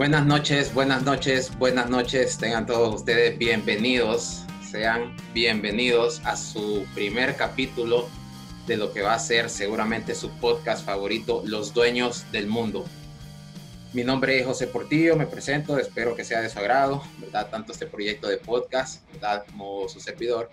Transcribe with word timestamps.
Buenas 0.00 0.24
noches, 0.24 0.72
buenas 0.72 1.02
noches, 1.02 1.54
buenas 1.58 1.90
noches. 1.90 2.38
Tengan 2.38 2.64
todos 2.64 2.94
ustedes 2.94 3.36
bienvenidos, 3.36 4.46
sean 4.62 5.14
bienvenidos 5.34 6.22
a 6.24 6.38
su 6.38 6.86
primer 6.94 7.36
capítulo 7.36 8.08
de 8.66 8.78
lo 8.78 8.94
que 8.94 9.02
va 9.02 9.12
a 9.12 9.18
ser 9.18 9.50
seguramente 9.50 10.14
su 10.14 10.30
podcast 10.38 10.86
favorito, 10.86 11.42
Los 11.44 11.74
Dueños 11.74 12.24
del 12.32 12.46
Mundo. 12.46 12.86
Mi 13.92 14.02
nombre 14.02 14.40
es 14.40 14.46
José 14.46 14.68
Portillo, 14.68 15.16
me 15.16 15.26
presento, 15.26 15.78
espero 15.78 16.16
que 16.16 16.24
sea 16.24 16.40
de 16.40 16.48
su 16.48 16.58
agrado, 16.58 17.02
¿verdad? 17.18 17.50
Tanto 17.50 17.72
este 17.72 17.84
proyecto 17.84 18.26
de 18.26 18.38
podcast, 18.38 19.06
¿verdad? 19.12 19.44
Como 19.50 19.86
su 19.90 20.00
servidor. 20.00 20.48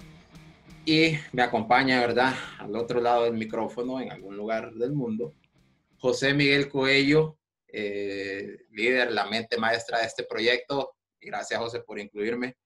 Y 0.84 1.14
me 1.32 1.42
acompaña, 1.42 2.02
¿verdad? 2.02 2.36
Al 2.60 2.76
otro 2.76 3.00
lado 3.00 3.24
del 3.24 3.36
micrófono, 3.36 4.02
en 4.02 4.12
algún 4.12 4.36
lugar 4.36 4.74
del 4.74 4.92
mundo, 4.92 5.34
José 6.00 6.34
Miguel 6.34 6.68
Coello, 6.68 7.37
eh, 7.68 8.66
líder, 8.72 9.12
la 9.12 9.26
mente 9.26 9.58
maestra 9.58 10.00
de 10.00 10.06
este 10.06 10.24
proyecto. 10.24 10.96
gracias, 11.20 11.60
José, 11.60 11.82
por 11.82 12.00
incluirme. 12.00 12.58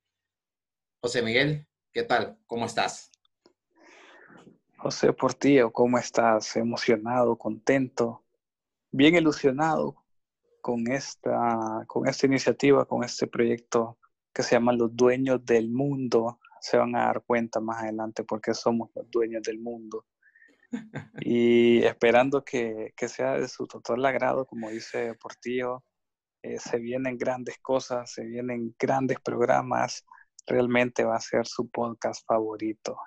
José 1.01 1.21
Miguel, 1.21 1.67
¿qué 1.91 2.03
tal? 2.03 2.37
¿Cómo 2.45 2.65
estás? 2.65 3.11
José 4.77 5.13
Portillo, 5.13 5.71
¿cómo 5.71 5.97
estás? 5.97 6.55
Emocionado, 6.55 7.37
contento, 7.37 8.23
bien 8.91 9.15
ilusionado 9.15 10.03
con 10.61 10.91
esta, 10.91 11.83
con 11.87 12.07
esta 12.07 12.25
iniciativa, 12.27 12.85
con 12.85 13.03
este 13.03 13.27
proyecto 13.27 13.97
que 14.33 14.43
se 14.43 14.55
llama 14.55 14.73
Los 14.73 14.95
Dueños 14.95 15.43
del 15.45 15.69
Mundo. 15.69 16.39
Se 16.59 16.77
van 16.77 16.95
a 16.95 17.05
dar 17.05 17.23
cuenta 17.23 17.59
más 17.59 17.81
adelante 17.81 18.23
porque 18.23 18.53
somos 18.53 18.89
los 18.95 19.09
dueños 19.09 19.41
del 19.43 19.59
mundo 19.59 20.05
y 21.21 21.83
esperando 21.83 22.43
que, 22.43 22.93
que, 22.95 23.07
sea 23.07 23.37
de 23.37 23.47
su 23.47 23.67
total 23.67 24.05
agrado, 24.05 24.45
como 24.45 24.69
dice 24.69 25.13
Portillo, 25.15 25.83
eh, 26.43 26.57
se 26.59 26.79
vienen 26.79 27.17
grandes 27.17 27.57
cosas, 27.61 28.11
se 28.11 28.23
vienen 28.23 28.75
grandes 28.79 29.19
programas, 29.19 30.05
realmente 30.47 31.03
va 31.03 31.15
a 31.15 31.21
ser 31.21 31.45
su 31.45 31.69
podcast 31.69 32.25
favorito. 32.25 32.97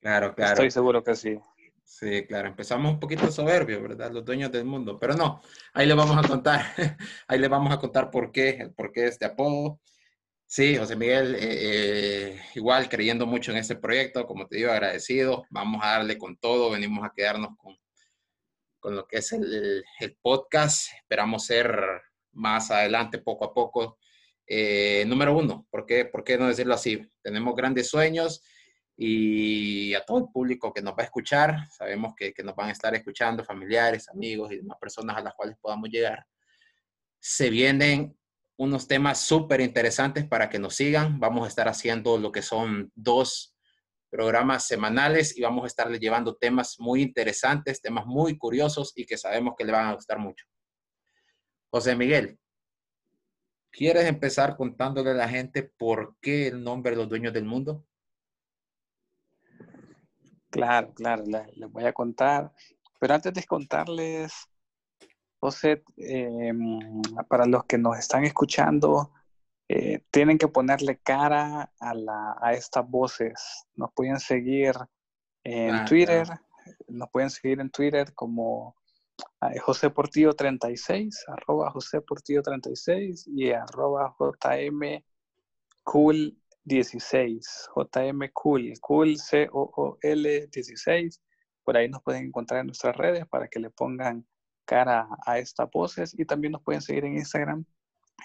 Claro, 0.00 0.34
claro. 0.34 0.52
Estoy 0.52 0.70
seguro 0.70 1.02
que 1.02 1.16
sí. 1.16 1.38
Sí, 1.82 2.26
claro, 2.26 2.48
empezamos 2.48 2.92
un 2.92 3.00
poquito 3.00 3.30
soberbios, 3.30 3.80
¿verdad? 3.80 4.10
Los 4.10 4.24
dueños 4.24 4.50
del 4.50 4.64
mundo, 4.64 4.98
pero 4.98 5.14
no, 5.14 5.40
ahí 5.72 5.86
le 5.86 5.94
vamos 5.94 6.16
a 6.16 6.26
contar, 6.26 6.60
ahí 7.28 7.38
le 7.38 7.48
vamos 7.48 7.72
a 7.72 7.78
contar 7.78 8.10
por 8.10 8.32
qué, 8.32 8.50
el 8.50 8.74
por 8.74 8.92
qué 8.92 9.06
este 9.06 9.24
apodo. 9.24 9.80
Sí, 10.48 10.76
José 10.76 10.94
Miguel, 10.94 11.34
eh, 11.34 11.38
eh, 11.40 12.42
igual 12.54 12.88
creyendo 12.88 13.26
mucho 13.26 13.50
en 13.50 13.58
este 13.58 13.74
proyecto, 13.74 14.26
como 14.26 14.46
te 14.46 14.56
digo, 14.56 14.70
agradecido. 14.70 15.44
Vamos 15.50 15.82
a 15.82 15.92
darle 15.98 16.16
con 16.16 16.36
todo, 16.36 16.70
venimos 16.70 17.04
a 17.04 17.12
quedarnos 17.12 17.56
con, 17.58 17.76
con 18.78 18.94
lo 18.94 19.08
que 19.08 19.18
es 19.18 19.32
el, 19.32 19.84
el, 19.98 20.16
podcast. 20.22 20.92
Esperamos 20.98 21.46
ser 21.46 21.76
más 22.30 22.70
adelante, 22.70 23.18
poco 23.18 23.44
a 23.44 23.52
poco. 23.52 23.98
Eh, 24.46 25.04
número 25.08 25.36
uno, 25.36 25.66
¿por 25.68 25.84
qué, 25.84 26.04
¿por 26.04 26.22
qué 26.22 26.38
no 26.38 26.46
decirlo 26.46 26.74
así? 26.74 27.02
Tenemos 27.22 27.56
grandes 27.56 27.88
sueños 27.88 28.44
y 28.96 29.94
a 29.94 30.04
todo 30.04 30.18
el 30.18 30.28
público 30.32 30.72
que 30.72 30.80
nos 30.80 30.92
va 30.92 31.02
a 31.02 31.06
escuchar, 31.06 31.68
sabemos 31.72 32.14
que, 32.16 32.32
que 32.32 32.44
nos 32.44 32.54
van 32.54 32.68
a 32.68 32.72
estar 32.72 32.94
escuchando, 32.94 33.44
familiares, 33.44 34.08
amigos 34.08 34.52
y 34.52 34.58
demás 34.58 34.78
personas 34.80 35.16
a 35.16 35.22
las 35.22 35.34
cuales 35.34 35.56
podamos 35.60 35.90
llegar. 35.90 36.24
Se 37.18 37.50
vienen 37.50 38.16
unos 38.56 38.88
temas 38.88 39.20
súper 39.20 39.60
interesantes 39.60 40.26
para 40.26 40.48
que 40.48 40.58
nos 40.58 40.74
sigan. 40.74 41.20
Vamos 41.20 41.44
a 41.44 41.48
estar 41.48 41.68
haciendo 41.68 42.18
lo 42.18 42.32
que 42.32 42.42
son 42.42 42.90
dos 42.94 43.56
programas 44.10 44.66
semanales 44.66 45.36
y 45.36 45.42
vamos 45.42 45.64
a 45.64 45.66
estarle 45.66 45.98
llevando 45.98 46.36
temas 46.36 46.78
muy 46.78 47.02
interesantes, 47.02 47.82
temas 47.82 48.06
muy 48.06 48.38
curiosos 48.38 48.92
y 48.96 49.04
que 49.04 49.18
sabemos 49.18 49.54
que 49.56 49.64
le 49.64 49.72
van 49.72 49.86
a 49.86 49.94
gustar 49.94 50.18
mucho. 50.18 50.46
José 51.70 51.96
Miguel, 51.96 52.38
¿quieres 53.70 54.06
empezar 54.06 54.56
contándole 54.56 55.10
a 55.10 55.14
la 55.14 55.28
gente 55.28 55.62
por 55.62 56.16
qué 56.20 56.48
el 56.48 56.62
nombre 56.62 56.92
de 56.92 56.96
los 56.96 57.08
dueños 57.08 57.34
del 57.34 57.44
mundo? 57.44 57.84
Claro, 60.50 60.94
claro, 60.94 61.24
les 61.26 61.70
voy 61.70 61.84
a 61.84 61.92
contar. 61.92 62.52
Pero 62.98 63.12
antes 63.12 63.34
de 63.34 63.44
contarles 63.44 64.48
José, 65.40 65.82
em, 65.96 67.02
para 67.28 67.46
los 67.46 67.64
que 67.64 67.78
nos 67.78 67.98
están 67.98 68.24
escuchando, 68.24 69.12
eh, 69.68 70.00
tienen 70.10 70.38
que 70.38 70.48
ponerle 70.48 70.98
cara 70.98 71.72
a, 71.80 72.52
estas 72.52 72.88
voces. 72.88 73.66
Nos 73.74 73.92
pueden 73.92 74.20
seguir 74.20 74.74
en 75.44 75.84
Twitter, 75.84 76.26
nos 76.88 77.10
pueden 77.10 77.30
seguir 77.30 77.60
en 77.60 77.70
Twitter 77.70 78.14
como 78.14 78.76
eh, 79.42 79.58
José 79.58 79.90
Portillo 79.90 80.34
36, 80.34 81.24
arroba 81.28 81.70
José 81.70 82.00
Portillo 82.00 82.42
36 82.42 83.28
y 83.28 83.50
arroba 83.50 84.14
JM 84.18 85.02
Cool 85.82 86.36
16, 86.64 87.70
JM 87.74 88.30
Cool, 88.32 88.72
Cool 88.80 89.16
C-O-O-L 89.18 90.46
16. 90.48 91.22
Por 91.64 91.76
ahí 91.76 91.88
nos 91.88 92.02
pueden 92.02 92.26
encontrar 92.26 92.60
en 92.60 92.66
nuestras 92.66 92.96
redes 92.96 93.26
para 93.26 93.48
que 93.48 93.60
le 93.60 93.70
pongan 93.70 94.26
cara 94.66 95.08
a 95.24 95.38
estas 95.38 95.70
voces 95.70 96.14
y 96.18 96.26
también 96.26 96.52
nos 96.52 96.62
pueden 96.62 96.82
seguir 96.82 97.06
en 97.06 97.14
Instagram 97.14 97.64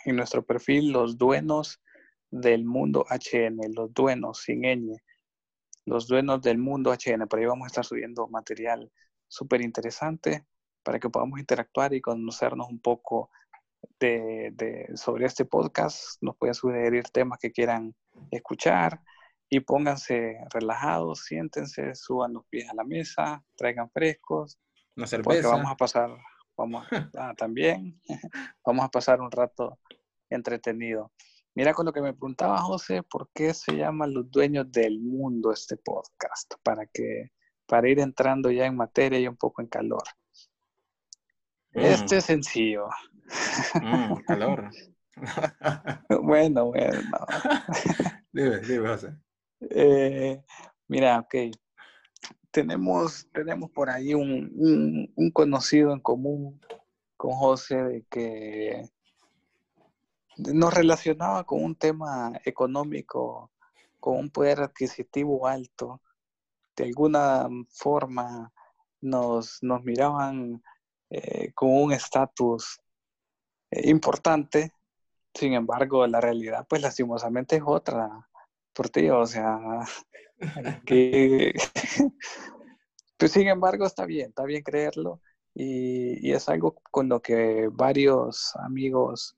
en 0.06 0.16
nuestro 0.16 0.44
perfil 0.44 0.92
Los 0.92 1.18
Duenos 1.18 1.82
del 2.30 2.66
Mundo 2.66 3.06
HN, 3.10 3.60
Los 3.74 3.94
Duenos 3.94 4.40
sin 4.40 4.62
ñ, 4.62 4.98
Los 5.86 6.08
Duenos 6.08 6.42
del 6.42 6.58
Mundo 6.58 6.92
HN. 6.92 7.28
Por 7.28 7.40
ahí 7.40 7.46
vamos 7.46 7.66
a 7.66 7.68
estar 7.68 7.86
subiendo 7.86 8.28
material 8.28 8.92
súper 9.28 9.62
interesante 9.62 10.46
para 10.84 11.00
que 11.00 11.10
podamos 11.10 11.40
interactuar 11.40 11.94
y 11.94 12.02
conocernos 12.02 12.68
un 12.70 12.80
poco 12.80 13.30
de, 14.00 14.90
sobre 14.96 15.26
este 15.26 15.46
podcast. 15.46 16.22
Nos 16.22 16.36
pueden 16.38 16.56
sugerir 16.56 17.04
temas 17.10 17.40
que 17.40 17.52
quieran 17.52 17.94
escuchar 18.32 19.02
y 19.50 19.60
pónganse 19.60 20.38
relajados, 20.52 21.26
siéntense, 21.26 21.94
suban 21.94 22.34
los 22.34 22.46
pies 22.48 22.70
a 22.70 22.74
la 22.74 22.84
mesa, 22.84 23.44
traigan 23.56 23.90
frescos. 23.92 24.58
Una 24.96 25.08
cerveza. 25.08 25.42
Porque 25.42 25.48
vamos 25.48 25.72
a 25.72 25.76
pasar 25.76 26.10
vamos 26.62 26.86
a, 27.18 27.34
también, 27.34 28.00
vamos 28.66 28.86
a 28.86 28.90
pasar 28.90 29.20
un 29.20 29.32
rato 29.32 29.80
entretenido. 30.30 31.12
Mira 31.54 31.74
con 31.74 31.86
lo 31.86 31.92
que 31.92 32.02
me 32.02 32.14
preguntaba 32.14 32.62
José, 32.62 33.04
¿por 33.04 33.30
qué 33.34 33.54
se 33.54 33.74
llama 33.76 34.08
Los 34.08 34.32
Dueños 34.32 34.72
del 34.72 35.00
Mundo 35.00 35.52
este 35.52 35.76
podcast? 35.78 36.54
Para 36.64 36.86
que, 36.86 37.32
para 37.66 37.90
ir 37.90 38.00
entrando 38.00 38.50
ya 38.52 38.66
en 38.66 38.78
materia 38.78 39.20
y 39.20 39.28
un 39.28 39.36
poco 39.36 39.62
en 39.62 39.68
calor. 39.68 40.04
Este 41.74 42.16
mm. 42.16 42.18
es 42.18 42.26
sencillo. 42.26 42.88
Mm, 43.82 44.16
calor. 44.28 44.70
bueno, 46.24 46.66
bueno. 46.68 47.26
dime, 48.32 48.60
dime, 48.60 48.88
José. 48.88 49.18
Eh, 49.62 50.42
mira, 50.88 51.20
ok 51.20 51.36
tenemos, 52.52 53.28
tenemos 53.34 53.72
por 53.72 53.90
ahí 53.90 54.14
un, 54.14 55.12
conocido 55.34 55.94
en 55.94 56.00
común 56.00 56.62
con 57.18 57.32
José 57.32 57.84
de 57.84 58.04
que 58.10 58.90
nos 60.38 60.74
relacionaba 60.74 61.44
con 61.46 61.64
un 61.64 61.76
tema 61.76 62.34
económico, 62.46 63.52
con 64.00 64.18
un 64.18 64.30
poder 64.30 64.62
adquisitivo 64.62 65.48
alto. 65.48 66.02
De 66.76 66.86
alguna 66.86 67.48
forma 67.70 68.52
nos, 69.02 69.62
nos 69.62 69.84
miraban 69.84 70.64
eh, 71.10 71.52
con 71.54 71.70
un 71.70 71.92
estatus 71.94 72.80
eh, 73.70 73.90
importante. 73.90 74.74
Sin 75.34 75.54
embargo, 75.54 76.06
la 76.08 76.20
realidad, 76.20 76.66
pues 76.68 76.82
lastimosamente 76.82 77.58
es 77.58 77.64
otra, 77.66 78.30
por 78.74 78.90
ti, 78.90 79.10
o 79.10 79.26
sea, 79.26 79.60
que, 80.86 81.54
pues 83.18 83.32
sin 83.32 83.48
embargo 83.48 83.86
está 83.86 84.06
bien, 84.06 84.30
está 84.30 84.44
bien 84.44 84.64
creerlo 84.64 85.22
y, 85.54 86.32
es 86.32 86.50
algo 86.50 86.76
con 86.92 87.10
lo 87.10 87.22
que 87.22 87.70
varios 87.72 88.56
amigos 88.56 89.36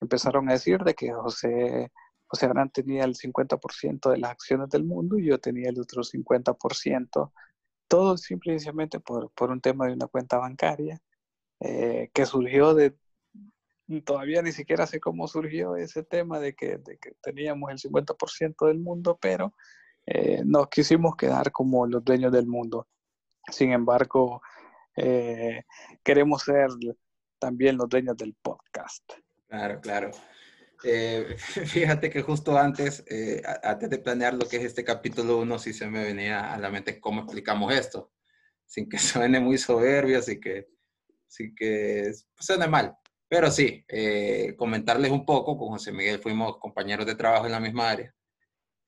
empezaron 0.00 0.48
a 0.48 0.52
decir 0.52 0.80
de 0.84 0.94
que 0.94 1.12
José, 1.12 1.90
José 2.26 2.48
Gran 2.48 2.70
tenía 2.70 3.04
el 3.04 3.14
50% 3.14 4.10
de 4.10 4.18
las 4.18 4.30
acciones 4.30 4.68
del 4.70 4.84
mundo 4.84 5.18
y 5.18 5.26
yo 5.26 5.38
tenía 5.38 5.70
el 5.70 5.80
otro 5.80 6.02
50%, 6.02 7.32
todo 7.88 8.16
simplemente 8.16 9.00
por, 9.00 9.30
por 9.32 9.50
un 9.50 9.60
tema 9.60 9.86
de 9.86 9.94
una 9.94 10.06
cuenta 10.06 10.38
bancaria 10.38 11.00
eh, 11.60 12.10
que 12.12 12.26
surgió 12.26 12.74
de, 12.74 12.96
todavía 14.04 14.42
ni 14.42 14.52
siquiera 14.52 14.86
sé 14.86 15.00
cómo 15.00 15.28
surgió 15.28 15.76
ese 15.76 16.02
tema 16.02 16.40
de 16.40 16.54
que, 16.54 16.78
de 16.78 16.98
que 16.98 17.12
teníamos 17.22 17.70
el 17.70 17.78
50% 17.78 18.66
del 18.66 18.78
mundo, 18.78 19.18
pero 19.20 19.54
eh, 20.06 20.42
nos 20.44 20.68
quisimos 20.68 21.16
quedar 21.16 21.50
como 21.52 21.86
los 21.86 22.04
dueños 22.04 22.32
del 22.32 22.46
mundo. 22.46 22.88
Sin 23.50 23.72
embargo, 23.72 24.42
eh, 24.96 25.64
queremos 26.02 26.42
ser 26.42 26.68
también 27.38 27.76
los 27.76 27.88
dueños 27.88 28.16
del 28.16 28.34
podcast. 28.34 29.04
Claro, 29.48 29.80
claro. 29.80 30.10
Eh, 30.84 31.36
fíjate 31.38 32.10
que 32.10 32.22
justo 32.22 32.56
antes, 32.58 33.04
antes 33.62 33.90
de 33.90 33.98
planear 33.98 34.34
lo 34.34 34.48
que 34.48 34.56
es 34.56 34.64
este 34.64 34.84
capítulo 34.84 35.38
1, 35.38 35.58
sí 35.58 35.72
se 35.72 35.88
me 35.88 36.02
venía 36.02 36.52
a 36.52 36.58
la 36.58 36.70
mente 36.70 37.00
cómo 37.00 37.22
explicamos 37.22 37.72
esto, 37.72 38.12
sin 38.64 38.88
que 38.88 38.98
suene 38.98 39.38
muy 39.38 39.58
soberbio, 39.58 40.18
así 40.18 40.40
que, 40.40 40.68
así 41.28 41.54
que 41.54 42.12
suene 42.38 42.66
mal. 42.68 42.96
Pero 43.28 43.50
sí, 43.50 43.84
eh, 43.88 44.54
comentarles 44.56 45.10
un 45.10 45.24
poco, 45.24 45.58
con 45.58 45.68
José 45.68 45.92
Miguel 45.92 46.20
fuimos 46.20 46.58
compañeros 46.58 47.06
de 47.06 47.16
trabajo 47.16 47.46
en 47.46 47.52
la 47.52 47.60
misma 47.60 47.90
área. 47.90 48.14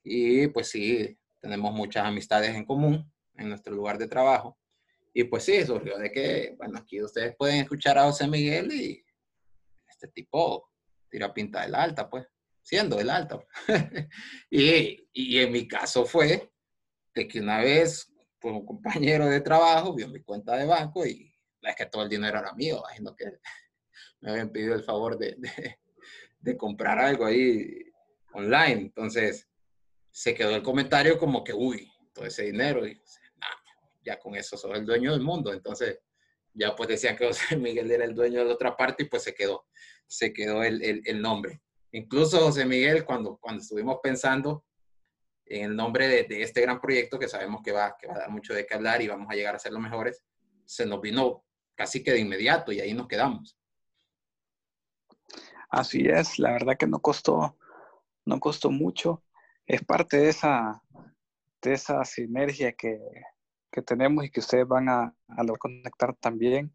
Y 0.05 0.47
pues 0.49 0.69
sí, 0.69 1.19
tenemos 1.41 1.73
muchas 1.73 2.07
amistades 2.07 2.55
en 2.55 2.65
común 2.65 3.13
en 3.35 3.49
nuestro 3.49 3.75
lugar 3.75 3.99
de 3.99 4.09
trabajo. 4.09 4.59
Y 5.13 5.25
pues 5.25 5.45
sí, 5.45 5.65
surgió 5.65 5.99
de 5.99 6.13
que, 6.13 6.55
bueno, 6.57 6.79
aquí 6.79 7.03
ustedes 7.03 7.35
pueden 7.37 7.57
escuchar 7.57 7.99
a 7.99 8.05
José 8.05 8.29
Miguel 8.29 8.73
y 8.73 9.05
este 9.89 10.09
tipo 10.09 10.71
tira 11.11 11.35
pinta 11.35 11.63
del 11.63 11.75
alta, 11.75 12.09
pues, 12.09 12.27
siendo 12.63 12.97
del 12.97 13.11
alta. 13.11 13.41
y, 14.51 15.09
y 15.13 15.39
en 15.39 15.51
mi 15.51 15.67
caso 15.67 16.05
fue 16.05 16.53
de 17.15 17.27
que 17.27 17.41
una 17.41 17.59
vez, 17.59 18.13
pues, 18.39 18.55
un 18.55 18.65
compañero 18.65 19.27
de 19.27 19.41
trabajo 19.41 19.95
vio 19.95 20.09
mi 20.09 20.23
cuenta 20.23 20.57
de 20.57 20.67
banco 20.67 21.05
y 21.05 21.35
es 21.63 21.77
que 21.77 21.87
todo 21.87 22.05
el 22.05 22.09
dinero 22.09 22.39
era 22.39 22.55
mío, 22.55 22.79
imagino 22.79 23.15
que 23.17 23.25
me 24.21 24.31
habían 24.31 24.51
pedido 24.51 24.75
el 24.75 24.85
favor 24.85 25.19
de, 25.19 25.37
de, 25.39 25.79
de 26.41 26.57
comprar 26.57 26.99
algo 26.99 27.25
ahí 27.25 27.93
online. 28.33 28.83
Entonces, 28.83 29.49
se 30.11 30.35
quedó 30.35 30.55
el 30.55 30.63
comentario 30.63 31.19
como 31.19 31.45
que, 31.45 31.53
uy, 31.53 31.91
todo 32.13 32.27
ese 32.27 32.45
dinero. 32.45 32.87
Y, 32.87 33.01
ya 34.05 34.19
con 34.19 34.35
eso 34.35 34.57
sos 34.57 34.77
el 34.77 34.87
dueño 34.87 35.13
del 35.13 35.21
mundo. 35.21 35.53
Entonces, 35.53 36.01
ya 36.55 36.75
pues 36.75 36.89
decían 36.89 37.17
que 37.17 37.27
José 37.29 37.57
Miguel 37.57 37.91
era 37.91 38.05
el 38.05 38.15
dueño 38.15 38.41
de 38.41 38.47
la 38.47 38.55
otra 38.55 38.77
parte 38.77 39.05
y 39.05 39.07
pues 39.07 39.23
se 39.23 39.35
quedó, 39.35 39.67
se 40.07 40.33
quedó 40.33 40.63
el, 40.65 40.83
el, 40.83 41.03
el 41.05 41.21
nombre. 41.21 41.61
Incluso 41.93 42.41
José 42.41 42.65
Miguel, 42.65 43.05
cuando, 43.05 43.39
cuando 43.39 43.63
estuvimos 43.63 43.99
pensando 44.03 44.65
en 45.47 45.65
el 45.65 45.77
nombre 45.77 46.07
de, 46.07 46.25
de, 46.25 46.43
este 46.43 46.61
gran 46.61 46.81
proyecto 46.81 47.19
que 47.19 47.29
sabemos 47.29 47.63
que 47.63 47.73
va, 47.73 47.97
que 47.99 48.07
va 48.07 48.15
a 48.15 48.19
dar 48.19 48.31
mucho 48.31 48.53
de 48.53 48.67
qué 48.67 48.75
hablar 48.75 49.01
y 49.01 49.09
vamos 49.09 49.29
a 49.31 49.35
llegar 49.35 49.55
a 49.55 49.59
ser 49.59 49.73
los 49.73 49.81
mejores, 49.81 50.23
se 50.67 50.85
nos 50.85 51.01
vino 51.01 51.45
casi 51.75 52.03
que 52.03 52.13
de 52.13 52.19
inmediato 52.19 52.73
y 52.73 52.81
ahí 52.81 52.93
nos 52.93 53.09
quedamos. 53.09 53.57
Así 55.69 56.07
es, 56.07 56.39
la 56.39 56.53
verdad 56.53 56.77
que 56.79 56.87
no 56.87 57.01
costó, 57.01 57.57
no 58.25 58.41
costó 58.41 58.71
mucho. 58.71 59.25
Es 59.67 59.85
parte 59.85 60.19
de 60.19 60.31
esa, 60.31 60.83
de 61.63 61.75
esa 61.75 62.05
sinergia 62.05 62.73
que, 62.73 63.01
que 63.71 63.83
tenemos 63.83 64.25
y 64.25 64.31
que 64.31 64.41
ustedes 64.41 64.67
van 64.67 64.89
a, 64.89 65.15
a 65.29 65.43
lo 65.45 65.57
conectar 65.57 66.15
también. 66.17 66.75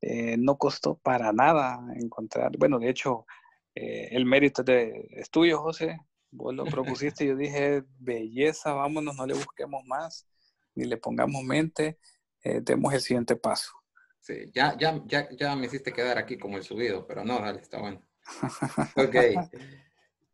Eh, 0.00 0.36
no 0.38 0.56
costó 0.56 0.96
para 0.96 1.32
nada 1.32 1.80
encontrar, 1.96 2.52
bueno, 2.56 2.78
de 2.78 2.88
hecho, 2.88 3.26
eh, 3.74 4.08
el 4.12 4.26
mérito 4.26 4.62
de, 4.62 5.08
es 5.10 5.28
tuyo, 5.30 5.58
José. 5.60 5.98
Vos 6.30 6.54
lo 6.54 6.64
propusiste 6.66 7.26
yo 7.26 7.34
dije, 7.34 7.82
belleza, 7.98 8.74
vámonos, 8.74 9.16
no 9.16 9.26
le 9.26 9.34
busquemos 9.34 9.82
más, 9.86 10.28
ni 10.74 10.84
le 10.84 10.98
pongamos 10.98 11.42
mente, 11.42 11.98
eh, 12.44 12.60
demos 12.62 12.92
el 12.94 13.00
siguiente 13.00 13.34
paso. 13.34 13.72
Sí, 14.20 14.50
ya, 14.54 14.76
ya, 14.78 15.02
ya, 15.06 15.28
ya 15.30 15.56
me 15.56 15.66
hiciste 15.66 15.92
quedar 15.92 16.18
aquí 16.18 16.38
como 16.38 16.58
el 16.58 16.62
subido, 16.62 17.06
pero 17.06 17.24
no, 17.24 17.40
dale, 17.40 17.60
está 17.60 17.80
bueno. 17.80 18.02
Ok. 18.96 19.16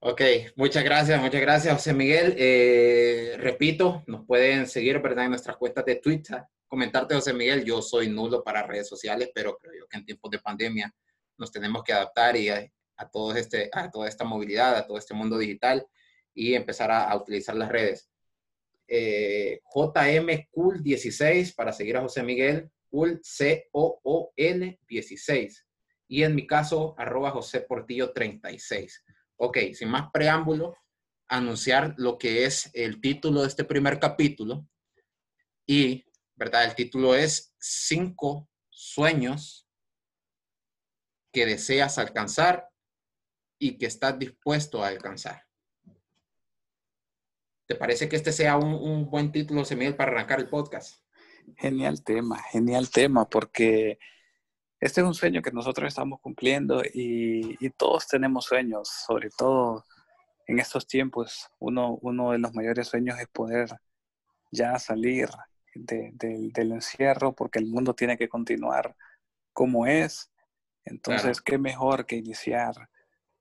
Ok, 0.07 0.21
muchas 0.57 0.85
gracias, 0.85 1.19
muchas 1.19 1.41
gracias, 1.41 1.75
José 1.75 1.95
Miguel. 1.95 2.35
Eh, 2.37 3.37
repito, 3.39 4.05
nos 4.07 4.27
pueden 4.27 4.67
seguir, 4.67 5.01
¿verdad? 5.01 5.25
En 5.25 5.31
nuestras 5.31 5.57
cuentas 5.57 5.83
de 5.87 5.97
Twitter. 5.97 6.43
Comentarte, 6.67 7.15
José 7.15 7.33
Miguel, 7.33 7.65
yo 7.65 7.81
soy 7.81 8.11
nulo 8.11 8.45
para 8.45 8.67
redes 8.67 8.87
sociales, 8.87 9.31
pero 9.35 9.57
creo 9.57 9.87
que 9.89 9.97
en 9.97 10.05
tiempos 10.05 10.31
de 10.31 10.41
pandemia 10.41 10.95
nos 11.39 11.51
tenemos 11.51 11.83
que 11.83 11.95
adaptar 11.95 12.37
y 12.37 12.51
a, 12.51 12.71
a, 12.97 13.09
todo 13.09 13.35
este, 13.35 13.71
a 13.73 13.91
toda 13.91 14.07
esta 14.07 14.25
movilidad, 14.25 14.77
a 14.77 14.87
todo 14.87 14.99
este 14.99 15.15
mundo 15.15 15.39
digital 15.39 15.87
y 16.35 16.55
empezar 16.55 16.91
a, 16.91 17.17
utilizar 17.17 17.57
las 17.57 17.71
redes. 17.71 18.11
Eh, 18.87 19.61
JM 19.75 20.49
Cool 20.51 20.83
16 20.83 21.55
para 21.55 21.73
seguir 21.73 21.97
a 21.97 22.03
José 22.03 22.23
Miguel, 22.23 22.71
Cool 22.91 23.21
C-O-O-N 23.23 24.79
16. 24.87 25.64
Y 26.15 26.23
en 26.23 26.37
mi 26.37 26.47
caso, 26.47 26.95
arroba 26.97 27.33
José 27.33 27.63
Portillo 27.63 28.13
36. 28.13 29.05
Ok, 29.35 29.59
sin 29.73 29.89
más 29.89 30.13
preámbulo, 30.13 30.77
anunciar 31.27 31.93
lo 31.97 32.19
que 32.19 32.45
es 32.45 32.71
el 32.73 33.01
título 33.01 33.43
de 33.43 33.49
este 33.49 33.65
primer 33.65 33.99
capítulo. 33.99 34.65
Y, 35.67 36.05
¿verdad? 36.37 36.67
El 36.67 36.77
título 36.77 37.17
es 37.17 37.53
Cinco 37.59 38.49
sueños 38.71 39.69
que 41.33 41.47
deseas 41.47 41.99
alcanzar 41.99 42.69
y 43.59 43.77
que 43.77 43.87
estás 43.87 44.17
dispuesto 44.17 44.85
a 44.85 44.87
alcanzar. 44.87 45.45
¿Te 47.67 47.75
parece 47.75 48.09
que 48.09 48.15
este 48.15 48.31
sea 48.31 48.57
un, 48.57 49.11
buen 49.11 49.33
título, 49.33 49.65
Semil, 49.65 49.97
para 49.97 50.13
arrancar 50.13 50.39
el 50.39 50.49
podcast? 50.49 50.95
Genial 51.57 52.05
tema, 52.05 52.41
genial 52.53 52.89
tema, 52.89 53.29
porque 53.29 53.99
este 54.85 55.01
es 55.01 55.07
un 55.07 55.15
sueño 55.15 55.41
que 55.41 55.51
nosotros 55.51 55.89
estamos 55.89 56.21
cumpliendo 56.21 56.83
y, 56.85 57.57
y, 57.59 57.71
todos 57.71 58.07
tenemos 58.07 58.45
sueños, 58.45 58.87
sobre 59.07 59.31
todo 59.31 59.83
en 60.47 60.59
estos 60.59 60.87
tiempos. 60.87 61.49
Uno, 61.59 61.99
uno 62.03 62.33
de 62.33 62.39
los 62.39 62.53
mayores 62.53 62.89
sueños 62.89 63.19
es 63.19 63.27
poder 63.29 63.81
ya 64.53 64.79
salir 64.79 65.31
de, 65.75 66.11
de, 66.13 66.51
del 66.53 66.73
encierro 66.73 67.33
porque 67.33 67.61
el 67.61 67.67
mundo 67.67 67.95
tiene 67.95 68.19
que 68.19 68.29
continuar 68.29 68.95
como 69.55 69.87
es. 69.87 70.31
Entonces, 70.85 71.41
claro. 71.41 71.45
qué 71.47 71.57
mejor 71.57 72.05
que 72.05 72.17
iniciar 72.17 72.75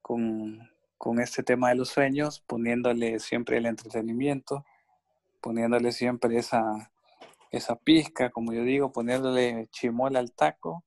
con, 0.02 0.72
con 0.98 1.20
este 1.20 1.44
tema 1.44 1.68
de 1.68 1.76
los 1.76 1.90
sueños, 1.90 2.40
poniéndole 2.40 3.20
siempre 3.20 3.58
el 3.58 3.66
entretenimiento, 3.66 4.66
poniéndole 5.42 5.92
siempre 5.92 6.38
esa, 6.38 6.90
esa 7.52 7.76
pizca, 7.76 8.30
como 8.30 8.54
yo 8.54 8.64
digo, 8.64 8.94
poniéndole 8.94 9.68
chimola 9.72 10.20
al 10.20 10.32
taco 10.32 10.86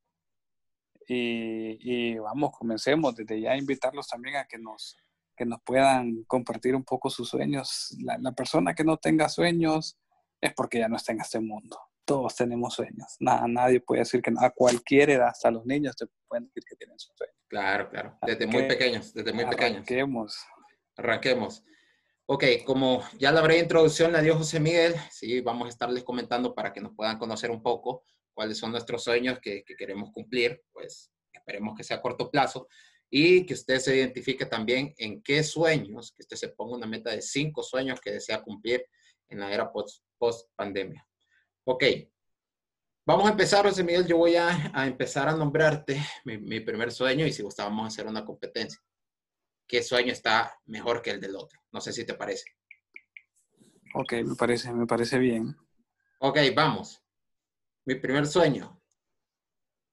y, 1.07 1.79
y, 1.81 2.19
vamos, 2.19 2.51
comencemos 2.57 3.15
desde 3.15 3.41
ya 3.41 3.53
a 3.53 3.57
invitarlos 3.57 4.09
también 4.09 4.37
a 4.37 4.47
que 4.47 4.59
nos, 4.59 4.97
que 5.37 5.45
nos 5.45 5.61
puedan 5.63 6.25
compartir 6.25 6.75
un 6.75 6.85
poco 6.85 7.11
sus 7.11 7.29
sueños. 7.29 7.97
La, 8.01 8.19
la, 8.19 8.33
persona 8.33 8.75
que 8.75 8.85
no 8.85 8.97
tenga 8.97 9.29
sueños 9.29 9.97
es 10.41 10.53
porque 10.55 10.79
ya 10.79 10.89
no 10.89 10.97
está 10.97 11.13
en 11.13 11.21
este 11.21 11.39
mundo. 11.39 11.79
Todos 12.05 12.35
tenemos 12.37 12.75
sueños. 12.75 13.17
Nada, 13.21 13.47
nadie 13.49 13.81
puede 13.81 14.01
decir 14.01 14.21
que 14.23 14.31
no. 14.31 14.41
A 14.41 14.51
cualquier 14.51 15.11
edad, 15.11 15.29
hasta 15.29 15.51
los 15.51 15.65
niños 15.65 15.97
te 15.97 16.07
pueden 16.29 16.47
decir 16.47 16.65
que 16.69 16.77
tienen 16.77 16.99
sus 16.99 17.15
sueños. 17.17 17.37
Claro, 17.49 17.89
claro. 17.89 18.19
Desde 18.23 18.47
muy 18.47 18.65
pequeños, 18.65 19.13
desde 19.15 19.33
muy 19.33 19.45
pequeños. 19.47 19.79
Arranquemos. 19.79 20.39
Arranquemos. 20.97 21.65
Ok, 22.29 22.45
como 22.65 23.05
ya 23.19 23.31
la 23.31 23.41
breve 23.41 23.61
introducción 23.61 24.13
la 24.13 24.21
dio 24.21 24.37
José 24.37 24.59
Miguel, 24.59 24.97
sí, 25.13 25.41
vamos 25.43 25.67
a 25.67 25.69
estarles 25.69 26.03
comentando 26.03 26.57
para 26.57 26.73
que 26.73 26.81
nos 26.81 26.93
puedan 26.93 27.19
conocer 27.19 27.53
un 27.53 27.63
poco 27.63 28.03
cuáles 28.37 28.59
son 28.59 28.71
nuestros 28.71 29.03
sueños 29.03 29.39
que, 29.41 29.65
que, 29.65 29.75
queremos 29.75 30.11
cumplir, 30.13 30.63
pues 30.71 31.11
esperemos 31.33 31.75
que 31.75 31.83
sea 31.83 31.97
a 31.97 32.03
corto 32.03 32.31
plazo 32.31 32.69
y 33.09 33.47
que 33.47 33.55
usted 33.55 33.79
se 33.79 33.97
identifique 33.97 34.45
también 34.45 34.93
en 34.99 35.23
qué 35.23 35.43
sueños, 35.43 36.13
que 36.13 36.23
usted 36.23 36.37
se 36.37 36.51
ponga 36.51 36.77
una 36.77 36.87
meta 36.87 37.11
de 37.11 37.23
cinco 37.23 37.63
sueños 37.63 37.99
que 37.99 38.13
desea 38.13 38.43
cumplir 38.43 38.85
en 39.29 39.41
la 39.41 39.51
era 39.51 39.73
post, 39.73 40.05
post 40.19 40.51
pandemia. 40.55 41.09
Ok, 41.65 41.85
vamos 43.07 43.27
a 43.27 43.31
empezar, 43.31 43.65
José 43.65 43.83
Miguel, 43.83 44.07
yo 44.07 44.19
voy 44.19 44.37
a, 44.37 44.71
a 44.75 44.87
empezar 44.87 45.31
a 45.31 45.35
nombrarte 45.35 45.99
mi, 46.27 46.37
mi, 46.37 46.61
primer 46.61 46.93
sueño 46.93 47.27
y 47.27 47.33
si 47.33 47.43
gusta 47.43 47.65
vamos 47.65 47.85
a 47.85 47.89
hacer 47.89 48.07
una 48.07 48.23
competencia. 48.23 48.79
¿Qué 49.67 49.83
sueño 49.83 50.13
está 50.13 50.61
mejor 50.67 51.01
que 51.01 51.11
el 51.11 51.23
del 51.23 51.37
otro? 51.37 51.59
No 51.73 51.81
sé 51.81 51.91
si 51.95 52.05
te 52.05 52.13
parece. 52.13 52.45
Ok, 53.95 54.13
me 54.13 54.37
parece, 54.37 54.75
me 54.75 54.87
parece 54.87 55.19
bien. 55.19 55.57
Ok, 56.19 56.39
vamos 56.55 57.03
mi 57.87 57.95
primer 57.95 58.27
sueño, 58.27 58.81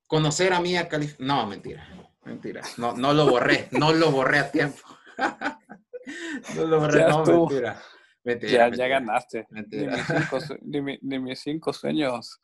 conocer 0.07 0.51
a 0.53 0.59
Mía 0.59 0.89
Calif... 0.89 1.17
No, 1.19 1.47
mentira, 1.47 1.88
mentira. 2.25 2.62
No, 2.77 2.93
no 2.93 3.13
lo 3.13 3.29
borré, 3.29 3.69
no 3.71 3.93
lo 3.93 4.12
borré 4.12 4.39
a 4.39 4.51
tiempo. 4.51 4.81
no 6.55 6.65
lo 6.65 6.79
borré, 6.79 7.00
ya 7.00 7.07
no, 7.07 7.23
estuvo. 7.23 7.47
mentira. 7.47 7.81
Mentira, 8.25 8.51
ya, 8.51 8.63
mentira, 8.63 8.88
ya 8.88 8.88
ganaste. 8.88 9.47
Mentira. 9.50 9.91
Ni 9.91 9.97
mis, 9.97 10.07
cinco, 10.07 10.39
ni, 10.62 10.81
mi, 10.81 11.00
ni 11.01 11.19
mis 11.19 11.39
cinco 11.39 11.73
sueños 11.73 12.39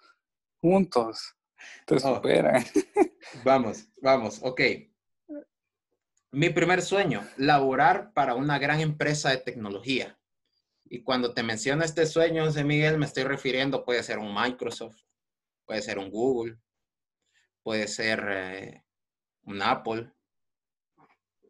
juntos 0.62 1.36
te 1.86 1.96
oh. 1.96 2.00
superan. 2.00 2.64
vamos, 3.44 3.88
vamos, 4.02 4.40
ok. 4.42 4.62
Mi 6.32 6.50
primer 6.50 6.82
sueño, 6.82 7.28
laborar 7.38 8.14
para 8.14 8.36
una 8.36 8.60
gran 8.60 8.82
empresa 8.82 9.32
de 9.32 9.38
tecnología. 9.38 10.20
Y 10.86 11.02
cuando 11.02 11.34
te 11.34 11.44
menciono 11.44 11.84
este 11.84 12.06
sueño, 12.06 12.46
José 12.46 12.64
Miguel, 12.64 12.98
me 12.98 13.06
estoy 13.06 13.24
refiriendo, 13.24 13.84
puede 13.84 14.04
ser 14.04 14.20
un 14.20 14.34
Microsoft, 14.34 15.02
puede 15.70 15.84
ser 15.84 16.00
un 16.00 16.10
Google, 16.10 16.58
puede 17.62 17.88
ser 17.88 18.26
eh, 18.28 18.84
un 19.44 19.62
Apple, 19.62 20.12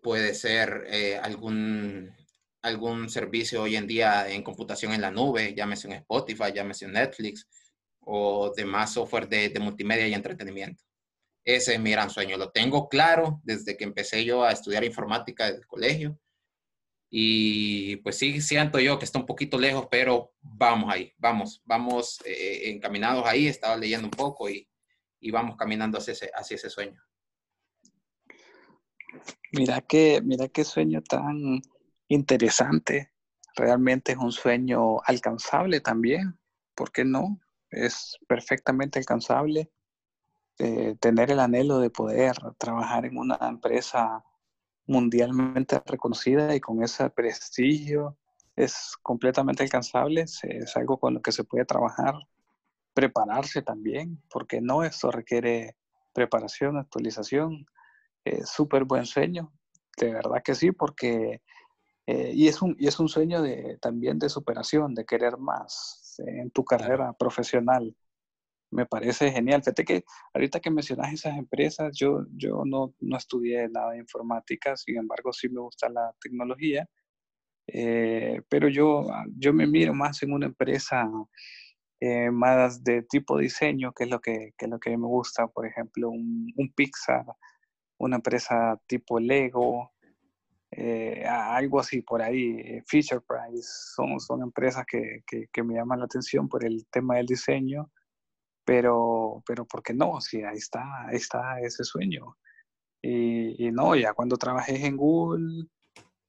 puede 0.02 0.34
ser 0.34 0.84
eh, 0.88 1.18
algún, 1.18 2.14
algún 2.62 3.10
servicio 3.10 3.62
hoy 3.62 3.78
en 3.78 3.88
día 3.88 4.30
en 4.30 4.44
computación 4.44 4.92
en 4.92 5.00
la 5.00 5.10
nube, 5.10 5.56
llámese 5.56 5.88
un 5.88 5.94
Spotify, 5.94 6.52
llámese 6.54 6.86
un 6.86 6.92
Netflix 6.92 7.48
o 8.02 8.52
demás 8.54 8.92
software 8.92 9.30
de, 9.30 9.48
de 9.48 9.60
multimedia 9.62 10.06
y 10.06 10.14
entretenimiento. 10.14 10.84
Ese 11.46 11.76
es 11.76 11.80
mi 11.80 11.92
gran 11.92 12.10
sueño. 12.10 12.36
Lo 12.36 12.52
tengo 12.52 12.90
claro 12.90 13.40
desde 13.46 13.78
que 13.78 13.86
empecé 13.86 14.26
yo 14.26 14.44
a 14.44 14.52
estudiar 14.52 14.84
informática 14.84 15.46
desde 15.46 15.60
el 15.60 15.68
colegio. 15.68 16.20
Y 17.10 17.96
pues 17.98 18.18
sí, 18.18 18.39
siento 18.39 18.80
yo 18.80 19.00
que 19.00 19.06
está 19.06 19.18
un 19.18 19.25
poquito 19.25 19.58
lejos, 19.58 19.88
pero 19.89 20.34
vamos 20.42 20.94
ahí, 20.94 21.12
vamos, 21.18 21.62
vamos 21.66 22.20
eh, 22.25 22.70
encaminados 22.70 23.25
ahí. 23.25 23.48
Estaba 23.48 23.75
leyendo 23.75 24.06
un 24.06 24.12
poco 24.12 24.50
y, 24.50 24.70
y 25.20 25.32
vamos 25.32 25.58
caminando 25.58 25.98
hacia 25.98 26.13
ese, 26.13 26.32
hacia 26.34 26.56
ese 26.56 26.70
sueño. 26.70 27.01
Mira 29.51 29.82
qué, 29.82 30.22
mira 30.24 30.48
qué 30.48 30.63
sueño 30.63 31.01
tan 31.01 31.62
interesante. 32.08 33.12
Realmente 33.56 34.12
es 34.12 34.18
un 34.20 34.32
sueño 34.32 35.01
alcanzable 35.01 35.82
también. 35.82 36.39
¿Por 36.75 36.92
qué 36.92 37.06
no? 37.06 37.39
Es 37.72 38.18
perfectamente 38.28 39.00
alcanzable. 39.00 39.72
Eh, 40.60 40.96
tener 41.00 41.32
el 41.32 41.39
anhelo 41.39 41.80
de 41.80 41.89
poder 41.89 42.36
trabajar 42.58 43.06
en 43.06 43.18
una 43.18 43.38
empresa 43.42 44.24
mundialmente 44.89 45.81
reconocida 45.86 46.55
y 46.55 46.60
con 46.60 46.84
ese 46.84 47.10
prestigio 47.10 48.17
es 48.55 48.98
completamente 49.01 49.63
alcanzable, 49.63 50.24
es 50.24 50.75
algo 50.75 51.00
con 51.00 51.13
lo 51.13 51.22
que 51.22 51.31
se 51.31 51.46
puede 51.46 51.63
trabajar, 51.63 52.15
prepararse 52.93 53.62
también, 53.62 54.22
porque 54.29 54.60
no, 54.60 54.84
esto 54.84 55.12
requiere 55.12 55.77
preparación, 56.13 56.75
actualización, 56.77 57.65
súper 58.43 58.84
buen 58.84 59.05
sueño, 59.05 59.53
de 59.98 60.12
verdad 60.12 60.41
que 60.43 60.55
sí, 60.55 60.72
porque 60.72 61.41
eh, 62.12 62.31
y, 62.34 62.48
es 62.48 62.60
un, 62.63 62.75
y 62.79 62.88
es 62.88 63.00
un 63.00 63.08
sueño 63.08 63.39
de, 63.43 63.77
también 63.79 64.17
de 64.17 64.29
superación, 64.29 64.96
de 64.96 65.05
querer 65.05 65.38
más 65.38 66.15
en 66.17 66.50
tu 66.50 66.65
carrera 66.65 67.13
profesional. 67.13 67.96
Me 68.72 68.86
parece 68.86 69.32
genial. 69.32 69.62
Fíjate 69.64 69.84
que 69.84 70.04
ahorita 70.34 70.60
que 70.60 70.70
mencionas 70.72 71.14
esas 71.14 71.38
empresas, 71.38 71.96
yo, 71.98 72.26
yo 72.36 72.64
no, 72.66 72.94
no 73.00 73.18
estudié 73.18 73.68
nada 73.70 73.92
de 73.92 74.00
informática, 74.00 74.76
sin 74.78 74.98
embargo 74.98 75.34
sí 75.34 75.50
me 75.50 75.62
gusta 75.62 75.90
la 75.90 76.14
tecnología, 76.22 76.88
eh, 77.68 78.42
pero 78.50 78.68
yo, 78.68 79.08
yo 79.38 79.54
me 79.54 79.68
miro 79.68 79.94
más 79.94 80.22
en 80.24 80.34
una 80.34 80.48
empresa 80.48 81.10
eh, 82.00 82.32
más 82.32 82.84
de 82.84 83.04
tipo 83.04 83.38
diseño, 83.38 83.92
que 83.94 84.06
es 84.06 84.10
lo 84.10 84.22
que, 84.22 84.54
que, 84.58 84.66
es 84.66 84.72
lo 84.72 84.80
que 84.80 84.98
me 84.98 85.08
gusta, 85.08 85.48
por 85.48 85.66
ejemplo, 85.66 86.10
un, 86.10 86.52
un 86.56 86.72
Pixar, 86.74 87.26
una 87.98 88.18
empresa 88.18 88.80
tipo 88.88 89.20
Lego, 89.20 89.92
eh, 90.72 91.26
algo 91.28 91.80
así 91.80 92.02
por 92.02 92.22
ahí, 92.22 92.58
eh, 92.60 92.84
Fisher 92.88 93.22
Price, 93.22 93.68
son, 93.96 94.20
son 94.20 94.44
empresas 94.44 94.86
que, 94.86 95.24
que, 95.52 95.64
me 95.64 95.76
llaman 95.76 96.00
la 96.00 96.06
atención 96.06 96.48
por 96.48 96.64
el 96.64 96.86
tema 96.92 97.18
del 97.18 97.26
diseño, 97.26 97.92
pero, 98.70 99.42
pero 99.48 99.66
¿por 99.66 99.82
qué 99.82 99.96
no? 99.96 100.22
Si 100.22 100.44
ahí 100.44 100.58
está, 100.58 101.08
ahí 101.08 101.16
está 101.16 101.60
ese 101.60 101.84
sueño. 101.84 102.38
Y, 103.02 103.66
y 103.66 103.72
no, 103.72 103.96
ya 103.96 104.14
cuando 104.14 104.38
trabajé 104.38 104.86
en 104.86 104.96
Google, 104.96 105.66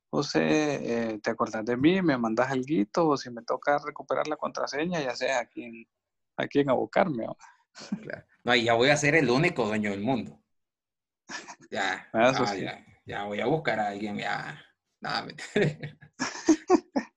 José, 0.09 1.11
eh, 1.11 1.19
te 1.19 1.33
acordás 1.33 1.67
de 1.67 1.77
mí, 1.77 2.01
me 2.01 2.17
mandas 2.17 2.51
el 2.53 2.65
guito, 2.65 3.09
o 3.09 3.19
si 3.19 3.31
me 3.31 3.43
toca 3.43 3.77
recuperar 3.85 4.27
la 4.27 4.39
contraseña, 4.39 5.03
ya 5.03 5.15
sé 5.15 5.31
a 5.31 5.45
quién, 5.45 5.87
a 6.39 6.47
quién 6.47 6.71
abocarme. 6.71 7.27
No, 8.43 8.55
y 8.55 8.65
ya 8.65 8.73
voy 8.73 8.89
a 8.89 8.97
ser 8.97 9.17
el 9.17 9.29
único 9.29 9.67
dueño 9.67 9.91
del 9.91 10.01
mundo. 10.01 10.41
Ya, 11.71 12.09
ah, 12.15 12.57
ya, 12.57 12.87
ya, 13.05 13.25
voy 13.25 13.41
a 13.41 13.47
buscar 13.49 13.79
a 13.81 13.89
alguien, 13.89 14.17
ya, 14.17 14.59
nada, 14.99 15.27
mentira. 15.27 15.99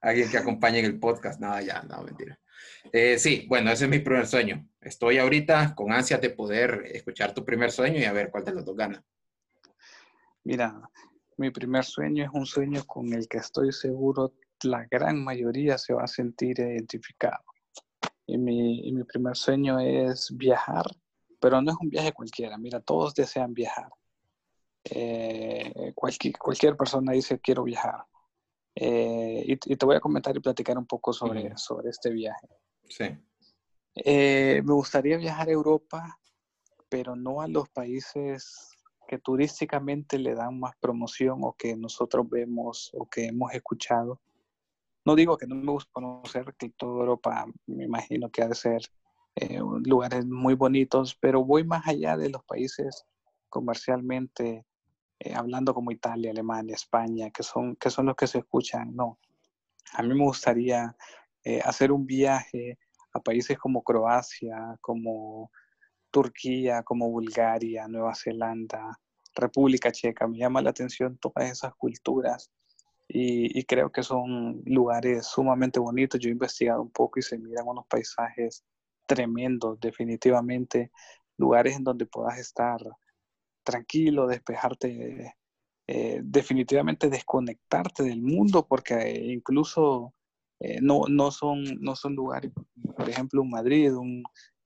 alguien 0.00 0.30
que 0.30 0.38
acompañe 0.38 0.78
en 0.78 0.86
el 0.86 0.98
podcast, 0.98 1.38
nada, 1.38 1.60
ya, 1.60 1.82
nada, 1.82 2.02
mentira. 2.02 2.40
Eh, 2.92 3.18
sí, 3.18 3.46
bueno, 3.48 3.70
ese 3.70 3.84
es 3.84 3.90
mi 3.90 3.98
primer 3.98 4.26
sueño. 4.26 4.68
Estoy 4.80 5.18
ahorita 5.18 5.74
con 5.74 5.92
ansias 5.92 6.20
de 6.20 6.30
poder 6.30 6.84
escuchar 6.86 7.34
tu 7.34 7.44
primer 7.44 7.70
sueño 7.70 7.98
y 7.98 8.04
a 8.04 8.12
ver 8.12 8.30
cuál 8.30 8.44
de 8.44 8.52
los 8.52 8.64
dos 8.64 8.76
gana. 8.76 9.02
Mira, 10.44 10.80
mi 11.36 11.50
primer 11.50 11.84
sueño 11.84 12.24
es 12.24 12.30
un 12.32 12.46
sueño 12.46 12.84
con 12.86 13.12
el 13.12 13.26
que 13.28 13.38
estoy 13.38 13.72
seguro 13.72 14.34
la 14.62 14.86
gran 14.90 15.22
mayoría 15.22 15.76
se 15.76 15.92
va 15.92 16.04
a 16.04 16.08
sentir 16.08 16.60
identificado. 16.60 17.42
Y 18.26 18.38
mi, 18.38 18.86
y 18.88 18.92
mi 18.92 19.04
primer 19.04 19.36
sueño 19.36 19.78
es 19.80 20.34
viajar 20.34 20.86
pero 21.44 21.60
no 21.60 21.72
es 21.72 21.76
un 21.78 21.90
viaje 21.90 22.10
cualquiera. 22.12 22.56
Mira, 22.56 22.80
todos 22.80 23.14
desean 23.14 23.52
viajar. 23.52 23.90
Eh, 24.82 25.92
cualquier, 25.94 26.38
cualquier 26.38 26.74
persona 26.74 27.12
dice 27.12 27.38
quiero 27.38 27.64
viajar. 27.64 28.06
Eh, 28.74 29.44
y, 29.46 29.76
te 29.76 29.84
voy 29.84 29.96
a 29.96 30.00
comentar 30.00 30.34
y 30.34 30.40
platicar 30.40 30.78
un 30.78 30.86
poco 30.86 31.12
sobre, 31.12 31.54
sobre 31.58 31.90
este 31.90 32.10
viaje. 32.10 32.48
Sí. 32.88 33.04
Eh, 33.94 34.62
me 34.64 34.72
gustaría 34.72 35.16
viajar 35.16 35.48
a 35.48 35.52
Europa, 35.52 36.18
pero 36.88 37.14
no 37.14 37.40
a 37.40 37.48
los 37.48 37.68
países 37.68 38.70
que 39.06 39.18
turísticamente 39.18 40.18
le 40.18 40.34
dan 40.34 40.58
más 40.58 40.74
promoción 40.80 41.40
o 41.42 41.52
que 41.52 41.76
nosotros 41.76 42.28
vemos 42.28 42.90
o 42.94 43.08
que 43.08 43.26
hemos 43.26 43.52
escuchado. 43.52 44.20
No 45.04 45.14
digo 45.14 45.36
que 45.36 45.46
no 45.46 45.54
me 45.54 45.70
gusta 45.70 45.90
conocer 45.92 46.54
que 46.58 46.70
toda 46.70 47.00
Europa, 47.00 47.46
me 47.66 47.84
imagino 47.84 48.30
que 48.30 48.42
ha 48.42 48.48
de 48.48 48.54
ser 48.54 48.82
eh, 49.36 49.60
lugares 49.84 50.24
muy 50.24 50.54
bonitos, 50.54 51.16
pero 51.20 51.44
voy 51.44 51.64
más 51.64 51.86
allá 51.86 52.16
de 52.16 52.30
los 52.30 52.42
países 52.44 53.04
comercialmente, 53.48 54.64
eh, 55.20 55.34
hablando 55.34 55.74
como 55.74 55.92
Italia, 55.92 56.30
Alemania, 56.30 56.74
España, 56.74 57.30
que 57.30 57.42
son, 57.42 57.76
que 57.76 57.90
son 57.90 58.06
los 58.06 58.16
que 58.16 58.26
se 58.26 58.38
escuchan, 58.38 58.94
no. 58.94 59.18
A 59.92 60.02
mí 60.02 60.08
me 60.08 60.24
gustaría 60.24 60.96
eh, 61.44 61.60
hacer 61.64 61.92
un 61.92 62.06
viaje 62.06 62.78
a 63.12 63.20
países 63.20 63.58
como 63.58 63.82
Croacia, 63.82 64.76
como 64.80 65.50
Turquía, 66.10 66.82
como 66.82 67.10
Bulgaria, 67.10 67.86
Nueva 67.88 68.14
Zelanda, 68.14 68.98
República 69.34 69.92
Checa. 69.92 70.26
Me 70.26 70.38
llama 70.38 70.62
la 70.62 70.70
atención 70.70 71.18
todas 71.18 71.50
esas 71.50 71.74
culturas 71.74 72.50
y, 73.08 73.64
creo 73.64 73.92
que 73.92 74.02
son 74.02 74.62
lugares 74.64 75.26
sumamente 75.26 75.78
bonitos. 75.80 76.20
Yo 76.20 76.28
he 76.28 76.32
investigado 76.32 76.82
un 76.82 76.90
poco 76.90 77.18
y 77.18 77.22
se 77.22 77.38
miran 77.38 77.68
unos 77.68 77.86
paisajes 77.86 78.64
tremendo, 79.06 79.76
definitivamente. 79.80 80.90
Lugares 81.36 81.76
en 81.76 81.84
donde 81.84 82.06
puedas 82.06 82.38
estar 82.38 82.80
tranquilo, 83.62 84.26
despejarte, 84.26 85.34
eh, 85.86 86.20
definitivamente 86.22 87.10
desconectarte 87.10 88.02
del 88.04 88.22
mundo, 88.22 88.66
porque 88.66 89.10
incluso 89.10 90.14
eh, 90.60 90.78
no, 90.80 91.02
no, 91.08 91.30
son, 91.30 91.64
no 91.80 91.96
son 91.96 92.14
lugares, 92.14 92.52
por 92.96 93.08
ejemplo, 93.08 93.42
un 93.42 93.50
Madrid, 93.50 93.92
un, 93.94 94.22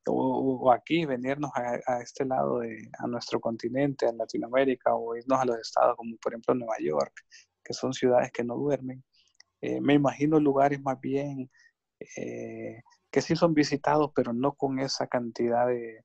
o, 0.07 0.73
aquí, 0.73 1.05
venirnos 1.05 1.51
a, 1.55 2.01
este 2.01 2.25
lado, 2.25 2.61
de, 2.61 2.91
a 2.99 3.07
nuestro 3.07 3.41
continente, 3.41 4.07
a 4.07 4.13
Latinoamérica, 4.13 4.95
o 4.95 5.17
irnos 5.17 5.41
a 5.41 5.45
los 5.45 5.59
estados 5.59 5.97
como 5.97 6.17
por 6.17 6.33
ejemplo 6.33 6.55
Nueva 6.55 6.77
York, 6.81 7.13
que 7.65 7.75
son 7.75 7.93
ciudades 7.93 8.31
que 8.33 8.45
no 8.45 8.57
duermen. 8.57 9.05
Eh, 9.61 9.81
me 9.81 9.95
imagino 9.95 10.41
lugares 10.41 10.81
más 10.81 11.01
bien 11.01 11.51
que 13.11 13.23
sí 13.23 13.37
son 13.37 13.55
visitados, 13.55 14.13
pero 14.15 14.33
no 14.33 14.55
con 14.55 14.79
esa 14.79 15.07
cantidad 15.07 15.67
de, 15.67 16.05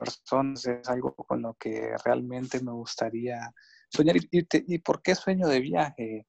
personas. 0.00 0.66
Es 0.66 0.88
algo 0.88 1.14
con 1.14 1.42
lo 1.42 1.54
que 1.54 1.94
realmente 2.04 2.58
me 2.62 2.72
gustaría 2.72 3.52
soñar. 3.90 4.16
¿Y, 4.16 4.26
y, 4.30 4.78
por 4.78 5.02
qué 5.02 5.14
sueño 5.14 5.46
de 5.46 5.60
viaje? 5.60 6.26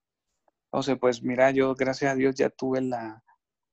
Sea, 0.84 0.96
pues 0.98 1.24
mira, 1.24 1.51
yo 1.51 1.75
gracias 1.75 2.13
a 2.13 2.15
Dios 2.15 2.36
ya 2.36 2.50
tuve 2.50 2.82
la, 2.82 3.24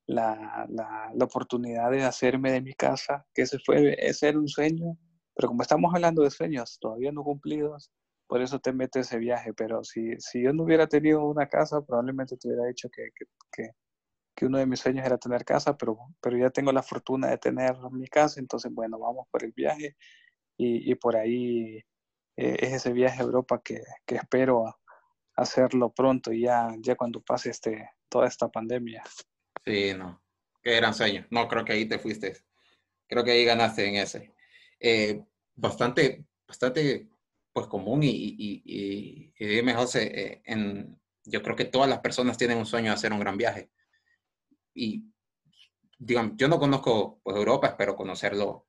la, 0.07 0.67
la, 0.69 1.25
oportunidad 1.25 1.91
de 1.91 2.05
hacerme 2.05 2.53
de 2.53 2.63
mi 2.63 2.75
casa, 2.75 3.27
que 3.35 3.43
ese 3.43 3.59
fue 3.59 3.97
ese 3.99 4.29
era 4.29 4.39
un 4.39 4.49
sueño, 4.49 4.97
pero 5.35 5.49
como 5.49 5.63
estamos 5.63 5.95
hablando 5.95 6.23
de 6.23 6.31
sueños 6.31 6.79
todavía 6.81 7.13
no 7.13 7.25
cumplidos, 7.25 7.91
por 8.29 8.43
eso 8.43 8.59
te 8.61 8.73
metes 8.73 9.09
ese 9.09 9.19
viaje. 9.19 9.53
Pero 9.55 9.85
si, 9.85 10.17
si 10.19 10.43
yo 10.43 10.53
no 10.53 10.65
hubiera 10.65 10.87
tenido 10.87 11.25
una 11.25 11.49
casa, 11.49 11.83
probablemente 11.83 12.37
te 12.37 12.49
hubiera 12.49 12.67
dicho 12.67 12.89
que, 12.91 13.09
que 13.53 13.71
que 14.35 14.47
uno 14.47 14.59
de 14.59 14.67
mis 14.67 14.81
sueños 14.81 15.07
era 15.07 15.19
tener 15.19 15.45
casa, 15.45 15.77
pero, 15.77 15.99
pero 16.21 16.37
ya 16.37 16.51
tengo 16.51 16.73
la 16.73 16.83
fortuna 16.83 17.29
de 17.29 17.39
tener 17.39 17.77
mi 17.91 18.09
casa, 18.09 18.41
entonces 18.41 18.73
bueno, 18.73 18.99
vamos 18.99 19.27
por 19.31 19.45
el 19.45 19.53
viaje 19.53 19.97
y, 20.57 20.91
y 20.91 20.95
por 20.97 21.17
ahí 21.17 21.79
eh, 22.37 22.57
es 22.61 22.73
ese 22.75 22.93
viaje 22.93 23.21
a 23.21 23.25
Europa 23.25 23.61
que, 23.65 23.83
que 24.07 24.17
espero 24.17 24.65
hacerlo 25.37 25.93
pronto, 25.93 26.33
ya, 26.33 26.75
ya 26.81 26.97
cuando 26.97 27.21
pase 27.21 27.51
este, 27.51 27.91
toda 28.09 28.27
esta 28.27 28.49
pandemia. 28.49 29.03
Sí, 29.65 29.93
no, 29.97 30.23
qué 30.63 30.77
gran 30.77 30.95
sueño. 30.95 31.27
No, 31.31 31.49
creo 31.49 31.65
que 31.65 31.73
ahí 31.73 31.87
te 31.87 31.99
fuiste. 31.99 32.37
Creo 33.07 33.25
que 33.25 33.33
ahí 33.33 33.45
ganaste 33.45 33.87
en 33.87 33.97
ese. 33.97 34.35
Eh, 34.81 35.23
bastante, 35.55 36.25
bastante, 36.47 37.09
pues 37.53 37.67
común 37.67 38.03
y, 38.03 38.09
y, 38.09 38.63
y, 38.65 39.35
y 39.39 39.47
dime, 39.47 39.75
José, 39.75 40.11
eh, 40.15 40.43
en, 40.45 40.99
yo 41.25 41.43
creo 41.43 41.55
que 41.55 41.67
todas 41.67 41.89
las 41.89 42.01
personas 42.01 42.39
tienen 42.39 42.59
un 42.59 42.67
sueño 42.67 42.89
de 42.89 42.95
hacer 42.95 43.13
un 43.13 43.21
gran 43.21 43.37
viaje 43.37 43.71
y 44.75 45.05
digamos, 45.99 46.33
yo 46.37 46.49
no 46.49 46.59
conozco 46.59 47.21
pues, 47.23 47.37
Europa, 47.37 47.69
espero 47.69 47.95
conocerlo 47.95 48.67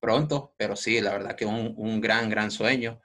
pronto, 0.00 0.54
pero 0.58 0.76
sí, 0.76 1.00
la 1.00 1.12
verdad 1.12 1.36
que 1.36 1.46
un, 1.46 1.74
un 1.76 2.00
gran, 2.00 2.28
gran 2.28 2.50
sueño. 2.50 3.00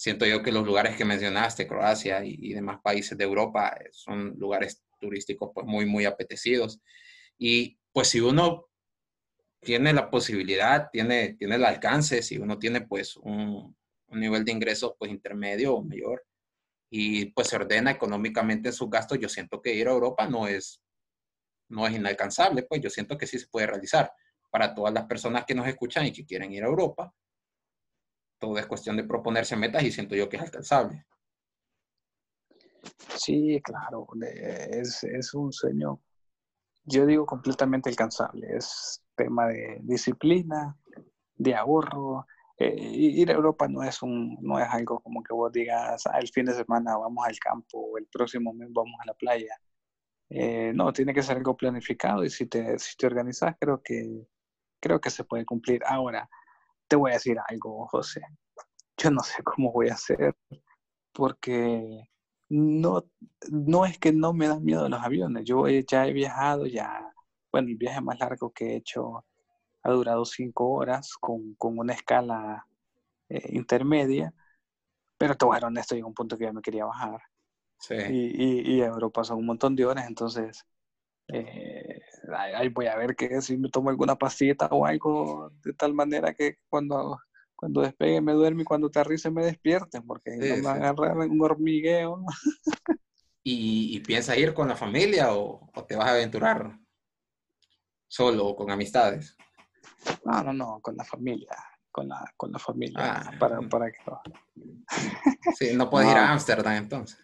Siento 0.00 0.24
yo 0.24 0.42
que 0.42 0.50
los 0.50 0.64
lugares 0.64 0.96
que 0.96 1.04
mencionaste, 1.04 1.68
Croacia 1.68 2.24
y, 2.24 2.54
demás 2.54 2.80
países 2.82 3.18
de 3.18 3.24
Europa, 3.24 3.76
eh, 3.78 3.90
son 3.92 4.34
lugares 4.38 4.82
turísticos 4.98 5.50
pues 5.54 5.66
muy, 5.66 5.84
muy 5.84 6.06
apetecidos. 6.06 6.80
Y 7.36 7.78
pues 7.92 8.08
si 8.08 8.18
uno 8.18 8.70
tiene 9.60 9.92
la 9.92 10.10
posibilidad, 10.10 10.88
tiene, 10.90 11.34
tiene 11.34 11.56
el 11.56 11.66
alcance, 11.66 12.22
si 12.22 12.38
uno 12.38 12.58
tiene 12.58 12.80
pues 12.80 13.14
un, 13.18 13.76
un 14.06 14.20
nivel 14.20 14.42
de 14.42 14.52
ingresos 14.52 14.94
pues 14.98 15.10
intermedio 15.10 15.74
o 15.74 15.84
mayor 15.84 16.24
y 16.88 17.26
pues 17.32 17.48
se 17.48 17.56
ordena 17.56 17.90
económicamente 17.90 18.72
sus 18.72 18.88
gastos, 18.88 19.18
yo 19.18 19.28
siento 19.28 19.60
que 19.60 19.74
ir 19.74 19.86
a 19.86 19.92
Europa 19.92 20.26
no 20.26 20.48
es 20.48 20.82
no 21.68 21.86
es 21.86 21.94
inalcanzable, 21.94 22.62
pues 22.62 22.80
yo 22.80 22.88
siento 22.88 23.18
que 23.18 23.26
sí 23.26 23.38
se 23.38 23.48
puede 23.48 23.66
realizar 23.66 24.10
para 24.48 24.74
todas 24.74 24.94
las 24.94 25.04
personas 25.04 25.44
que 25.44 25.54
nos 25.54 25.68
escuchan 25.68 26.06
y 26.06 26.12
que 26.12 26.24
quieren 26.24 26.50
ir 26.52 26.64
a 26.64 26.68
Europa. 26.68 27.14
Todo 28.40 28.58
es 28.58 28.66
cuestión 28.66 28.96
de 28.96 29.04
proponerse 29.04 29.56
metas 29.56 29.84
y 29.84 29.92
siento 29.92 30.16
yo 30.16 30.28
que 30.28 30.36
es 30.36 30.42
alcanzable. 30.42 31.04
Sí, 33.14 33.60
claro, 33.62 34.08
es, 34.22 35.04
es 35.04 35.34
un 35.34 35.52
sueño, 35.52 36.00
yo 36.84 37.06
digo 37.06 37.26
completamente 37.26 37.90
alcanzable, 37.90 38.56
es 38.56 39.04
tema 39.14 39.48
de 39.48 39.78
disciplina, 39.82 40.76
de 41.36 41.54
ahorro, 41.54 42.26
eh, 42.58 42.74
ir 42.76 43.30
a 43.30 43.34
Europa 43.34 43.68
no 43.68 43.82
es, 43.82 44.02
un, 44.02 44.36
no 44.40 44.58
es 44.58 44.68
algo 44.70 45.00
como 45.00 45.22
que 45.22 45.32
vos 45.32 45.52
digas, 45.52 46.06
ah, 46.06 46.18
el 46.18 46.28
fin 46.28 46.46
de 46.46 46.54
semana 46.54 46.96
vamos 46.96 47.26
al 47.26 47.38
campo 47.38 47.78
o 47.78 47.98
el 47.98 48.06
próximo 48.06 48.52
mes 48.52 48.68
vamos 48.72 48.98
a 49.02 49.06
la 49.06 49.14
playa. 49.14 49.54
Eh, 50.28 50.72
no, 50.74 50.92
tiene 50.92 51.12
que 51.14 51.22
ser 51.22 51.38
algo 51.38 51.56
planificado 51.56 52.24
y 52.24 52.30
si 52.30 52.46
te, 52.46 52.78
si 52.78 52.96
te 52.96 53.06
organizas, 53.06 53.56
creo 53.58 53.82
que, 53.82 54.26
creo 54.80 55.00
que 55.00 55.10
se 55.10 55.24
puede 55.24 55.44
cumplir. 55.44 55.82
Ahora, 55.86 56.28
te 56.90 56.96
voy 56.96 57.12
a 57.12 57.14
decir 57.14 57.38
algo, 57.48 57.86
José. 57.86 58.20
Yo 58.96 59.10
no 59.12 59.22
sé 59.22 59.42
cómo 59.44 59.72
voy 59.72 59.88
a 59.88 59.94
hacer 59.94 60.34
porque 61.12 62.10
no, 62.48 63.04
no 63.48 63.86
es 63.86 63.96
que 63.98 64.12
no 64.12 64.32
me 64.32 64.48
dan 64.48 64.64
miedo 64.64 64.88
los 64.88 65.00
aviones. 65.00 65.44
Yo 65.44 65.68
ya 65.68 66.06
he 66.06 66.12
viajado, 66.12 66.66
ya, 66.66 67.12
bueno, 67.52 67.68
el 67.68 67.76
viaje 67.76 68.00
más 68.00 68.18
largo 68.18 68.50
que 68.50 68.72
he 68.72 68.76
hecho 68.76 69.24
ha 69.84 69.90
durado 69.90 70.24
cinco 70.24 70.68
horas 70.70 71.14
con, 71.20 71.56
una 71.60 71.94
escala 71.94 72.66
eh, 73.28 73.50
intermedia, 73.52 74.34
pero 75.16 75.36
te 75.36 75.44
voy 75.44 75.56
a 75.56 75.60
ser 75.60 75.66
honesto, 75.68 75.94
llegó 75.94 76.08
un 76.08 76.14
punto 76.14 76.36
que 76.36 76.44
ya 76.44 76.52
me 76.52 76.60
quería 76.60 76.86
bajar. 76.86 77.20
Sí. 77.78 77.94
Y, 77.94 78.74
y, 78.74 78.82
Europa 78.82 79.22
son 79.22 79.38
un 79.38 79.46
montón 79.46 79.76
de 79.76 79.86
horas, 79.86 80.06
entonces 80.08 80.66
eh, 81.28 82.02
ahí 82.34 82.68
voy 82.68 82.86
a 82.86 82.96
ver 82.96 83.14
que 83.16 83.40
si 83.40 83.56
me 83.56 83.68
tomo 83.68 83.90
alguna 83.90 84.16
pastita 84.16 84.66
o 84.66 84.86
algo 84.86 85.52
de 85.62 85.72
tal 85.74 85.94
manera 85.94 86.34
que 86.34 86.58
cuando, 86.68 87.18
cuando 87.54 87.82
despegue 87.82 88.20
me 88.20 88.32
duerme 88.32 88.62
y 88.62 88.64
cuando 88.64 88.88
aterrice 88.88 89.30
me 89.30 89.44
despierte, 89.44 90.00
porque 90.02 90.36
no 90.36 90.62
me 90.62 90.68
agarrar 90.68 91.16
un 91.18 91.42
hormigueo. 91.42 92.24
¿Y, 93.42 93.96
¿Y 93.96 94.00
piensas 94.00 94.36
ir 94.36 94.52
con 94.52 94.68
la 94.68 94.76
familia 94.76 95.32
o, 95.34 95.70
o 95.74 95.84
te 95.84 95.96
vas 95.96 96.08
a 96.08 96.12
aventurar 96.12 96.78
solo 98.06 98.46
o 98.46 98.56
con 98.56 98.70
amistades? 98.70 99.36
No, 100.24 100.42
no, 100.42 100.52
no, 100.52 100.80
con 100.80 100.96
la 100.96 101.04
familia, 101.04 101.56
con 101.90 102.08
la, 102.08 102.32
con 102.36 102.52
la 102.52 102.58
familia, 102.58 103.14
ah, 103.14 103.32
para, 103.38 103.60
para 103.62 103.90
que 103.90 103.98
Sí, 105.56 105.74
no 105.74 105.88
puedes 105.88 106.10
ir 106.12 106.16
a 106.16 106.32
Ámsterdam 106.32 106.74
entonces. 106.74 107.18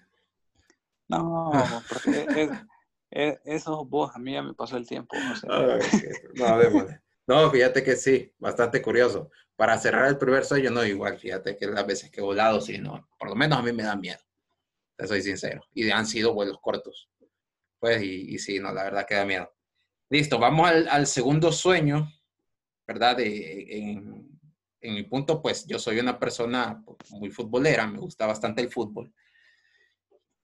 No, 1.09 1.53
porque 1.89 2.51
eso 3.17 3.85
vos, 3.85 4.11
a 4.15 4.19
mí 4.19 4.33
ya 4.33 4.43
me 4.43 4.55
pasó 4.55 4.77
el 4.77 4.87
tiempo. 4.87 5.17
no, 7.27 7.51
fíjate 7.51 7.83
que 7.83 7.97
sí, 7.97 8.33
bastante 8.39 8.83
curioso. 8.83 9.31
Para 9.57 9.79
cerrar 9.79 10.07
el 10.09 10.19
primer 10.19 10.45
sueño, 10.45 10.71
no, 10.71 10.85
igual, 10.85 11.19
fíjate 11.19 11.57
que 11.57 11.67
las 11.67 11.87
veces 11.87 12.11
que 12.11 12.21
he 12.21 12.25
volado, 12.25 12.61
sí, 12.61 12.79
no, 12.79 13.09
por 13.19 13.31
lo 13.31 13.35
menos 13.35 13.59
a 13.59 13.63
mí 13.63 13.73
me 13.73 13.85
da 13.85 13.97
miedo, 13.97 14.21
te 14.97 15.07
soy 15.07 15.23
sincero. 15.23 15.63
Y 15.73 15.91
han 15.91 16.07
sido 16.07 16.35
vuelos 16.35 16.59
cortos. 16.61 17.11
Pues, 17.79 18.03
y, 18.03 18.35
y 18.35 18.39
sí, 18.39 18.59
no, 18.59 18.73
la 18.73 18.85
verdad 18.85 19.07
que 19.07 19.15
da 19.15 19.25
miedo. 19.25 19.51
Listo, 20.11 20.39
vamos 20.39 20.69
al, 20.69 20.89
al 20.89 21.07
segundo 21.07 21.51
sueño, 21.53 22.09
¿verdad? 22.87 23.19
en, 23.21 24.27
mi 24.83 25.03
punto, 25.03 25.43
pues 25.43 25.67
yo 25.67 25.81
soy 25.81 25.99
una 25.99 26.17
persona 26.17 26.85
muy 27.11 27.31
futbolera, 27.31 27.89
me 27.89 27.99
gusta 27.99 28.25
bastante 28.25 28.63
el 28.63 28.71
fútbol. 28.71 29.13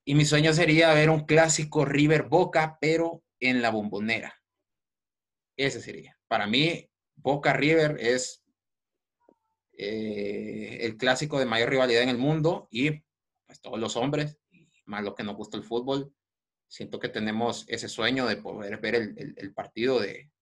Y 0.05 0.15
mi 0.15 0.25
sueño 0.25 0.53
sería 0.53 0.93
ver 0.95 1.11
un 1.11 1.27
clásico 1.27 1.85
River 1.85 2.25
Boca, 2.25 2.79
pero 2.81 3.23
en 3.41 3.63
la 3.63 3.71
bombonera. 3.71 4.41
Ese 5.57 5.81
sería. 5.81 6.19
Para 6.29 6.47
mí, 6.47 6.89
Boca 7.15 7.53
River 7.53 7.99
es 8.01 8.45
eh, 9.73 10.79
el 10.81 10.97
clásico 10.97 11.39
de 11.39 11.47
mayor 11.47 11.71
rivalidad 11.71 12.03
en 12.03 12.09
el 12.09 12.19
mundo 12.19 12.69
y 12.71 13.03
pues 13.47 13.61
todos 13.61 13.79
los 13.79 13.97
hombres, 13.97 14.39
más 14.87 15.05
lo 15.05 15.15
que 15.15 15.23
nos 15.23 15.37
gusta 15.37 15.57
el 15.57 15.65
fútbol, 15.65 16.13
siento 16.67 16.99
que 16.99 17.09
tenemos 17.09 17.65
ese 17.69 17.89
sueño 17.89 18.27
de 18.27 18.37
poder 18.37 18.79
ver 18.79 18.95
el 18.97 19.55
partido 19.55 20.01
de, 20.01 20.33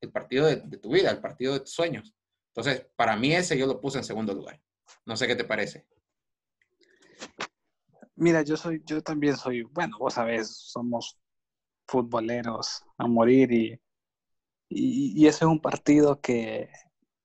el 0.00 0.12
partido 0.12 0.46
de, 0.46 0.78
tu 0.78 0.90
vida, 0.90 1.10
el 1.10 1.20
partido 1.20 1.54
de 1.54 1.60
tus 1.60 1.72
sueños. 1.72 2.14
Entonces, 2.48 2.86
para 2.96 3.16
mí 3.16 3.34
ese 3.34 3.58
yo 3.58 3.66
lo 3.66 3.80
puse 3.80 3.98
en 3.98 4.04
segundo 4.04 4.32
lugar. 4.34 4.60
No 5.06 5.16
sé 5.16 5.26
qué 5.26 5.34
te 5.34 5.44
parece. 5.44 5.86
Mira, 8.16 8.42
yo 8.42 8.56
soy, 8.56 8.82
yo 8.86 9.02
también 9.02 9.36
soy, 9.36 9.62
bueno, 9.62 9.98
vos 9.98 10.14
sabés, 10.14 10.56
somos 10.56 11.18
futboleros 11.86 12.84
a 12.96 13.06
morir 13.06 13.52
y, 13.52 13.80
y, 14.68 15.26
ese 15.26 15.44
es 15.44 15.50
un 15.50 15.60
partido 15.60 16.20
que, 16.20 16.70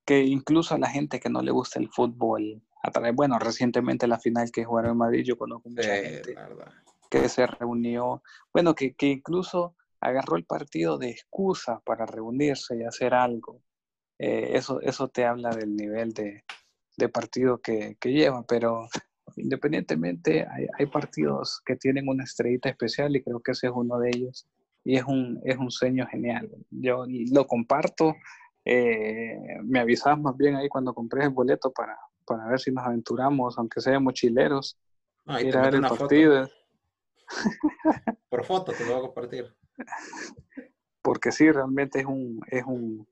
que, 0.04 0.22
incluso 0.22 0.74
a 0.74 0.78
la 0.78 0.88
gente 0.88 1.20
que 1.20 1.30
no 1.30 1.42
le 1.42 1.50
gusta 1.50 1.78
el 1.78 1.88
fútbol, 1.88 2.62
a 2.82 2.90
través, 2.90 3.14
bueno, 3.14 3.38
recientemente 3.38 4.06
la 4.06 4.18
final 4.18 4.50
que 4.50 4.64
jugaron 4.64 4.92
en 4.92 4.98
Madrid, 4.98 5.24
yo 5.24 5.36
conozco 5.36 5.68
mucha 5.68 5.96
gente 5.96 6.34
que 7.10 7.28
se 7.28 7.46
reunió, 7.46 8.22
bueno, 8.52 8.74
que, 8.74 8.94
que 8.94 9.06
incluso 9.06 9.74
agarró 10.00 10.36
el 10.36 10.44
partido 10.44 10.96
de 10.96 11.10
excusa 11.10 11.80
para 11.80 12.06
reunirse 12.06 12.76
y 12.76 12.84
hacer 12.84 13.14
algo. 13.14 13.62
Eh, 14.18 14.52
eso, 14.54 14.80
eso 14.80 15.08
te 15.08 15.24
habla 15.24 15.50
del 15.50 15.74
nivel 15.76 16.12
de, 16.12 16.44
partido 17.08 17.60
que, 17.60 17.96
que, 17.98 18.12
lleva, 18.12 18.44
pero 18.46 18.88
independientemente 19.40 20.46
hay, 20.76 20.86
partidos 20.86 21.60
que 21.64 21.76
tienen 21.76 22.08
una 22.08 22.24
estrellita 22.24 22.68
especial 22.68 23.14
y 23.16 23.22
creo 23.22 23.40
que 23.40 23.52
ese 23.52 23.66
es 23.66 23.72
uno 23.74 23.98
de 23.98 24.10
ellos 24.10 24.46
y 24.84 24.96
es 24.96 25.04
un, 25.04 25.40
es 25.44 25.56
un 25.56 25.70
sueño 25.70 26.06
genial. 26.06 26.50
Yo 26.70 27.04
lo 27.32 27.46
comparto, 27.46 28.14
eh, 28.64 29.58
me 29.64 29.80
avisas 29.80 30.18
más 30.18 30.36
bien 30.36 30.56
ahí 30.56 30.68
cuando 30.68 30.94
compré 30.94 31.24
el 31.24 31.30
boleto 31.30 31.70
para, 31.72 31.96
para 32.24 32.46
ver 32.46 32.60
si 32.60 32.70
nos 32.70 32.86
aventuramos, 32.86 33.58
aunque 33.58 33.80
seamos 33.80 34.04
mochileros, 34.04 34.78
ir 35.40 35.56
a 35.56 35.62
ver 35.62 35.74
el 35.74 35.82
partido. 35.82 36.48
Por 38.28 38.44
foto 38.44 38.72
te 38.72 38.84
lo 38.84 38.92
voy 38.92 38.98
a 38.98 39.02
compartir. 39.02 39.54
Porque 41.02 41.32
sí, 41.32 41.50
realmente 41.50 42.00
es 42.00 42.06
un, 42.06 42.40
es 42.48 42.64
un 42.64 43.06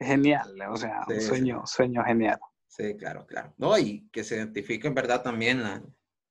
genial, 0.00 0.54
o 0.70 0.76
sea, 0.76 1.04
un 1.08 1.20
sueño, 1.20 1.62
sueño 1.66 2.02
genial. 2.04 2.40
Sí, 2.74 2.96
claro, 2.96 3.26
claro. 3.26 3.52
No, 3.58 3.76
y 3.76 4.08
que 4.10 4.24
se 4.24 4.36
identifique 4.36 4.88
en 4.88 4.94
verdad 4.94 5.22
también 5.22 5.62
la, 5.62 5.82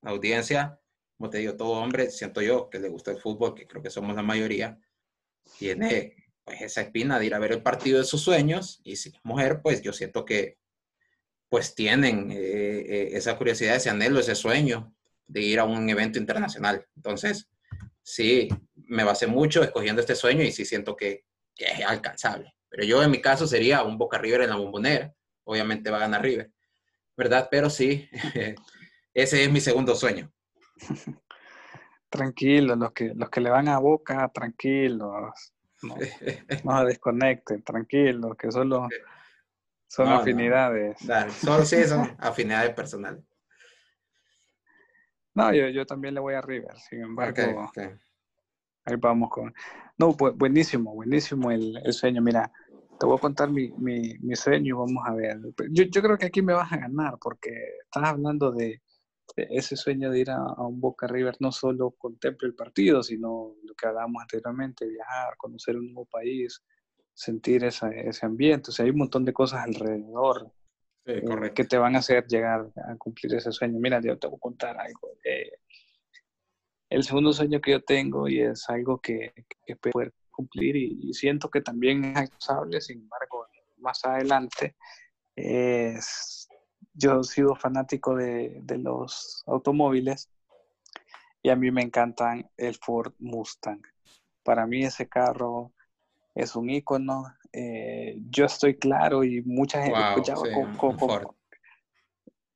audiencia, 0.02 0.80
como 1.16 1.30
te 1.30 1.38
digo, 1.38 1.56
todo 1.56 1.74
hombre, 1.74 2.10
siento 2.10 2.42
yo 2.42 2.68
que 2.72 2.80
le 2.80 2.90
gusta 2.90 3.12
el 3.12 3.20
fútbol, 3.20 3.54
que 3.54 3.68
creo 3.68 3.84
que 3.84 3.92
somos 3.92 4.16
la 4.16 4.24
mayoría, 4.24 4.80
tiene 5.60 6.16
pues 6.44 6.62
esa 6.62 6.82
espina 6.82 7.20
de 7.20 7.28
ir 7.28 7.36
a 7.36 7.40
ver 7.40 7.52
el 7.52 7.62
partido 7.62 8.00
de 8.00 8.06
sus 8.06 8.22
sueños, 8.22 8.82
y 8.84 8.96
si 8.96 9.10
es 9.10 9.20
mujer, 9.22 9.62
pues 9.62 9.84
yo 9.84 9.94
siento 9.94 10.26
que 10.26 10.58
pues 11.48 11.76
tienen 11.76 12.32
eh, 12.32 12.38
eh, 12.38 13.10
esa 13.12 13.38
curiosidad, 13.38 13.76
ese 13.76 13.92
anhelo, 13.92 14.20
ese 14.20 14.34
sueño 14.34 14.96
de 15.28 15.42
ir 15.42 15.60
a 15.60 15.66
un 15.66 15.88
evento 15.92 16.18
internacional. 16.18 16.88
Entonces, 16.96 17.52
sí, 18.02 18.50
me 18.74 19.04
basé 19.04 19.28
mucho 19.28 19.62
escogiendo 19.62 20.02
este 20.02 20.16
sueño 20.16 20.44
y 20.44 20.52
sí 20.52 20.66
siento 20.66 20.96
que, 20.96 21.26
es 21.56 21.86
alcanzable. 21.86 22.56
Pero 22.68 22.84
yo 22.84 23.04
en 23.04 23.12
mi 23.12 23.22
caso 23.22 23.46
sería 23.46 23.84
un 23.84 24.00
Boca 24.00 24.18
River 24.18 24.42
en 24.42 24.50
la 24.50 24.56
bombonera. 24.56 25.14
Obviamente 25.44 25.90
va 25.90 25.98
a 25.98 26.02
ganar 26.02 26.22
River, 26.22 26.52
¿verdad? 27.18 27.48
Pero 27.50 27.70
sí, 27.70 28.10
ese 29.14 29.44
es 29.44 29.52
mi 29.52 29.60
segundo 29.60 29.96
sueño. 29.96 30.32
Tranquilo, 32.10 32.76
los 32.76 32.92
que, 32.92 33.14
los 33.16 33.30
que 33.30 33.40
le 33.40 33.50
van 33.50 33.70
a 33.70 33.80
Boca, 33.80 34.30
tranquilos. 34.34 35.54
No, 35.82 35.96
se 36.80 36.86
desconecten, 36.86 37.64
tranquilos, 37.64 38.36
que 38.38 38.52
solo 38.52 38.90
son 39.88 40.10
afinidades. 40.10 40.98
solo 41.40 41.66
sí 41.66 41.84
son 41.86 42.16
afinidades 42.20 42.74
personales. 42.74 43.24
No, 45.34 45.54
yo, 45.54 45.70
yo 45.70 45.86
también 45.86 46.14
le 46.14 46.20
voy 46.20 46.34
a 46.34 46.42
River, 46.42 46.78
sin 46.78 47.02
embargo. 47.02 47.72
Ahí 48.84 48.96
vamos 48.98 49.30
con. 49.30 49.54
No, 49.98 50.16
pues 50.18 50.36
buenísimo, 50.36 50.94
buenísimo 50.94 51.52
el, 51.52 51.78
el, 51.86 51.94
sueño. 51.94 52.22
Mira, 52.22 52.52
te 53.02 53.08
voy 53.08 53.18
a 53.18 53.20
contar 53.20 53.50
mi, 53.50 53.72
mi, 53.80 54.14
mi 54.20 54.36
sueño 54.36 54.68
y 54.68 54.78
vamos 54.78 55.04
a 55.08 55.16
ver. 55.16 55.40
Yo, 55.72 55.86
yo, 55.86 56.02
creo 56.04 56.20
que 56.20 56.28
aquí 56.28 56.44
me 56.44 56.54
vas 56.54 56.72
a 56.72 56.78
ganar 56.78 57.18
porque 57.20 57.50
estás 57.84 58.04
hablando 58.04 58.52
de, 58.52 58.80
ese 59.36 59.76
sueño 59.76 60.12
de 60.12 60.20
ir 60.20 60.30
a, 60.30 60.38
a, 60.38 60.68
un 60.68 60.80
Boca 60.80 61.08
River. 61.08 61.36
No 61.40 61.52
solo 61.52 61.96
contempla 61.98 62.48
el 62.48 62.54
partido, 62.54 63.02
sino 63.02 63.56
lo 63.64 63.74
que 63.74 63.88
hablábamos 63.88 64.22
anteriormente: 64.22 64.88
viajar, 64.88 65.36
conocer 65.38 65.78
un 65.78 65.88
nuevo 65.88 66.06
país, 66.06 66.62
sentir 67.12 67.64
esa, 67.64 67.90
ese 67.90 68.24
ambiente. 68.28 68.70
O 68.70 68.72
sea, 68.72 68.86
hay 68.86 68.92
un 68.92 69.00
montón 69.00 69.26
de 69.26 69.34
cosas 69.34 69.64
alrededor 69.64 70.52
eh, 71.06 71.24
que 71.56 71.64
te 71.64 71.80
van 71.80 71.96
a 71.96 72.00
hacer 72.00 72.28
llegar 72.28 72.72
a 72.88 72.96
cumplir 72.98 73.34
ese 73.34 73.52
sueño. 73.52 73.80
Mira, 73.80 74.00
yo 74.00 74.20
te 74.20 74.28
voy 74.28 74.38
a 74.38 74.40
contar 74.40 74.78
algo. 74.80 75.18
Eh, 75.24 75.54
el 76.88 77.02
segundo 77.02 77.34
sueño 77.34 77.60
que 77.62 77.72
yo 77.72 77.82
tengo 77.84 78.28
y 78.28 78.42
es 78.42 78.70
algo 78.70 79.00
que, 79.00 79.34
que 79.66 79.76
poder 79.76 80.14
cumplir 80.42 80.76
y, 80.76 81.14
siento 81.14 81.50
que 81.50 81.62
también 81.62 82.04
es 82.06 82.18
alcanzable, 82.18 82.82
sin 82.82 83.02
embargo, 83.02 83.48
más 83.78 84.04
adelante, 84.06 84.76
es, 85.36 86.48
yo 86.94 87.22
he 87.22 87.24
sido 87.24 87.56
fanático 87.56 88.16
de, 88.16 88.60
de 88.64 88.78
los 88.78 89.44
automóviles 89.48 90.30
y 91.44 91.50
a 91.50 91.56
mí 91.56 91.72
me 91.72 91.82
encantan 91.82 92.50
el 92.58 92.76
Ford 92.76 93.14
Mustang. 93.20 93.82
Para 94.44 94.66
mí 94.68 94.84
ese 94.84 95.08
carro 95.08 95.74
es 96.36 96.56
un 96.56 96.70
icono. 96.70 97.26
Eh, 97.54 98.18
yo 98.30 98.46
estoy 98.46 98.78
claro 98.78 99.24
y 99.24 99.42
mucha 99.42 99.84
gente 99.84 100.00
escuchaba 100.00 100.42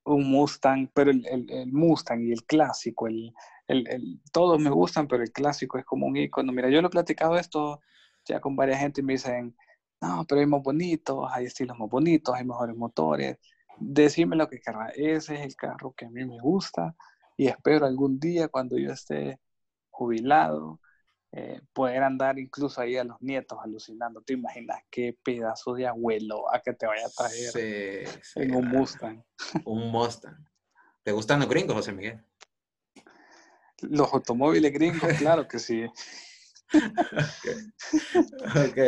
un 0.05 0.29
Mustang, 0.29 0.87
pero 0.93 1.09
el, 1.09 1.25
el, 1.49 1.71
Mustang 1.73 2.21
y 2.21 2.31
el 2.31 2.45
clásico, 2.45 3.07
el, 3.07 3.33
el, 3.67 4.21
todos 4.31 4.59
me 4.59 4.69
gustan, 4.69 5.07
pero 5.07 5.23
el 5.23 5.31
clásico 5.31 5.77
es 5.77 5.85
como 5.85 6.07
un 6.07 6.17
icono. 6.17 6.51
Mira, 6.51 6.69
yo 6.69 6.81
lo 6.81 6.87
he 6.87 6.91
platicado 6.91 7.37
esto 7.37 7.81
ya 8.25 8.39
con 8.39 8.55
varias 8.55 8.79
gente 8.79 9.01
y 9.01 9.03
me 9.03 9.13
dicen, 9.13 9.55
no, 10.01 10.25
pero 10.27 10.41
hay 10.41 10.47
más 10.47 10.61
bonitos, 10.61 11.29
hay 11.31 11.45
estilos 11.45 11.77
más 11.77 11.89
bonitos, 11.89 12.35
hay 12.35 12.45
mejores 12.45 12.75
motores. 12.75 13.37
Decime 13.77 14.35
lo 14.35 14.47
que 14.47 14.59
querrá. 14.59 14.89
Ese 14.89 15.35
es 15.35 15.41
el 15.41 15.55
carro 15.55 15.93
que 15.93 16.05
a 16.05 16.09
mí 16.09 16.25
me 16.25 16.39
gusta 16.39 16.95
y 17.37 17.47
espero 17.47 17.85
algún 17.85 18.19
día 18.19 18.47
cuando 18.47 18.77
yo 18.77 18.91
esté 18.91 19.39
jubilado 19.89 20.79
eh, 21.31 21.61
poder 21.73 22.01
andar 22.01 22.39
incluso 22.39 22.79
ahí 22.79 22.95
a 22.95 23.03
los 23.03 23.21
nietos 23.21 23.59
alucinando. 23.61 24.21
¿Te 24.21 24.33
imaginas 24.33 24.79
qué 24.89 25.17
pedazo 25.21 25.73
de 25.73 25.85
abuelo 25.85 26.53
a 26.53 26.61
que 26.61 26.73
te 26.73 26.87
vaya 26.87 27.05
a 27.05 27.09
traer 27.09 28.07
en 28.35 28.55
un 28.55 28.69
Mustang? 28.69 29.21
Un 29.65 29.91
Mustang. 29.91 30.37
¿Te 31.03 31.11
gustan 31.11 31.39
los 31.39 31.49
gringos, 31.49 31.75
José 31.75 31.91
Miguel? 31.91 32.23
Los 33.89 34.13
automóviles 34.13 34.71
gringos, 34.73 35.09
claro 35.17 35.47
que 35.47 35.59
sí. 35.59 35.85
ok, 38.55 38.79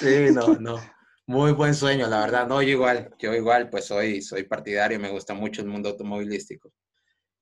sí, 0.00 0.32
no, 0.32 0.54
no. 0.58 0.80
Muy 1.26 1.52
buen 1.52 1.74
sueño, 1.74 2.06
la 2.08 2.20
verdad. 2.20 2.46
No, 2.46 2.62
yo 2.62 2.70
igual, 2.70 3.14
yo 3.18 3.34
igual, 3.34 3.68
pues 3.68 3.84
soy, 3.84 4.22
soy 4.22 4.44
partidario, 4.44 4.98
me 4.98 5.10
gusta 5.10 5.34
mucho 5.34 5.60
el 5.60 5.68
mundo 5.68 5.90
automovilístico. 5.90 6.72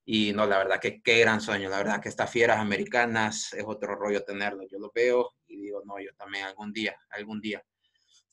Y 0.04 0.32
no, 0.32 0.46
la 0.46 0.58
verdad 0.58 0.80
que 0.80 1.00
qué 1.02 1.20
gran 1.20 1.40
sueño, 1.40 1.68
la 1.68 1.78
verdad 1.78 2.00
que 2.00 2.08
estas 2.08 2.30
fieras 2.30 2.58
americanas 2.58 3.52
es 3.52 3.64
otro 3.66 3.94
rollo 3.94 4.24
tenerlo. 4.24 4.64
Yo 4.70 4.78
lo 4.78 4.90
veo 4.94 5.34
y 5.46 5.56
digo, 5.58 5.82
no, 5.84 6.00
yo 6.00 6.10
también 6.16 6.44
algún 6.44 6.72
día, 6.72 6.96
algún 7.10 7.40
día. 7.40 7.62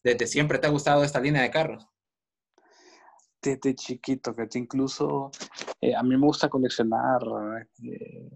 ¿Desde 0.04 0.28
siempre 0.28 0.60
te 0.60 0.68
ha 0.68 0.72
gustado 0.72 1.04
esta 1.04 1.20
línea 1.20 1.42
de 1.42 1.52
carros? 1.52 1.86
Desde 3.44 3.76
chiquito, 3.76 4.34
que 4.34 4.48
incluso 4.58 5.30
eh, 5.82 5.94
a 5.94 6.02
mí 6.02 6.16
me 6.16 6.26
gusta 6.26 6.48
coleccionar 6.48 7.22
eh, 7.84 8.30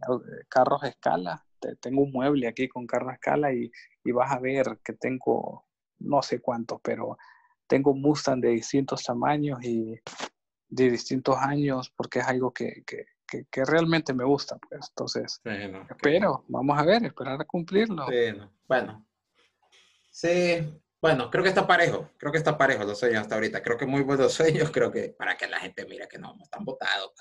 carros 0.50 0.84
a 0.84 0.90
escala. 0.90 1.44
Tengo 1.80 2.04
un 2.04 2.12
mueble 2.12 2.48
aquí 2.48 2.68
con 2.68 2.86
carros 2.86 3.12
a 3.12 3.14
escala 3.14 3.54
y, 3.54 3.72
y 4.04 4.12
vas 4.12 4.32
a 4.32 4.40
ver 4.40 4.80
que 4.84 4.94
tengo 4.94 5.66
no 6.00 6.22
sé 6.22 6.40
cuántos, 6.40 6.80
pero 6.82 7.18
tengo 7.68 7.94
Mustang 7.94 8.42
de 8.42 8.50
distintos 8.50 9.04
tamaños 9.04 9.64
y 9.64 10.00
de 10.70 10.92
distintos 10.92 11.38
años 11.38 11.92
porque 11.96 12.20
es 12.20 12.28
algo 12.28 12.54
que, 12.54 12.84
que, 12.86 13.06
que, 13.50 13.66
realmente 13.66 14.14
me 14.14 14.24
gusta, 14.24 14.58
pues. 14.58 14.90
Entonces, 14.90 15.42
espero, 15.90 16.44
vamos 16.48 16.78
a 16.78 16.84
ver, 16.84 17.06
esperar 17.06 17.42
a 17.42 17.46
cumplirlo. 17.46 18.06
Bueno, 18.68 19.06
sí, 20.12 20.82
bueno, 21.02 21.30
creo 21.30 21.44
que 21.44 21.50
está 21.50 21.68
parejo, 21.68 22.12
creo 22.18 22.32
que 22.32 22.38
está 22.38 22.58
parejo 22.58 22.84
los 22.84 23.00
sueños 23.00 23.22
hasta 23.22 23.36
ahorita. 23.36 23.62
Creo 23.62 23.78
que 23.78 23.86
muy 23.86 24.02
buenos 24.02 24.34
sueños, 24.34 24.72
creo 24.72 24.92
que 24.92 25.10
para 25.10 25.38
que 25.38 25.48
la 25.48 25.60
gente 25.60 25.86
mire 25.86 26.08
que 26.08 26.18
no, 26.18 26.36
no 26.36 26.44
están 26.44 26.66
votados. 26.66 27.12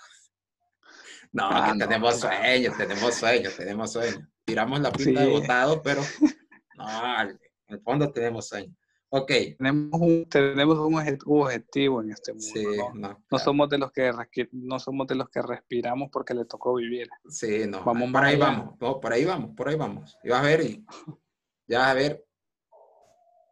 No, 1.33 1.49
que 1.51 1.55
ah, 1.57 1.75
tenemos 1.79 2.21
sueños, 2.21 2.77
tenemos 2.77 3.15
sueños, 3.15 3.57
tenemos 3.57 3.93
sueños. 3.93 4.21
Tiramos 4.45 4.81
la 4.81 4.93
pinta 4.93 5.23
de 5.23 5.31
votado, 5.31 5.83
pero 5.83 6.01
no, 6.77 7.21
en 7.23 7.39
el 7.69 7.81
fondo 7.81 8.11
tenemos 8.13 8.49
sueños. 8.49 8.75
Ok. 9.09 9.33
Tenemos 9.59 10.01
un, 10.01 10.29
tenemos 10.29 10.79
un 10.79 10.95
objetivo 10.95 12.03
en 12.03 12.11
este 12.11 12.33
mundo. 12.33 13.19
¿no? 13.31 13.39
somos 13.39 13.69
de 13.69 13.79
los 13.79 13.93
que 13.93 14.13
no 14.53 14.79
somos 14.79 15.07
de 15.07 15.15
los 15.15 15.29
que 15.29 15.43
respiramos 15.43 16.11
porque 16.11 16.35
le 16.35 16.45
tocó 16.45 16.75
vivir. 16.75 17.09
Sí, 17.29 17.67
no. 17.67 17.85
Vamos 17.85 18.11
por 18.11 18.25
ahí 18.25 18.37
vamos. 18.37 18.77
por 18.79 19.13
ahí 19.13 19.25
vamos, 19.25 19.55
por 19.57 19.69
ahí 19.69 19.77
vamos. 19.77 20.17
Y 20.25 20.31
vas 20.31 20.41
a 20.41 20.47
ver 20.47 20.61
y 20.63 20.85
ya 21.69 21.81
vas 21.81 21.89
a 21.89 21.95
ver 21.95 22.26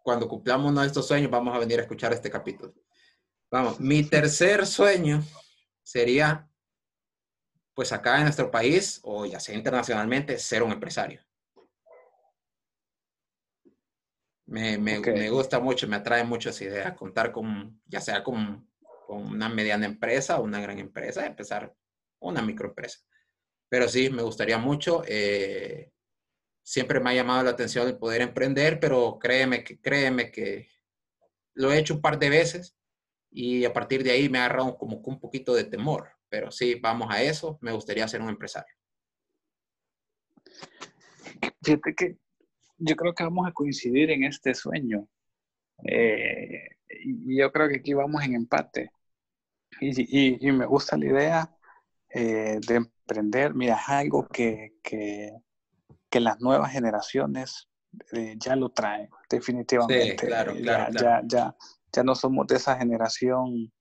cuando 0.04 0.28
cumplamos 0.28 0.70
nuestros 0.70 1.08
sueños 1.08 1.30
vamos 1.30 1.56
a 1.56 1.58
venir 1.58 1.78
a 1.78 1.82
escuchar 1.82 2.12
este 2.12 2.30
capítulo. 2.30 2.74
Vamos, 3.50 3.80
mi 3.80 4.02
tercer 4.02 4.66
sueño 4.66 5.24
sería 5.82 6.46
pues 7.72 7.90
acá 7.90 8.18
en 8.18 8.24
nuestro 8.24 8.50
país 8.50 9.00
o 9.02 9.24
ya 9.24 9.40
sea 9.40 9.54
internacionalmente 9.54 10.38
ser 10.38 10.62
un 10.62 10.72
empresario. 10.72 11.22
Me, 14.46 14.76
me, 14.76 15.00
me, 15.00 15.30
gusta 15.30 15.58
mucho, 15.58 15.88
me 15.88 15.96
atrae 15.96 16.22
mucho 16.22 16.50
esa 16.50 16.64
idea, 16.64 16.94
contar 16.94 17.32
con, 17.32 17.80
ya 17.86 18.02
sea 18.02 18.22
con, 18.22 18.68
con 19.06 19.22
una 19.24 19.48
mediana 19.48 19.86
empresa 19.86 20.38
o 20.38 20.44
una 20.44 20.60
gran 20.60 20.78
empresa, 20.78 21.24
empezar 21.24 21.74
una 22.20 22.42
microempresa. 22.42 22.98
Pero 23.70 23.88
sí, 23.88 24.10
me 24.10 24.20
gustaría 24.20 24.58
mucho. 24.58 25.02
Eh, 25.08 25.93
siempre 26.64 26.98
me 26.98 27.11
ha 27.11 27.14
llamado 27.14 27.44
la 27.44 27.50
atención 27.50 27.87
el 27.87 27.98
poder 27.98 28.22
emprender, 28.22 28.81
pero 28.81 29.18
créeme 29.20 29.62
que, 29.62 29.81
créeme 29.81 30.33
que 30.33 30.68
lo 31.53 31.72
he 31.72 31.79
hecho 31.79 31.94
un 31.94 32.00
par 32.00 32.18
de 32.18 32.31
veces 32.31 32.77
y 33.31 33.64
a 33.64 33.72
partir 33.72 34.03
de 34.03 34.11
ahí 34.11 34.29
me 34.29 34.38
ha 34.38 34.46
agarrado 34.46 34.77
como 34.77 34.96
un 34.96 35.20
poquito 35.20 35.55
de 35.55 35.64
temor. 35.64 36.09
Pero 36.29 36.50
sí, 36.50 36.77
vamos 36.77 37.09
a 37.11 37.22
eso. 37.22 37.59
Me 37.61 37.72
gustaría 37.72 38.09
ser 38.09 38.20
un 38.22 38.29
empresario. 38.29 38.74
Fíjate 41.62 41.94
que 41.94 42.16
yo 42.79 42.96
creo 42.96 43.14
que 43.14 43.24
vamos 43.24 43.46
a 43.46 43.53
coincidir 43.53 44.11
en 44.11 44.24
este 44.24 44.55
sueño. 44.55 45.07
Eh, 45.85 46.68
y 47.05 47.38
yo 47.38 47.53
creo 47.53 47.68
que 47.68 47.77
aquí 47.77 47.94
vamos 47.94 48.24
en 48.24 48.35
empate. 48.35 48.90
Y, 49.81 50.50
me 50.53 50.66
gusta 50.66 50.96
la 50.96 51.07
idea 51.07 51.57
eh, 52.09 52.59
de 52.66 52.74
emprender. 52.74 53.55
Mira, 53.55 53.74
es 53.74 53.88
algo 53.88 54.27
que, 54.29 54.74
que, 54.83 55.33
las 56.20 56.40
nuevas 56.40 56.72
generaciones 56.72 57.68
eh, 58.12 58.37
ya 58.38 58.57
lo 58.57 58.70
traen, 58.70 59.09
definitivamente. 59.31 60.27
claro, 60.27 60.55
claro, 60.55 60.92
ya, 60.92 61.22
Ya, 61.27 61.57
ya, 61.92 62.03
no 62.03 62.14
somos 62.14 62.46
de 62.46 62.57
esa 62.57 62.77
generación 62.77 63.72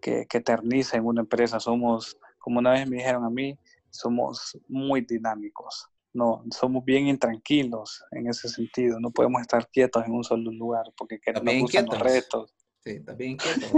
que, 0.00 0.26
que 0.26 0.38
eterniza 0.38 0.96
en 0.96 1.06
una 1.06 1.22
empresa. 1.22 1.60
Somos, 1.60 2.18
como 2.38 2.58
una 2.58 2.72
vez 2.72 2.88
me 2.88 2.96
dijeron 2.96 3.24
a 3.24 3.30
mí, 3.30 3.58
somos 3.90 4.58
muy 4.68 5.00
dinámicos 5.00 5.88
no, 6.14 6.44
somos 6.50 6.84
bien 6.84 7.08
intranquilos 7.08 8.04
en 8.12 8.28
ese 8.28 8.48
sentido. 8.48 9.00
No 9.00 9.10
podemos 9.10 9.42
estar 9.42 9.68
quietos 9.68 10.04
en 10.06 10.12
un 10.12 10.22
solo 10.22 10.52
lugar 10.52 10.84
porque 10.96 11.18
nos 11.42 11.58
gustan 11.58 11.86
los 11.86 11.98
retos. 11.98 12.54
Sí, 12.84 13.00
también 13.00 13.36
quietos. 13.36 13.72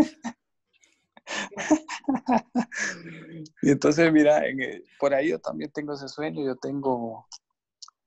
y 3.62 3.70
entonces, 3.70 4.12
mira, 4.12 4.42
por 5.00 5.14
ahí 5.14 5.30
yo 5.30 5.38
también 5.38 5.70
tengo 5.72 5.94
ese 5.94 6.08
sueño. 6.08 6.44
Yo 6.44 6.56
tengo 6.56 7.26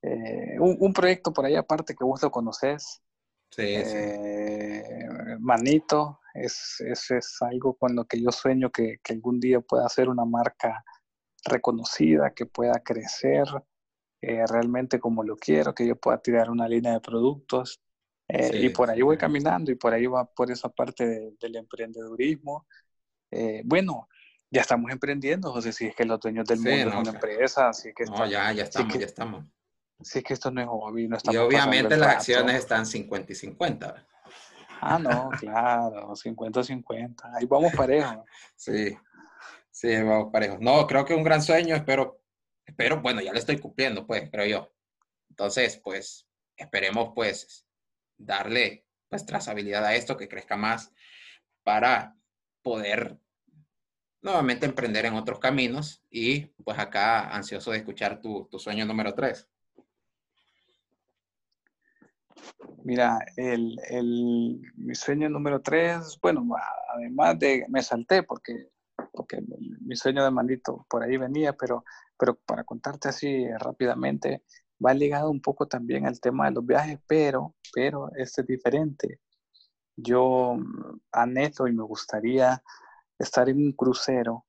eh, 0.02 0.58
un, 0.60 0.94
proyecto 0.94 1.34
por 1.34 1.46
ahí 1.46 1.56
aparte 1.56 1.96
que 1.96 2.04
vos 2.04 2.22
lo 2.22 2.32
conoces. 2.32 3.02
Sí, 3.52 3.64
eh, 3.66 4.84
Manito, 5.40 6.20
es, 6.34 6.82
es, 6.82 7.12
es, 7.12 7.38
algo 7.42 7.76
con 7.76 7.96
lo 7.96 8.06
que 8.06 8.22
yo 8.22 8.32
sueño 8.32 8.70
que, 8.70 8.98
que 9.04 9.14
algún 9.14 9.40
día 9.40 9.60
pueda 9.60 9.90
ser 9.90 10.08
una 10.08 10.26
marca 10.26 10.84
reconocida, 11.46 12.32
que 12.34 12.46
pueda 12.46 12.80
crecer, 12.84 13.48
eh, 14.22 14.46
realmente 14.48 15.00
como 15.00 15.24
lo 15.24 15.38
quiero, 15.38 15.74
que 15.74 15.88
yo 15.88 15.96
pueda 15.96 16.22
tirar 16.22 16.50
una 16.50 16.68
línea 16.68 16.94
de 16.94 17.02
productos. 17.02 17.80
Eh, 18.28 18.66
y 18.66 18.70
por 18.70 18.90
ahí 18.90 19.02
voy 19.02 19.18
caminando 19.18 19.72
y 19.72 19.76
por 19.76 19.94
ahí 19.94 20.06
va 20.06 20.26
por 20.26 20.52
esa 20.52 20.70
parte 20.70 21.34
del 21.40 21.56
emprendedurismo. 21.56 22.68
Eh, 23.32 23.62
bueno, 23.66 24.08
ya 24.52 24.62
estamos 24.62 24.92
emprendiendo, 24.92 25.52
José, 25.52 25.72
si 25.72 25.88
es 25.88 25.96
que 25.96 26.06
los 26.06 26.20
dueños 26.20 26.46
del 26.46 26.60
mundo 26.60 26.92
son 26.92 27.00
una 27.00 27.12
empresa, 27.12 27.70
así 27.70 27.92
que... 27.96 28.06
No, 28.06 28.26
ya, 28.28 28.52
ya 28.52 28.64
estamos, 28.64 28.98
ya 28.98 29.06
estamos. 29.06 29.46
Sí, 30.02 30.24
que 30.24 30.34
esto 30.34 30.50
no 30.52 30.62
es 30.62 30.68
hobby, 30.68 31.08
no 31.08 31.18
Y 31.30 31.38
obviamente 31.38 31.98
las 31.98 32.16
acciones 32.16 32.56
están 32.56 32.86
50 32.86 33.32
y 33.32 33.36
50. 33.36 34.08
Ah, 34.82 34.98
no, 34.98 35.30
claro, 35.40 36.16
50-50. 36.16 37.32
Ahí 37.36 37.46
vamos 37.46 37.74
parejos. 37.76 38.26
Sí, 38.56 38.98
sí, 39.70 40.02
vamos 40.02 40.32
parejos. 40.32 40.60
No, 40.62 40.88
creo 40.88 41.04
que 41.04 41.14
es 41.14 41.18
un 41.18 41.24
gran 41.24 41.42
sueño, 41.42 41.76
espero 41.76 42.20
pero 42.76 43.02
bueno, 43.02 43.22
ya 43.22 43.34
lo 43.34 43.40
estoy 43.40 43.58
cumpliendo, 43.58 44.06
pues, 44.06 44.30
creo 44.30 44.46
yo. 44.46 44.74
Entonces, 45.30 45.78
pues, 45.84 46.28
esperemos, 46.56 47.12
pues, 47.16 47.66
darle 48.18 48.86
pues 49.08 49.26
trazabilidad 49.26 49.84
a 49.86 49.96
esto, 49.96 50.18
que 50.18 50.28
crezca 50.28 50.56
más 50.56 50.94
para 51.64 52.16
poder 52.62 53.18
nuevamente 54.22 54.66
emprender 54.66 55.06
en 55.06 55.16
otros 55.16 55.40
caminos 55.40 56.04
y 56.12 56.42
pues 56.64 56.78
acá 56.78 57.30
ansioso 57.34 57.72
de 57.72 57.78
escuchar 57.78 58.22
tu, 58.22 58.48
tu 58.52 58.60
sueño 58.60 58.86
número 58.86 59.16
tres. 59.16 59.48
Mira, 62.84 63.20
el, 63.36 63.78
el, 63.90 64.62
mi 64.76 64.96
sueño 64.96 65.30
número 65.30 65.62
tres, 65.62 66.18
bueno, 66.22 66.46
además 66.94 67.38
de, 67.40 67.66
me 67.70 67.82
salté 67.82 68.24
porque, 68.24 68.70
porque 69.12 69.42
mi 69.82 69.96
sueño 69.96 70.24
de 70.24 70.32
maldito 70.32 70.86
por 70.90 71.04
ahí 71.04 71.18
venía, 71.18 71.54
pero 71.54 71.84
pero 72.20 72.36
para 72.46 72.66
contarte 72.66 73.08
así 73.08 73.48
rápidamente, 73.58 74.44
va 74.86 74.94
ligado 74.94 75.32
un 75.32 75.42
poco 75.42 75.68
también 75.68 76.06
al 76.06 76.20
tema 76.20 76.46
de 76.46 76.52
los 76.52 76.66
viajes, 76.66 77.00
pero, 77.08 77.56
pero 77.74 78.12
este 78.18 78.42
es 78.42 78.48
diferente. 78.48 79.22
Yo 79.96 80.58
anhelo 81.14 81.68
y 81.68 81.74
me 81.74 81.84
gustaría 81.84 82.62
estar 83.18 83.48
en 83.48 83.58
un 83.58 83.72
crucero. 83.72 84.46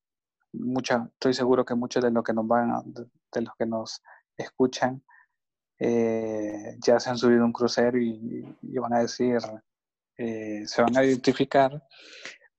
Mucha, 0.52 1.08
estoy 1.12 1.32
seguro 1.32 1.64
que 1.64 1.76
muchos 1.76 2.02
de 2.02 2.10
los 2.10 2.24
que 2.24 2.32
nos 2.32 2.46
van, 2.46 2.92
de 2.92 3.40
los 3.40 3.54
que 3.56 3.66
nos 3.66 4.02
escuchan, 4.36 5.04
eh, 5.80 6.76
ya 6.84 7.00
se 7.00 7.08
han 7.08 7.16
subido 7.16 7.42
un 7.44 7.52
crucero 7.52 7.98
y, 7.98 8.44
van 8.78 8.92
a 8.92 9.00
decir, 9.00 9.38
eh, 10.18 10.62
se 10.66 10.82
van 10.82 10.96
a 10.96 11.04
identificar. 11.04 11.82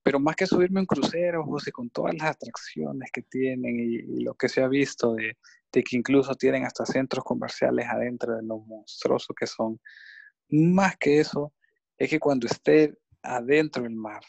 pero 0.04 0.20
más 0.20 0.36
que 0.36 0.48
subirme 0.48 0.80
un 0.80 0.88
crucero, 0.88 1.46
José, 1.46 1.72
con 1.72 1.90
todas 1.92 2.16
las 2.16 2.32
atracciones 2.32 3.12
que 3.14 3.22
tienen 3.22 3.80
y, 3.80 4.24
lo 4.24 4.34
que 4.34 4.50
se 4.50 4.64
ha 4.64 4.68
visto 4.68 5.14
de, 5.14 5.38
que 5.72 5.96
incluso 5.96 6.34
tienen 6.36 6.66
hasta 6.66 6.86
centros 6.86 7.24
comerciales 7.24 7.88
adentro 7.88 8.36
de 8.36 8.44
lo 8.44 8.60
monstruoso 8.60 9.34
que 9.36 9.46
son, 9.48 9.80
más 10.50 10.98
que 10.98 11.20
eso, 11.20 11.54
es 11.98 12.10
que 12.10 12.20
cuando 12.20 12.48
esté 12.48 12.98
adentro 13.22 13.84
del 13.84 13.96
mar, 13.96 14.24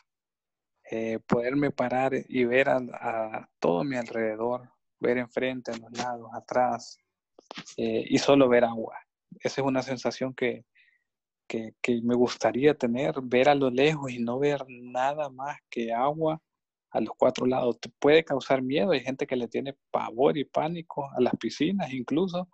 eh, 0.90 1.18
poderme 1.26 1.70
parar 1.70 2.12
y 2.28 2.44
ver 2.44 2.68
a, 2.68 3.48
todo 3.58 3.84
mi 3.84 3.96
alrededor, 3.96 4.70
ver 5.00 5.16
enfrente, 5.18 5.72
a 5.72 5.76
los 5.78 5.90
lados, 5.92 6.28
atrás, 6.34 6.98
eh, 7.76 8.04
y 8.08 8.18
solo 8.18 8.48
ver 8.48 8.64
agua. 8.64 8.96
Esa 9.40 9.60
es 9.60 9.66
una 9.66 9.82
sensación 9.82 10.34
que, 10.34 10.64
que, 11.46 11.74
me 12.02 12.14
gustaría 12.14 12.74
tener, 12.74 13.14
ver 13.22 13.48
a 13.48 13.54
lo 13.54 13.70
lejos 13.70 14.10
y 14.10 14.18
no 14.18 14.38
ver 14.38 14.64
nada 14.68 15.28
más 15.28 15.58
que 15.68 15.92
agua 15.92 16.40
a 16.90 17.00
los 17.00 17.14
cuatro 17.16 17.46
lados. 17.46 17.80
Te 17.80 17.90
puede 17.98 18.24
causar 18.24 18.62
miedo, 18.62 18.92
hay 18.92 19.00
gente 19.00 19.26
que 19.26 19.36
le 19.36 19.48
tiene 19.48 19.76
pavor 19.90 20.36
y 20.38 20.44
pánico 20.44 21.10
a 21.16 21.20
las 21.20 21.34
piscinas 21.36 21.92
incluso, 21.92 22.48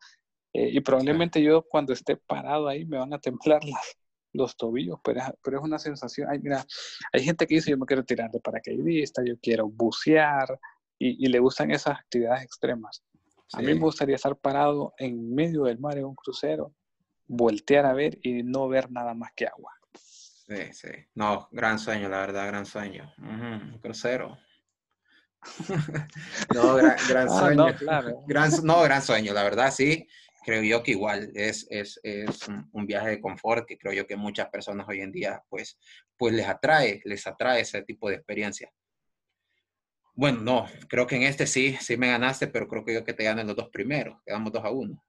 eh, 0.52 0.70
y 0.72 0.80
probablemente 0.80 1.42
yo 1.42 1.62
cuando 1.62 1.92
esté 1.92 2.16
parado 2.16 2.68
ahí 2.68 2.84
me 2.84 2.98
van 2.98 3.12
a 3.12 3.18
temblar 3.18 3.62
las, 3.64 3.96
los 4.32 4.56
tobillos, 4.56 4.98
pero, 5.04 5.20
pero 5.42 5.58
es 5.58 5.64
una 5.64 5.78
sensación, 5.78 6.28
ay, 6.30 6.38
mira, 6.40 6.64
hay 7.12 7.22
gente 7.22 7.46
que 7.46 7.56
dice 7.56 7.70
yo 7.70 7.78
me 7.78 7.86
quiero 7.86 8.04
tirar 8.04 8.30
de 8.30 8.40
paracaidista, 8.40 9.22
yo 9.24 9.34
quiero 9.40 9.68
bucear 9.68 10.58
y, 11.00 11.28
le 11.28 11.38
gustan 11.38 11.70
esas 11.70 11.96
actividades 11.96 12.42
extremas. 12.42 13.04
A 13.52 13.60
mí 13.60 13.66
me 13.66 13.80
gustaría 13.80 14.16
estar 14.16 14.36
parado 14.36 14.94
en 14.98 15.34
medio 15.34 15.64
del 15.64 15.78
mar 15.78 15.96
en 15.96 16.04
un 16.04 16.14
crucero, 16.14 16.74
voltear 17.26 17.86
a 17.86 17.94
ver 17.94 18.18
y 18.22 18.42
no 18.42 18.68
ver 18.68 18.90
nada 18.90 19.14
más 19.14 19.32
que 19.34 19.46
agua. 19.46 19.72
Sí, 19.94 20.72
sí. 20.72 20.88
No, 21.14 21.48
gran 21.52 21.78
sueño, 21.78 22.08
la 22.08 22.20
verdad, 22.20 22.46
gran 22.46 22.66
sueño. 22.66 23.12
un 23.18 23.78
crucero. 23.80 24.38
no, 26.54 26.74
gran, 26.74 26.96
ah, 27.28 27.38
sueño. 27.38 27.66
no, 27.66 27.74
claro. 27.76 28.22
gran, 28.26 28.50
no, 28.64 28.82
gran 28.82 29.02
sueño, 29.02 29.32
la 29.32 29.44
verdad, 29.44 29.70
sí 29.70 30.06
creo 30.48 30.62
yo 30.62 30.82
que 30.82 30.92
igual 30.92 31.30
es, 31.34 31.66
es, 31.68 32.00
es 32.02 32.48
un, 32.72 32.86
viaje 32.86 33.10
de 33.10 33.20
confort 33.20 33.66
que 33.68 33.76
creo 33.76 33.92
yo 33.92 34.06
que 34.06 34.16
muchas 34.16 34.48
personas 34.48 34.88
hoy 34.88 35.02
en 35.02 35.12
día 35.12 35.42
pues, 35.50 35.78
pues 36.16 36.32
les 36.32 36.48
atrae, 36.48 37.02
les 37.04 37.26
atrae 37.26 37.60
ese 37.60 37.82
tipo 37.82 38.08
de 38.08 38.14
experiencia. 38.16 38.72
Bueno, 40.18 40.40
no, 40.40 40.66
creo 40.88 41.06
que 41.06 41.14
en 41.14 41.22
este 41.22 41.46
sí, 41.46 41.76
sí 41.80 41.96
me 41.96 42.08
ganaste, 42.08 42.48
pero 42.48 42.66
creo 42.66 42.84
que 42.84 42.92
yo 42.92 43.04
que 43.04 43.14
te 43.14 43.22
ganen 43.22 43.46
los 43.46 43.54
dos 43.54 43.68
primeros, 43.68 44.20
quedamos 44.26 44.52
dos 44.52 44.64
a 44.64 44.70
uno. 44.72 45.00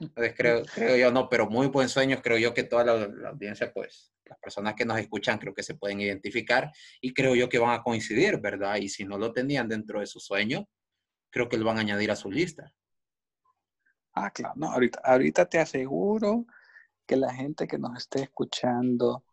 Entonces 0.00 0.32
creo, 0.34 0.62
creo 0.74 0.96
yo 0.96 1.12
no, 1.12 1.28
pero 1.28 1.50
muy 1.50 1.66
buen 1.66 1.90
sueño, 1.90 2.22
creo 2.22 2.38
yo 2.38 2.54
que 2.54 2.62
toda 2.62 2.82
la, 2.82 3.08
la, 3.08 3.28
audiencia, 3.28 3.70
pues 3.74 4.10
las 4.24 4.38
personas 4.38 4.74
que 4.74 4.86
nos 4.86 4.98
escuchan 4.98 5.38
creo 5.38 5.52
que 5.52 5.62
se 5.62 5.74
pueden 5.74 6.00
identificar 6.00 6.72
y 6.98 7.12
creo 7.12 7.34
yo 7.34 7.50
que 7.50 7.58
van 7.58 7.78
a 7.78 7.82
coincidir, 7.82 8.40
¿verdad? 8.40 8.76
Y 8.76 8.88
si 8.88 9.04
no 9.04 9.18
lo 9.18 9.34
tenían 9.34 9.68
dentro 9.68 10.00
de 10.00 10.06
su 10.06 10.18
sueño, 10.18 10.66
creo 11.28 11.50
que 11.50 11.58
lo 11.58 11.66
van 11.66 11.76
a 11.76 11.80
añadir 11.80 12.10
a 12.10 12.16
su 12.16 12.30
lista. 12.30 12.72
Ah, 14.14 14.30
claro, 14.30 14.54
no, 14.56 14.72
ahorita, 14.72 15.02
ahorita 15.04 15.44
te 15.44 15.58
aseguro 15.58 16.46
que 17.06 17.16
la 17.16 17.34
gente 17.34 17.66
que 17.66 17.78
nos 17.78 17.98
esté 17.98 18.22
escuchando 18.22 19.24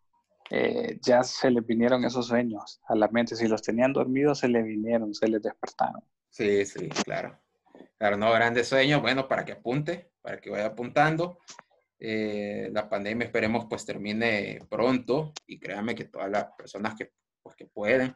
eh, 0.54 1.00
ya 1.02 1.24
se 1.24 1.50
les 1.50 1.66
vinieron 1.66 2.04
esos 2.04 2.28
sueños 2.28 2.82
a 2.90 2.96
la 2.96 3.08
mente. 3.08 3.38
Si 3.38 3.48
los 3.48 3.62
tenían 3.62 3.94
dormidos, 3.94 4.40
se 4.40 4.50
les 4.50 4.66
vinieron, 4.66 5.14
se 5.16 5.30
les 5.30 5.42
despertaron. 5.42 6.04
Sí, 6.30 6.66
sí, 6.66 6.90
claro. 6.90 7.40
Claro, 7.98 8.18
no, 8.18 8.30
grandes 8.34 8.68
sueños, 8.68 9.02
bueno, 9.02 9.30
para 9.30 9.46
que 9.46 9.54
apunte, 9.54 10.12
para 10.22 10.42
que 10.42 10.50
vaya 10.50 10.66
apuntando. 10.66 11.40
Eh, 11.98 12.70
la 12.74 12.90
pandemia 12.90 13.26
esperemos 13.26 13.68
pues 13.70 13.86
termine 13.86 14.60
pronto 14.70 15.34
y 15.46 15.58
créanme 15.58 15.96
que 15.96 16.06
todas 16.06 16.30
las 16.30 16.48
personas 16.58 16.96
que, 16.96 17.12
pues, 17.44 17.56
que 17.56 17.68
pueden 17.68 18.16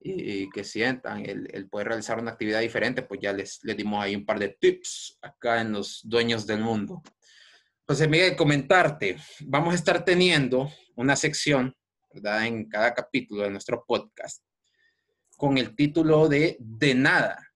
y, 0.00 0.50
que 0.50 0.64
sientan 0.64 1.24
el, 1.24 1.48
el, 1.52 1.68
poder 1.68 1.88
realizar 1.88 2.18
una 2.18 2.32
actividad 2.32 2.60
diferente, 2.60 3.02
pues 3.02 3.20
ya 3.20 3.32
les, 3.32 3.62
les 3.62 3.76
dimos 3.76 4.02
ahí 4.02 4.16
un 4.16 4.26
par 4.26 4.40
de 4.40 4.48
tips 4.48 5.18
acá 5.22 5.60
en 5.60 5.72
los 5.72 6.00
dueños 6.02 6.44
del 6.44 6.60
mundo. 6.60 7.02
José 7.86 8.08
Miguel, 8.08 8.36
comentarte, 8.36 9.16
vamos 9.40 9.72
a 9.72 9.76
estar 9.76 10.04
teniendo 10.04 10.70
una 10.96 11.16
sección, 11.16 11.74
¿verdad? 12.12 12.46
En 12.46 12.68
cada 12.68 12.94
capítulo 12.94 13.42
de 13.42 13.50
nuestro 13.50 13.84
podcast, 13.86 14.42
con 15.36 15.58
el 15.58 15.74
título 15.74 16.28
de 16.28 16.56
De 16.60 16.94
nada. 16.94 17.52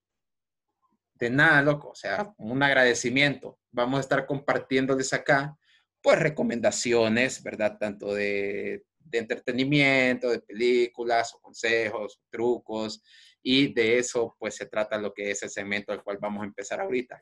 De 1.14 1.30
nada, 1.30 1.62
loco, 1.62 1.90
o 1.90 1.94
sea, 1.94 2.34
un 2.38 2.62
agradecimiento. 2.62 3.58
Vamos 3.70 3.98
a 3.98 4.00
estar 4.00 4.26
compartiéndoles 4.26 5.12
acá, 5.12 5.56
pues, 6.02 6.18
recomendaciones, 6.18 7.42
¿verdad? 7.42 7.78
Tanto 7.78 8.14
de 8.14 8.84
de 9.08 9.18
entretenimiento, 9.18 10.30
de 10.30 10.40
películas 10.40 11.36
consejos, 11.40 12.20
trucos, 12.30 13.02
y 13.42 13.72
de 13.72 13.98
eso 13.98 14.34
pues 14.38 14.56
se 14.56 14.66
trata 14.66 14.98
lo 14.98 15.14
que 15.14 15.30
es 15.30 15.42
el 15.42 15.50
segmento 15.50 15.92
al 15.92 16.02
cual 16.02 16.18
vamos 16.20 16.42
a 16.42 16.46
empezar 16.46 16.80
ahorita. 16.80 17.20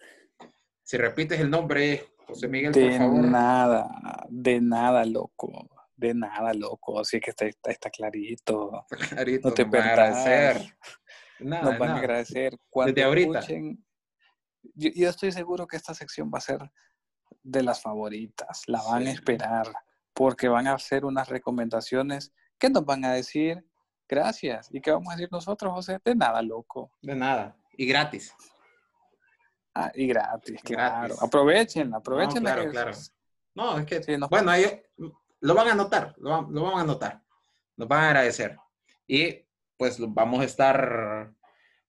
Si 0.83 0.97
repites 0.97 1.39
el 1.41 1.51
nombre, 1.51 2.14
José 2.27 2.49
Miguel, 2.49 2.73
de 2.73 2.89
por 2.89 2.99
favor. 2.99 3.23
De 3.23 3.31
nada, 3.31 4.27
de 4.29 4.61
nada, 4.61 5.05
loco. 5.05 5.71
De 5.97 6.15
nada, 6.15 6.53
loco. 6.55 7.01
Así 7.01 7.21
que 7.21 7.31
está, 7.31 7.47
está, 7.47 7.91
clarito. 7.91 8.85
clarito. 9.11 9.49
No 9.49 9.55
te 9.55 9.65
van 9.65 9.83
a 9.83 9.91
agradecer. 9.93 10.77
Nada, 11.41 11.71
Nos 11.71 11.79
van 11.79 11.91
a 11.91 11.97
agradecer. 11.99 12.59
Cuando 12.69 12.93
Desde 12.93 13.07
ahorita. 13.07 13.41
yo, 13.41 14.91
yo, 14.95 15.09
estoy 15.09 15.33
seguro 15.33 15.67
que 15.67 15.77
esta 15.77 15.95
sección 15.95 16.31
va 16.33 16.39
a 16.39 16.43
ser 16.43 16.71
de 17.43 17.63
las 17.63 17.81
favoritas. 17.81 18.63
La 18.67 18.83
van 18.83 19.07
a 19.07 19.11
esperar 19.11 19.67
porque 20.15 20.49
van 20.49 20.69
a 20.69 20.75
hacer 20.75 21.05
unas 21.05 21.29
recomendaciones 21.29 22.33
que 22.59 22.71
nos 22.71 22.85
van 22.85 23.05
a 23.05 23.13
decir 23.13 23.65
gracias. 24.09 24.69
¿Y 24.73 24.81
qué 24.81 24.91
vamos 24.91 25.13
a 25.13 25.17
decir 25.17 25.29
nosotros, 25.31 25.73
José? 25.73 25.99
De 26.05 26.15
nada, 26.15 26.41
loco. 26.43 26.93
De 27.03 27.15
nada. 27.15 27.57
Y 27.77 27.87
gratis. 27.87 28.33
Ah, 29.75 29.91
y 29.95 30.07
gratis, 30.07 30.61
claro. 30.63 31.17
Aprovechen, 31.21 31.93
aprovechen. 31.95 32.43
No, 32.43 32.53
claro, 32.53 32.71
claro. 32.71 32.93
No, 33.55 33.79
es 33.79 33.87
que, 33.87 34.19
bueno, 34.31 34.53
ellos 34.53 34.73
lo 35.41 35.55
van 35.55 35.69
a 35.69 35.75
notar, 35.75 36.15
lo, 36.19 36.43
lo 36.43 36.63
van 36.63 36.81
a 36.81 36.85
notar. 36.85 37.23
Nos 37.77 37.89
van 37.89 38.05
a 38.05 38.07
agradecer. 38.09 38.57
Y 39.07 39.45
pues 39.77 39.97
vamos 39.99 40.41
a 40.41 40.45
estar 40.45 41.33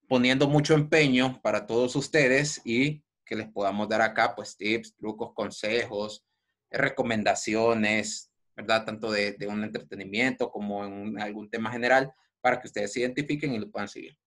poniendo 0.07 0.47
mucho 0.47 0.73
empeño 0.73 1.39
para 1.41 1.65
todos 1.65 1.95
ustedes 1.95 2.61
y 2.65 3.03
que 3.25 3.35
les 3.35 3.47
podamos 3.47 3.89
dar 3.89 4.01
acá 4.01 4.35
pues 4.35 4.55
tips, 4.55 4.95
trucos, 4.95 5.33
consejos, 5.33 6.23
recomendaciones, 6.69 8.31
¿verdad? 8.55 8.85
Tanto 8.85 9.11
de, 9.11 9.35
un 9.49 9.63
entretenimiento 9.63 10.51
como 10.51 10.85
en 10.85 11.19
algún 11.19 11.49
tema 11.49 11.71
general 11.71 12.13
para 12.41 12.59
que 12.59 12.67
ustedes 12.67 12.93
se 12.93 13.01
identifiquen 13.01 13.53
y 13.53 13.59
lo 13.59 13.69
puedan 13.69 13.87
seguir. 13.87 14.17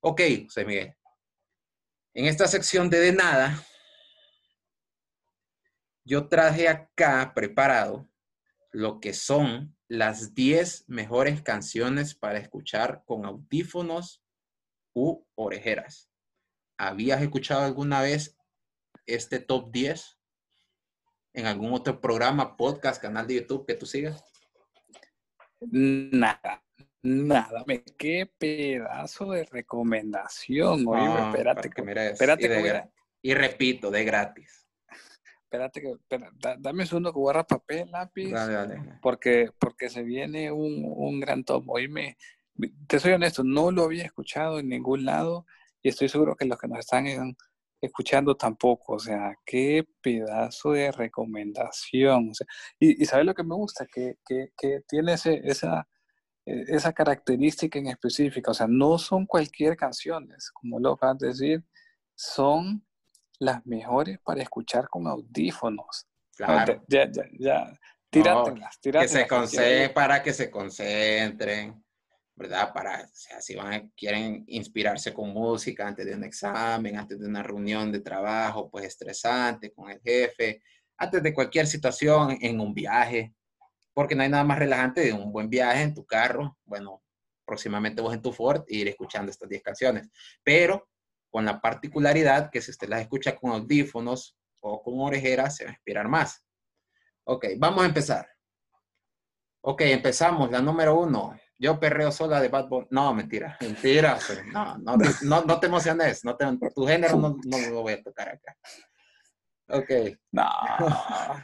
Ok, 0.00 0.20
José 0.44 0.64
Miguel. 0.64 0.94
En 2.14 2.26
esta 2.26 2.46
sección 2.46 2.88
de 2.90 3.00
de 3.00 3.12
nada, 3.12 3.62
yo 6.04 6.28
traje 6.28 6.68
acá 6.68 7.32
preparado 7.34 8.08
lo 8.70 9.00
que 9.00 9.12
son 9.12 9.76
las 9.88 10.34
10 10.34 10.88
mejores 10.88 11.42
canciones 11.42 12.14
para 12.14 12.38
escuchar 12.38 13.02
con 13.04 13.24
audífonos 13.24 14.22
u 14.94 15.24
orejeras. 15.34 16.10
¿Habías 16.76 17.20
escuchado 17.20 17.64
alguna 17.64 18.00
vez 18.00 18.36
este 19.06 19.38
top 19.38 19.70
10? 19.70 20.18
en 21.34 21.46
algún 21.46 21.72
otro 21.72 22.00
programa, 22.00 22.56
podcast, 22.56 23.02
canal 23.02 23.26
de 23.26 23.34
YouTube 23.34 23.66
que 23.66 23.74
tú 23.74 23.86
sigas? 23.86 24.24
Nada, 25.60 26.63
nada. 27.04 27.64
Qué 27.96 28.30
pedazo 28.38 29.30
de 29.30 29.44
recomendación, 29.44 30.84
oye, 30.86 31.26
espérate. 31.26 31.70
Que, 31.70 32.06
espérate 32.10 32.90
y, 33.22 33.30
y, 33.30 33.34
repito, 33.34 33.90
de 33.90 34.04
gratis. 34.04 34.66
Espérate 35.44 35.80
que, 35.80 35.94
dame 36.58 36.82
un 36.82 36.86
segundo 36.86 37.12
que 37.12 37.18
guarda 37.18 37.46
papel, 37.46 37.90
lápiz. 37.90 38.32
Dale, 38.32 38.52
dale. 38.52 38.98
Porque, 39.00 39.50
porque 39.58 39.88
se 39.88 40.02
viene 40.02 40.50
un, 40.50 40.82
un 40.84 41.20
gran 41.20 41.44
tomo. 41.44 41.74
Oíme, 41.74 42.16
te 42.86 42.98
soy 42.98 43.12
honesto, 43.12 43.44
no 43.44 43.70
lo 43.70 43.84
había 43.84 44.04
escuchado 44.04 44.58
en 44.58 44.68
ningún 44.68 45.04
lado 45.04 45.46
y 45.82 45.88
estoy 45.90 46.08
seguro 46.08 46.34
que 46.34 46.46
los 46.46 46.58
que 46.58 46.68
nos 46.68 46.78
están 46.78 47.06
escuchando 47.80 48.36
tampoco, 48.36 48.94
o 48.94 48.98
sea, 48.98 49.34
qué 49.44 49.86
pedazo 50.00 50.72
de 50.72 50.90
recomendación. 50.90 52.32
y, 52.78 53.04
¿sabes 53.04 53.26
lo 53.26 53.34
que 53.34 53.44
me 53.44 53.54
gusta? 53.54 53.86
Que, 53.86 54.16
tiene 54.88 55.12
esa, 55.12 55.30
e, 55.30 55.84
esa 56.46 56.92
característica 56.92 57.78
en 57.78 57.86
específica, 57.86 58.50
o 58.50 58.54
sea, 58.54 58.66
no 58.68 58.98
son 58.98 59.26
cualquier 59.26 59.76
canciones, 59.76 60.50
como 60.50 60.78
lo 60.78 60.92
acabas 60.92 61.18
de 61.18 61.28
decir, 61.28 61.64
son 62.14 62.86
las 63.38 63.64
mejores 63.66 64.18
para 64.24 64.42
escuchar 64.42 64.88
con 64.88 65.06
audífonos. 65.06 66.06
Claro. 66.36 66.84
Ya, 66.88 67.10
ya, 67.10 67.24
ya. 67.38 67.78
Tíratela, 68.10 68.70
Que 68.82 69.08
se 69.08 69.26
concentren, 69.26 69.92
para 69.92 70.22
que 70.22 70.32
se 70.32 70.50
concentren. 70.50 71.84
¿verdad? 72.36 72.72
Para, 72.72 73.02
o 73.02 73.08
sea, 73.12 73.40
si 73.40 73.54
van, 73.54 73.92
quieren 73.96 74.44
inspirarse 74.48 75.14
con 75.14 75.30
música 75.30 75.86
antes 75.86 76.04
de 76.04 76.14
un 76.14 76.24
examen, 76.24 76.96
antes 76.96 77.20
de 77.20 77.28
una 77.28 77.42
reunión 77.42 77.92
de 77.92 78.00
trabajo, 78.00 78.68
pues 78.70 78.86
estresante 78.86 79.72
con 79.72 79.90
el 79.90 80.00
jefe, 80.00 80.62
antes 80.96 81.22
de 81.22 81.32
cualquier 81.32 81.66
situación, 81.66 82.36
en 82.40 82.60
un 82.60 82.74
viaje, 82.74 83.34
porque 83.94 84.14
no 84.14 84.22
hay 84.22 84.28
nada 84.28 84.44
más 84.44 84.58
relajante 84.58 85.00
de 85.00 85.12
un 85.12 85.32
buen 85.32 85.48
viaje 85.48 85.82
en 85.82 85.94
tu 85.94 86.04
carro, 86.04 86.58
bueno, 86.64 87.02
próximamente 87.46 88.02
vos 88.02 88.12
en 88.12 88.22
tu 88.22 88.32
Ford, 88.32 88.64
e 88.68 88.76
ir 88.76 88.88
escuchando 88.88 89.30
estas 89.30 89.48
10 89.48 89.62
canciones, 89.62 90.10
pero 90.42 90.88
con 91.30 91.44
la 91.44 91.60
particularidad 91.60 92.50
que 92.50 92.60
si 92.60 92.70
usted 92.70 92.88
las 92.88 93.00
escucha 93.00 93.34
con 93.36 93.52
audífonos 93.52 94.36
o 94.60 94.82
con 94.82 94.94
orejeras, 95.00 95.56
se 95.56 95.64
va 95.64 95.70
a 95.70 95.74
inspirar 95.74 96.08
más. 96.08 96.44
Ok, 97.24 97.46
vamos 97.58 97.82
a 97.82 97.86
empezar. 97.86 98.28
Ok, 99.62 99.80
empezamos. 99.82 100.50
La 100.50 100.60
número 100.60 100.98
uno. 100.98 101.38
Yo 101.58 101.80
perreo 101.80 102.12
sola 102.12 102.40
de 102.40 102.48
Bad 102.48 102.68
Bunny. 102.68 102.86
No, 102.90 103.14
mentira. 103.14 103.56
Mentira. 103.60 104.18
no, 104.52 104.76
no, 104.78 104.96
no, 105.22 105.44
no, 105.44 105.60
te 105.60 105.66
emociones. 105.66 106.24
No 106.24 106.36
tu 106.36 106.86
género 106.86 107.16
no 107.16 107.58
lo 107.70 107.82
voy 107.82 107.94
a 107.94 108.02
tocar 108.02 108.28
acá. 108.28 108.56
Ok. 109.68 109.90
No, 110.32 110.50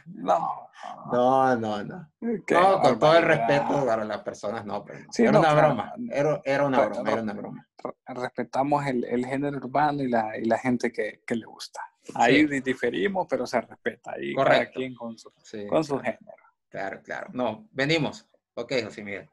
no. 0.05 0.69
No, 1.11 1.55
no, 1.55 1.83
no. 1.83 2.11
no, 2.19 2.81
con 2.81 2.99
todo 2.99 3.17
el 3.17 3.23
respeto 3.23 3.85
para 3.85 4.03
las 4.03 4.21
personas, 4.21 4.65
no, 4.65 4.83
pero 4.83 4.99
era, 5.17 5.39
una 5.39 5.53
broma. 5.53 5.93
Era, 6.11 6.41
era, 6.43 6.65
una 6.65 6.85
broma. 6.85 7.11
Era 7.11 7.21
una 7.21 7.33
broma. 7.33 7.67
Respetamos 8.07 8.85
el, 8.85 9.03
el 9.05 9.25
género 9.25 9.57
urbano 9.57 10.03
y 10.03 10.09
la, 10.09 10.37
y 10.37 10.45
la 10.45 10.57
gente 10.57 10.91
que, 10.91 11.21
que 11.25 11.35
le 11.35 11.45
gusta. 11.45 11.81
Ahí 12.15 12.45
diferimos, 12.61 13.27
pero 13.29 13.45
se 13.45 13.61
respeta. 13.61 14.13
Ahí 14.13 14.33
Correcto. 14.33 14.59
cada 14.59 14.71
quien 14.71 14.95
con 14.95 15.17
su, 15.17 15.31
con 15.69 15.83
su 15.83 15.99
género. 15.99 16.43
Claro, 16.69 17.01
claro. 17.03 17.29
No, 17.33 17.67
venimos. 17.71 18.27
Ok, 18.55 18.73
José 18.83 19.03
Miguel. 19.03 19.29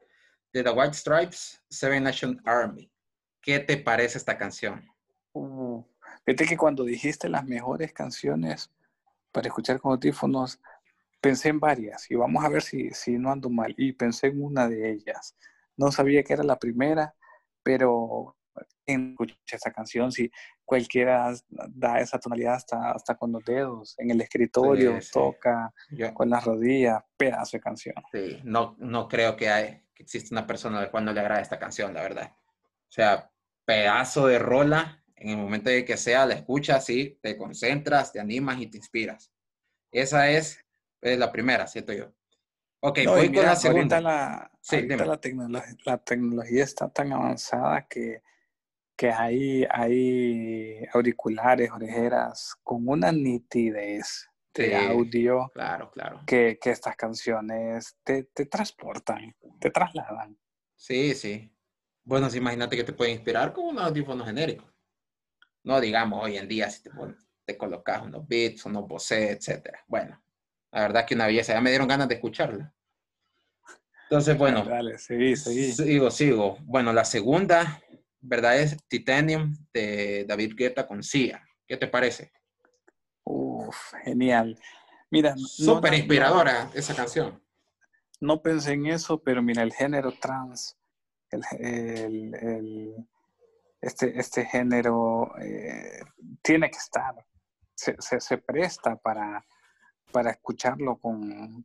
De 0.51 0.63
The 0.63 0.71
White 0.71 0.93
Stripes, 0.93 1.61
Seven 1.69 2.03
Nation 2.03 2.41
Army. 2.45 2.91
¿Qué 3.41 3.59
te 3.59 3.77
parece 3.77 4.17
esta 4.17 4.37
canción? 4.37 4.85
Uh, 5.33 5.83
fíjate 6.25 6.45
que 6.45 6.57
cuando 6.57 6.83
dijiste 6.83 7.29
las 7.29 7.45
mejores 7.45 7.93
canciones 7.93 8.71
para 9.31 9.47
escuchar 9.47 9.79
con 9.79 9.91
audífonos, 9.91 10.59
pensé 11.21 11.49
en 11.49 11.59
varias 11.59 12.09
y 12.09 12.15
vamos 12.15 12.43
a 12.43 12.49
ver 12.49 12.61
si, 12.61 12.89
si 12.91 13.17
no 13.17 13.31
ando 13.31 13.49
mal. 13.49 13.73
Y 13.77 13.93
pensé 13.93 14.27
en 14.27 14.43
una 14.43 14.67
de 14.67 14.91
ellas. 14.91 15.35
No 15.77 15.91
sabía 15.91 16.23
que 16.23 16.33
era 16.33 16.43
la 16.43 16.59
primera, 16.59 17.13
pero 17.63 18.35
escuché 18.85 19.35
esa 19.51 19.71
canción, 19.71 20.11
si 20.11 20.31
cualquiera 20.65 21.33
da 21.49 21.99
esa 21.99 22.19
tonalidad 22.19 22.55
hasta, 22.55 22.91
hasta 22.91 23.15
con 23.15 23.31
los 23.31 23.43
dedos, 23.43 23.95
en 23.97 24.11
el 24.11 24.21
escritorio, 24.21 24.99
toca 25.11 25.73
con 26.13 26.29
las 26.29 26.43
rodillas, 26.43 27.03
pedazo 27.17 27.57
de 27.57 27.61
canción. 27.61 27.95
Sí, 28.11 28.39
no, 28.43 28.75
no 28.79 29.07
creo 29.07 29.35
que, 29.35 29.49
hay, 29.49 29.83
que 29.93 30.03
exista 30.03 30.33
una 30.33 30.47
persona 30.47 30.79
a 30.79 30.81
la 30.81 30.91
cual 30.91 31.05
no 31.05 31.13
le 31.13 31.19
agrade 31.19 31.41
esta 31.41 31.59
canción, 31.59 31.93
la 31.93 32.01
verdad. 32.01 32.31
O 32.33 32.91
sea, 32.91 33.31
pedazo 33.65 34.27
de 34.27 34.39
rola, 34.39 34.98
en 35.19 35.29
el 35.29 35.37
momento 35.37 35.69
de 35.69 35.85
que 35.85 35.97
sea, 35.97 36.25
la 36.25 36.35
escuchas, 36.35 36.85
sí, 36.85 37.19
te 37.21 37.37
concentras, 37.37 38.11
te 38.11 38.19
animas 38.19 38.59
y 38.61 38.67
te 38.67 38.77
inspiras. 38.77 39.31
Esa 39.91 40.29
es, 40.29 40.63
la 41.01 41.31
primera, 41.31 41.67
siento 41.67 41.93
yo. 41.93 42.13
Ok, 42.81 42.99
voy 43.05 43.33
con 43.33 43.45
la 43.45 43.55
segunda. 43.55 44.01
la, 44.01 44.51
la, 44.71 45.17
la 45.85 45.97
tecnología 45.97 46.63
está 46.63 46.89
tan 46.89 47.11
avanzada 47.11 47.87
que 47.87 48.21
que 48.99 49.09
hay, 49.13 49.65
hay 49.71 50.85
auriculares, 50.91 51.71
orejeras 51.71 52.53
con 52.61 52.85
una 52.85 53.13
nitidez 53.13 54.27
de 54.53 54.75
audio. 54.75 55.49
Claro, 55.53 55.89
claro. 55.89 56.19
Que, 56.27 56.59
que 56.61 56.71
estas 56.71 56.97
canciones 56.97 57.95
te, 58.03 58.23
te, 58.23 58.45
transportan, 58.45 59.33
te 59.61 59.71
trasladan. 59.71 60.37
Sí, 60.75 61.15
sí. 61.15 61.49
Bueno, 62.03 62.27
imagínate 62.35 62.75
que 62.75 62.83
te 62.83 62.91
puede 62.91 63.11
inspirar 63.11 63.53
con 63.53 63.67
un 63.67 63.79
audífono 63.79 64.25
genérico. 64.25 64.68
No 65.63 65.79
digamos 65.79 66.23
hoy 66.23 66.37
en 66.37 66.47
día 66.47 66.69
si 66.69 66.83
te, 66.83 66.91
te 67.45 67.57
colocas 67.57 68.03
unos 68.03 68.27
beats, 68.27 68.65
unos 68.65 68.87
Bose, 68.87 69.31
etc. 69.31 69.77
Bueno, 69.87 70.21
la 70.71 70.81
verdad 70.81 71.05
que 71.05 71.15
una 71.15 71.27
belleza. 71.27 71.53
Ya 71.53 71.61
me 71.61 71.69
dieron 71.69 71.87
ganas 71.87 72.07
de 72.07 72.15
escucharla. 72.15 72.73
Entonces, 74.03 74.37
bueno. 74.37 74.63
Dale, 74.63 74.97
seguí, 74.97 75.35
seguí. 75.35 75.71
Sigo, 75.71 76.09
sigo. 76.09 76.57
Bueno, 76.61 76.93
la 76.93 77.05
segunda 77.05 77.81
¿verdad? 78.21 78.59
Es 78.59 78.77
Titanium 78.87 79.55
de 79.73 80.25
David 80.27 80.53
Guetta 80.55 80.87
con 80.87 81.03
Sia. 81.03 81.43
¿Qué 81.67 81.77
te 81.77 81.87
parece? 81.87 82.31
Uf, 83.23 83.93
genial. 84.03 84.59
Mira, 85.11 85.35
súper 85.37 85.93
inspiradora 85.93 86.69
esa 86.73 86.95
canción. 86.95 87.41
No 88.19 88.41
pensé 88.41 88.73
en 88.73 88.87
eso, 88.87 89.21
pero 89.21 89.41
mira, 89.41 89.63
el 89.63 89.73
género 89.73 90.11
trans, 90.11 90.77
el, 91.31 92.95
este, 93.81 94.19
este 94.19 94.45
género 94.45 95.33
eh, 95.39 96.01
tiene 96.41 96.69
que 96.69 96.77
estar, 96.77 97.15
se, 97.75 98.37
presta 98.39 98.95
para, 98.95 99.45
para 100.11 100.31
escucharlo 100.31 100.97
con, 100.97 101.63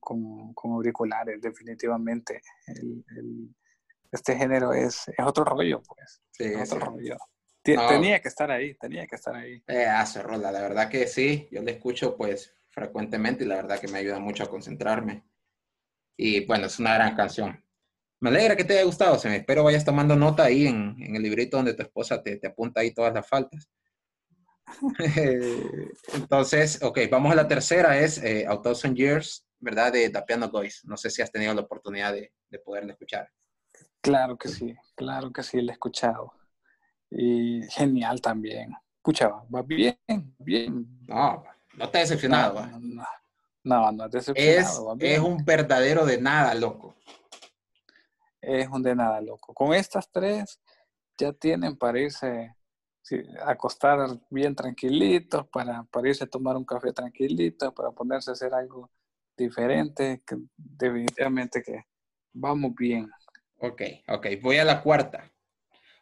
auriculares, 0.62 1.40
definitivamente. 1.40 2.40
el, 2.66 3.54
este 4.12 4.36
género 4.36 4.72
es, 4.72 5.08
es 5.08 5.26
otro 5.26 5.44
rollo, 5.44 5.82
pues. 5.82 6.22
Sí, 6.30 6.44
es 6.44 6.72
otro 6.72 6.86
rollo. 6.90 7.16
Tenía 7.64 8.20
que 8.20 8.28
estar 8.28 8.50
ahí, 8.50 8.74
tenía 8.74 9.06
que 9.06 9.16
estar 9.16 9.34
ahí. 9.34 9.62
Eh, 9.66 9.86
hace 9.86 10.22
rola, 10.22 10.52
la 10.52 10.60
verdad 10.60 10.88
que 10.90 11.06
sí, 11.06 11.48
yo 11.50 11.62
le 11.62 11.72
escucho 11.72 12.14
pues 12.16 12.54
frecuentemente 12.68 13.44
y 13.44 13.46
la 13.46 13.56
verdad 13.56 13.80
que 13.80 13.88
me 13.88 13.98
ayuda 13.98 14.18
mucho 14.18 14.44
a 14.44 14.50
concentrarme. 14.50 15.24
Y 16.16 16.44
bueno, 16.44 16.66
es 16.66 16.78
una 16.78 16.94
gran 16.94 17.16
canción. 17.16 17.63
Me 18.20 18.30
alegra 18.30 18.56
que 18.56 18.64
te 18.64 18.74
haya 18.74 18.84
gustado, 18.84 19.18
se 19.18 19.28
me 19.28 19.36
espero 19.36 19.64
vayas 19.64 19.84
tomando 19.84 20.16
nota 20.16 20.44
ahí 20.44 20.66
en, 20.66 20.96
en 20.98 21.16
el 21.16 21.22
librito 21.22 21.56
donde 21.56 21.74
tu 21.74 21.82
esposa 21.82 22.22
te, 22.22 22.36
te, 22.36 22.46
apunta 22.46 22.80
ahí 22.80 22.92
todas 22.92 23.12
las 23.12 23.28
faltas. 23.28 23.68
Entonces, 26.14 26.82
ok, 26.82 27.00
vamos 27.10 27.32
a 27.32 27.36
la 27.36 27.48
tercera, 27.48 27.98
es 27.98 28.18
eh, 28.22 28.46
A 28.48 28.60
Thousand 28.60 28.96
Years, 28.96 29.46
¿verdad? 29.58 29.92
De 29.92 30.08
The 30.10 30.22
Piano 30.22 30.48
Boys. 30.48 30.82
No 30.84 30.96
sé 30.96 31.10
si 31.10 31.22
has 31.22 31.30
tenido 31.30 31.52
la 31.54 31.62
oportunidad 31.62 32.12
de, 32.12 32.32
de 32.48 32.58
poderla 32.58 32.92
escuchar. 32.92 33.28
Claro 34.00 34.36
que 34.36 34.48
sí, 34.48 34.74
claro 34.94 35.32
que 35.32 35.42
sí, 35.42 35.60
lo 35.60 35.70
he 35.70 35.72
escuchado. 35.72 36.32
Y 37.10 37.62
genial 37.70 38.20
también. 38.20 38.74
Escuchaba, 38.96 39.44
va 39.54 39.62
bien, 39.62 39.98
bien. 40.38 40.86
No, 41.06 41.44
no 41.74 41.88
te 41.90 41.98
decepcionado. 41.98 42.66
No, 42.66 43.04
no, 43.64 43.92
no, 43.92 44.08
decepcionado. 44.08 44.96
Es, 44.98 45.12
es 45.12 45.18
un 45.20 45.44
verdadero 45.44 46.06
de 46.06 46.20
nada, 46.20 46.54
loco. 46.54 46.94
Es 48.46 48.68
un 48.68 48.82
de 48.82 48.94
nada, 48.94 49.20
loco. 49.20 49.54
Con 49.54 49.74
estas 49.74 50.10
tres 50.10 50.60
ya 51.16 51.32
tienen 51.32 51.76
para 51.76 52.00
irse 52.00 52.54
a 53.44 53.50
acostar 53.50 53.98
bien 54.30 54.54
tranquilitos, 54.54 55.46
para, 55.48 55.84
para 55.84 56.08
irse 56.08 56.24
a 56.24 56.28
tomar 56.28 56.56
un 56.56 56.64
café 56.64 56.92
tranquilito, 56.92 57.72
para 57.74 57.90
ponerse 57.90 58.30
a 58.30 58.32
hacer 58.32 58.54
algo 58.54 58.90
diferente, 59.36 60.22
que 60.26 60.36
definitivamente 60.56 61.62
que 61.62 61.84
vamos 62.32 62.74
bien. 62.74 63.10
Ok, 63.58 63.82
ok. 64.08 64.26
Voy 64.42 64.58
a 64.58 64.64
la 64.64 64.82
cuarta. 64.82 65.30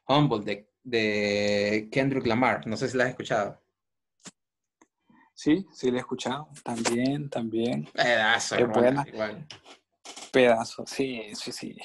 Humble 0.07 0.44
de, 0.44 0.70
de 0.83 1.88
Kendrick 1.90 2.26
Lamar. 2.26 2.66
No 2.66 2.76
sé 2.76 2.88
si 2.88 2.96
la 2.96 3.05
has 3.05 3.11
escuchado. 3.11 3.61
Sí, 5.35 5.66
sí 5.72 5.90
la 5.90 5.98
he 5.98 6.00
escuchado. 6.00 6.48
También, 6.62 7.28
también. 7.28 7.88
Pedazo, 7.92 8.57
Qué 8.57 8.64
buena. 8.64 9.05
Igual. 9.07 9.46
Pedazo, 10.31 10.85
sí, 10.87 11.35
sí, 11.35 11.52
sí. 11.52 11.76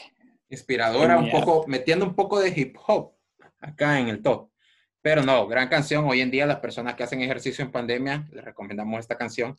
Inspiradora, 0.49 1.17
un 1.17 1.29
poco, 1.29 1.65
metiendo 1.67 2.05
un 2.05 2.15
poco 2.15 2.39
de 2.39 2.53
hip 2.55 2.77
hop 2.88 3.13
acá 3.60 3.99
en 3.99 4.07
el 4.07 4.21
top. 4.21 4.49
Pero 5.01 5.23
no, 5.23 5.47
gran 5.47 5.67
canción. 5.67 6.05
Hoy 6.05 6.21
en 6.21 6.31
día 6.31 6.45
las 6.45 6.60
personas 6.60 6.95
que 6.95 7.03
hacen 7.03 7.21
ejercicio 7.21 7.63
en 7.63 7.71
pandemia, 7.71 8.27
les 8.31 8.43
recomendamos 8.43 8.99
esta 8.99 9.17
canción, 9.17 9.55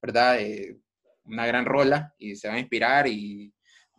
¿verdad? 0.00 0.40
Eh, 0.40 0.78
una 1.24 1.46
gran 1.46 1.64
rola 1.64 2.14
y 2.18 2.36
se 2.36 2.48
va 2.48 2.54
a 2.54 2.58
inspirar 2.58 3.06
y 3.06 3.52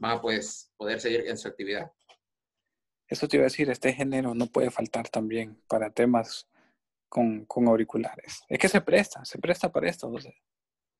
va 0.03 0.13
a 0.13 0.21
pues, 0.21 0.71
poder 0.77 0.99
seguir 0.99 1.25
en 1.27 1.37
su 1.37 1.47
actividad. 1.47 1.91
Eso 3.07 3.27
te 3.27 3.37
iba 3.37 3.43
a 3.43 3.45
decir, 3.51 3.69
este 3.69 3.93
género 3.93 4.33
no 4.33 4.47
puede 4.47 4.69
faltar 4.69 5.07
también 5.09 5.61
para 5.67 5.89
temas 5.89 6.47
con, 7.07 7.45
con 7.45 7.67
auriculares. 7.67 8.43
Es 8.49 8.59
que 8.59 8.67
se 8.67 8.81
presta, 8.81 9.23
se 9.23 9.39
presta 9.39 9.71
para 9.71 9.89
esto. 9.89 10.11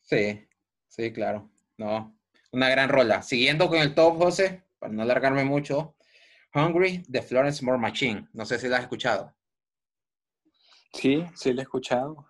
Sí, 0.01 0.47
sí, 0.87 1.11
claro. 1.11 1.49
No, 1.77 2.17
una 2.51 2.69
gran 2.69 2.89
rola. 2.89 3.21
Siguiendo 3.21 3.67
con 3.67 3.79
el 3.79 3.93
top, 3.93 4.17
José, 4.17 4.63
para 4.79 4.93
no 4.93 5.01
alargarme 5.01 5.43
mucho, 5.43 5.95
Hungry 6.53 7.03
de 7.07 7.21
Florence 7.21 7.63
More 7.63 7.77
Machine. 7.77 8.27
No 8.33 8.45
sé 8.45 8.59
si 8.59 8.67
la 8.67 8.77
has 8.77 8.83
escuchado. 8.83 9.33
Sí, 10.93 11.25
sí 11.35 11.53
la 11.53 11.61
he 11.61 11.63
escuchado. 11.63 12.27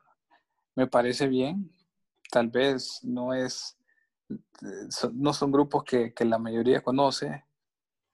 Me 0.76 0.88
parece 0.88 1.28
bien. 1.28 1.72
Tal 2.30 2.50
vez 2.50 3.00
no 3.04 3.34
es 3.34 3.78
no 5.14 5.34
son 5.34 5.52
grupos 5.52 5.84
que, 5.84 6.14
la 6.20 6.38
mayoría 6.38 6.82
conoce, 6.82 7.46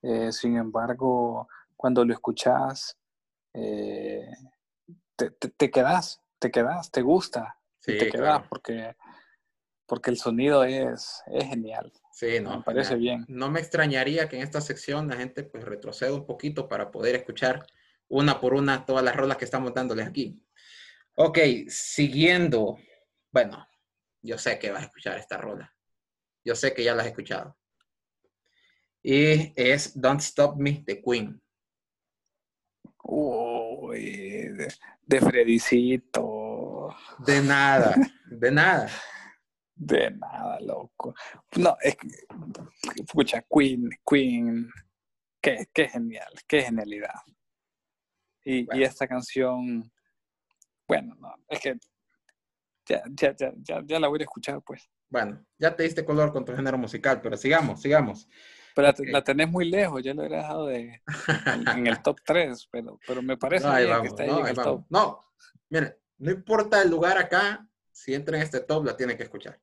eh, 0.01 0.31
sin 0.31 0.57
embargo, 0.57 1.47
cuando 1.75 2.05
lo 2.05 2.13
escuchas, 2.13 2.97
eh, 3.53 4.27
te, 5.15 5.31
te, 5.31 5.71
quedas, 5.71 6.21
te 6.39 6.51
quedas, 6.51 6.91
te 6.91 7.01
gusta, 7.01 7.57
te 7.81 8.09
quedas 8.09 8.47
porque, 8.47 8.95
porque 9.85 10.11
el 10.11 10.17
sonido 10.17 10.63
es, 10.63 11.23
es 11.27 11.45
genial. 11.45 11.91
Sí, 12.13 12.39
no, 12.39 12.57
me 12.57 12.63
parece 12.63 12.95
bien. 12.95 13.25
No 13.27 13.49
me 13.49 13.59
extrañaría 13.59 14.29
que 14.29 14.35
en 14.35 14.43
esta 14.43 14.61
sección 14.61 15.07
la 15.07 15.15
gente 15.15 15.43
pues 15.43 15.63
retroceda 15.63 16.13
un 16.13 16.27
poquito 16.27 16.69
para 16.69 16.91
poder 16.91 17.15
escuchar 17.15 17.65
una 18.07 18.39
por 18.39 18.53
una 18.53 18.85
todas 18.85 19.03
las 19.03 19.15
rolas 19.15 19.37
que 19.37 19.45
estamos 19.45 19.73
dándoles 19.73 20.07
aquí. 20.07 20.39
Ok, 21.15 21.39
siguiendo. 21.67 22.77
Bueno, 23.31 23.67
yo 24.21 24.37
sé 24.37 24.59
que 24.59 24.69
vas 24.69 24.83
a 24.83 24.85
escuchar 24.85 25.17
esta 25.17 25.37
rola. 25.37 25.75
Yo 26.45 26.53
sé 26.55 26.71
que 26.75 26.83
ya 26.83 26.93
las 26.93 27.05
has 27.05 27.11
escuchado. 27.13 27.57
Y 29.01 29.51
es 29.59 29.99
Don't 29.99 30.21
Stop 30.21 30.57
Me 30.57 30.83
de 30.85 31.01
Queen. 31.01 31.41
Uy, 33.05 34.49
de, 34.49 34.71
de 35.01 35.19
Fredicito. 35.19 36.95
De 37.25 37.41
nada, 37.41 37.95
de 38.27 38.51
nada. 38.51 38.87
De 39.75 40.11
nada, 40.11 40.59
loco. 40.59 41.15
No, 41.57 41.75
es 41.81 41.95
que, 41.95 42.07
escucha, 43.01 43.43
Queen, 43.49 43.89
Queen, 44.07 44.69
qué, 45.41 45.67
qué 45.73 45.89
genial, 45.89 46.31
qué 46.47 46.61
genialidad. 46.61 47.19
Y, 48.45 48.65
Bueno. 48.65 48.81
y 48.81 48.83
esta 48.83 49.07
canción, 49.07 49.91
bueno, 50.87 51.15
no, 51.19 51.33
es 51.47 51.59
que 51.59 51.75
ya, 52.85 53.01
ya, 53.09 53.35
ya, 53.35 53.53
ya, 53.57 53.81
ya 53.85 53.99
la 53.99 54.07
voy 54.07 54.19
a 54.19 54.23
escuchar, 54.23 54.61
pues. 54.61 54.89
Bueno, 55.09 55.45
ya 55.57 55.75
te 55.75 55.83
diste 55.83 56.03
color 56.03 56.31
con 56.31 56.43
tu 56.43 56.55
género 56.55 56.77
musical, 56.77 57.21
pero 57.21 57.37
sigamos, 57.37 57.81
sigamos. 57.81 58.27
Pero 58.75 58.91
la, 59.11 59.23
tenés 59.23 59.49
muy 59.49 59.69
lejos, 59.69 60.03
ya 60.03 60.13
lo 60.13 60.23
he 60.23 60.29
dejado 60.29 60.65
de, 60.67 61.01
en, 61.45 61.67
en 61.67 61.87
el 61.87 62.01
top 62.01 62.19
3, 62.25 62.67
pero, 62.71 62.99
pero 63.07 63.21
me 63.21 63.37
parece 63.37 63.65
No, 63.67 63.71
ahí 63.71 63.85
bien 63.85 64.01
que 64.01 64.09
vamos, 64.09 64.09
está 64.09 64.23
ahí 64.23 64.29
no, 64.29 64.39
en 64.39 64.45
ahí 64.45 64.49
el 64.51 64.55
vamos. 64.57 64.73
top. 64.73 64.85
No, 64.89 65.25
no 66.17 66.31
importa 66.31 66.81
el 66.81 66.89
lugar 66.89 67.17
acá, 67.17 67.67
si 67.93 68.13
entra 68.13 68.35
en 68.35 68.43
este 68.43 68.59
top, 68.59 68.83
la 68.85 68.97
tiene 68.97 69.15
que 69.15 69.23
escuchar. 69.23 69.57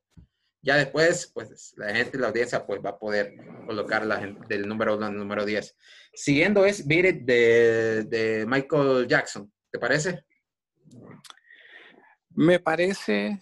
Ya 0.63 0.75
después, 0.77 1.31
pues 1.33 1.73
la 1.77 1.93
gente 1.93 2.17
la 2.19 2.27
audiencia 2.27 2.65
pues 2.65 2.79
va 2.83 2.91
a 2.91 2.99
poder 2.99 3.35
colocarla 3.65 4.19
del 4.47 4.67
número 4.67 4.95
1 4.95 5.05
al 5.07 5.17
número 5.17 5.43
10. 5.45 5.75
Siguiendo 6.13 6.65
es 6.65 6.85
Beat 6.87 7.05
It 7.05 7.21
de, 7.23 8.03
de 8.03 8.45
Michael 8.47 9.07
Jackson. 9.07 9.51
¿Te 9.71 9.79
parece? 9.79 10.23
Me 12.29 12.59
parece, 12.59 13.39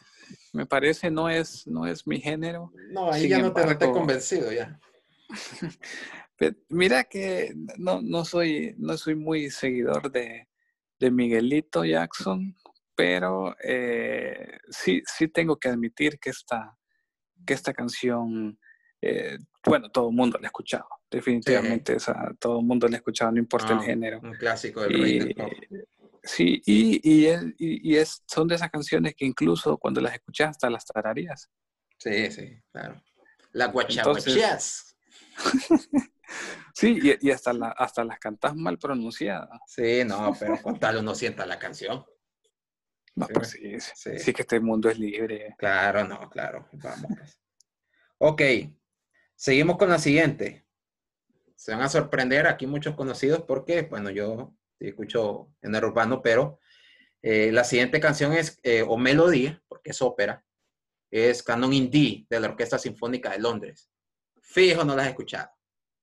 me 0.54 0.66
parece, 0.66 1.12
no 1.12 1.30
es, 1.30 1.68
no 1.68 1.86
es 1.86 2.08
mi 2.08 2.20
género. 2.20 2.72
No, 2.92 3.12
ahí 3.12 3.22
Sin 3.22 3.30
ya 3.32 3.40
no 3.40 3.54
te, 3.54 3.62
no 3.62 3.68
te 3.68 3.74
embargo- 3.86 3.94
convencido 3.94 4.52
ya. 4.52 4.80
Mira 6.70 7.04
que 7.04 7.54
no, 7.78 8.02
no, 8.02 8.24
soy, 8.24 8.74
no 8.78 8.98
soy 8.98 9.16
muy 9.16 9.50
seguidor 9.50 10.10
de, 10.12 10.48
de 11.00 11.12
Miguelito 11.12 11.84
Jackson, 11.84 12.56
pero 13.00 13.56
eh, 13.64 14.58
sí, 14.70 15.02
sí 15.06 15.30
tengo 15.30 15.56
que 15.58 15.70
admitir 15.70 16.20
que 16.20 16.32
esta, 16.32 16.78
que 17.46 17.54
esta 17.54 17.74
canción, 17.74 18.60
eh, 19.02 19.38
bueno, 19.66 19.90
todo 19.90 20.10
el 20.10 20.16
mundo 20.18 20.38
la 20.38 20.48
ha 20.48 20.50
escuchado, 20.50 20.86
definitivamente, 21.10 21.96
esa, 21.96 22.34
todo 22.38 22.60
el 22.60 22.66
mundo 22.66 22.90
la 22.90 22.96
ha 22.96 22.98
escuchado, 22.98 23.32
no 23.32 23.40
importa 23.40 23.72
el 23.72 23.80
Ah, 23.80 23.84
género. 23.84 24.20
Un 24.22 24.34
clásico 24.34 24.82
del 24.82 25.02
rey 25.02 25.20
del 25.20 25.34
pop. 25.34 25.50
sí, 26.22 26.62
y, 26.66 27.00
y, 27.10 27.26
es, 27.28 27.42
y- 27.58 27.90
y 27.94 27.96
es- 27.96 28.22
son 28.28 28.50
de 28.50 28.56
esas 28.56 28.70
canciones 28.70 29.16
que 29.16 29.24
incluso 29.26 29.78
cuando 29.78 30.02
las 30.02 30.14
escuchas 30.16 30.50
hasta 30.50 30.70
las 30.70 30.84
tararías. 30.86 31.50
Sí, 32.00 32.30
sí, 32.32 32.62
claro. 32.74 33.02
La 33.54 33.68
Entonces- 33.68 34.36
guachaguachas. 34.36 34.98
Sí, 36.76 37.00
y, 37.02 37.28
y 37.28 37.32
hasta, 37.32 37.52
la, 37.54 37.70
hasta 37.70 38.04
las 38.04 38.20
cantas 38.20 38.56
mal 38.56 38.78
pronunciadas. 38.78 39.50
Sí, 39.68 40.04
no, 40.06 40.32
pero 40.40 40.62
con 40.62 40.80
tal 40.80 40.98
uno 40.98 41.16
sienta 41.16 41.46
la 41.48 41.58
canción. 41.58 42.06
No, 43.16 43.26
Sí, 43.28 43.34
pues 43.34 43.50
sí, 43.50 43.80
sí, 43.80 43.92
sí. 43.96 44.20
sí 44.20 44.34
que 44.34 44.44
este 44.44 44.60
mundo 44.60 44.90
es 44.90 44.98
libre. 44.98 45.56
Claro, 45.58 46.04
no, 46.06 46.30
claro. 46.30 46.68
Vamos. 46.74 47.12
pues. 47.18 47.40
Ok, 48.18 48.42
seguimos 49.36 49.78
con 49.78 49.90
la 49.90 50.00
siguiente. 50.00 50.66
Se 51.56 51.72
van 51.72 51.82
a 51.82 51.90
sorprender 51.90 52.48
aquí 52.48 52.68
muchos 52.68 52.96
conocidos 52.96 53.44
porque, 53.48 53.82
bueno, 53.84 54.10
yo 54.10 54.54
escucho 54.80 55.52
género 55.62 55.88
urbano, 55.90 56.22
pero 56.22 56.60
eh, 57.22 57.52
la 57.52 57.64
siguiente 57.64 58.00
canción 58.00 58.34
es, 58.34 58.60
eh, 58.64 58.84
o 58.88 58.98
melodía, 58.98 59.62
porque 59.68 59.92
es 59.92 60.02
ópera, 60.02 60.46
es 61.12 61.44
Canon 61.44 61.74
in 61.74 61.90
D 61.90 62.26
de 62.30 62.40
la 62.40 62.48
Orquesta 62.50 62.78
Sinfónica 62.80 63.32
de 63.32 63.40
Londres. 63.40 63.90
Fijo, 64.42 64.84
no 64.86 64.96
las 64.96 65.08
he 65.08 65.10
escuchado. 65.10 65.50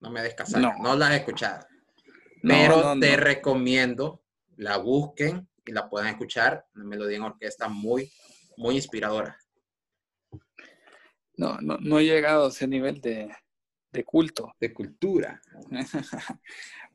No 0.00 0.10
me 0.10 0.20
des 0.22 0.34
No. 0.56 0.72
no 0.82 0.96
las 0.96 1.12
he 1.12 1.16
escuchado. 1.16 1.66
No, 2.42 2.54
Pero 2.54 2.94
no, 2.94 3.00
te 3.00 3.16
recomiendo 3.16 4.22
la 4.56 4.76
busquen 4.76 5.48
y 5.66 5.72
la 5.72 5.88
puedan 5.88 6.08
escuchar. 6.08 6.66
Una 6.74 6.84
melodía 6.84 7.16
en 7.16 7.22
orquesta 7.24 7.68
muy, 7.68 8.10
muy 8.56 8.76
inspiradora. 8.76 9.36
No, 11.36 11.58
no, 11.60 11.76
no 11.78 11.98
he 11.98 12.04
llegado 12.04 12.46
a 12.46 12.48
ese 12.48 12.66
nivel 12.66 13.00
de, 13.00 13.34
de 13.92 14.04
culto. 14.04 14.54
De 14.60 14.72
cultura. 14.72 15.40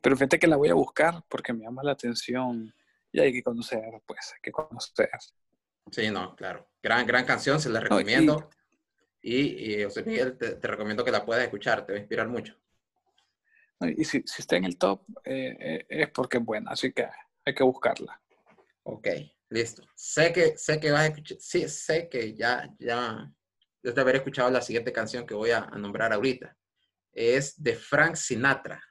Pero 0.00 0.16
fíjate 0.16 0.38
que 0.38 0.46
la 0.46 0.56
voy 0.56 0.68
a 0.68 0.74
buscar 0.74 1.22
porque 1.28 1.52
me 1.52 1.64
llama 1.64 1.82
la 1.82 1.92
atención 1.92 2.74
y 3.12 3.20
hay 3.20 3.32
que 3.32 3.42
conocer, 3.42 3.82
pues, 4.06 4.32
hay 4.34 4.40
que 4.42 4.50
conocer. 4.50 5.10
Sí, 5.90 6.10
no, 6.10 6.34
claro. 6.34 6.68
Gran, 6.82 7.06
gran 7.06 7.24
canción, 7.24 7.60
se 7.60 7.68
la 7.68 7.80
recomiendo. 7.80 8.48
Y, 9.20 9.74
y, 9.74 9.84
José 9.84 10.02
Miguel, 10.02 10.36
te, 10.36 10.56
te 10.56 10.66
recomiendo 10.66 11.04
que 11.04 11.12
la 11.12 11.24
puedas 11.24 11.44
escuchar, 11.44 11.86
te 11.86 11.92
va 11.92 11.98
a 11.98 12.00
inspirar 12.00 12.28
mucho. 12.28 12.56
¿no? 13.78 13.88
Y 13.88 14.04
si, 14.04 14.22
si 14.26 14.42
está 14.42 14.56
en 14.56 14.64
el 14.64 14.78
top, 14.78 15.02
eh, 15.24 15.56
eh, 15.60 15.86
es 15.88 16.10
porque 16.10 16.38
es 16.38 16.44
buena, 16.44 16.72
así 16.72 16.92
que 16.92 17.06
hay 17.44 17.54
que 17.54 17.62
buscarla. 17.62 18.20
Ok, 18.84 19.08
listo. 19.50 19.82
Sé 19.94 20.32
que, 20.32 20.56
sé 20.56 20.80
que 20.80 20.90
vas 20.90 21.02
a 21.02 21.06
escuchar, 21.06 21.38
sí, 21.40 21.68
sé 21.68 22.08
que 22.08 22.34
ya, 22.34 22.68
ya, 22.78 23.30
desde 23.82 24.00
haber 24.00 24.16
escuchado 24.16 24.50
la 24.50 24.62
siguiente 24.62 24.92
canción 24.92 25.26
que 25.26 25.34
voy 25.34 25.50
a, 25.50 25.58
a 25.58 25.78
nombrar 25.78 26.12
ahorita. 26.12 26.56
Es 27.12 27.62
de 27.62 27.74
Frank 27.74 28.16
Sinatra. 28.16 28.82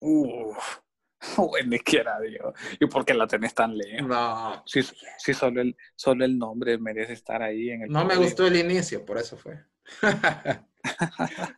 Uf, 0.00 0.80
ni 1.66 1.78
quiera 1.78 2.18
Dios. 2.20 2.54
¿Y 2.78 2.86
por 2.86 3.04
qué 3.04 3.14
la 3.14 3.26
tenés 3.26 3.54
tan 3.54 3.76
lejos? 3.76 4.08
No, 4.08 4.62
Si, 4.66 4.80
si 5.18 5.34
solo, 5.34 5.60
el, 5.60 5.76
solo 5.94 6.24
el 6.24 6.38
nombre 6.38 6.78
merece 6.78 7.12
estar 7.12 7.42
ahí 7.42 7.70
en 7.70 7.82
el 7.82 7.90
no 7.90 8.04
me 8.04 8.16
gustó 8.16 8.46
el 8.46 8.56
inicio, 8.56 9.04
por 9.04 9.18
eso 9.18 9.36
fue. 9.36 9.64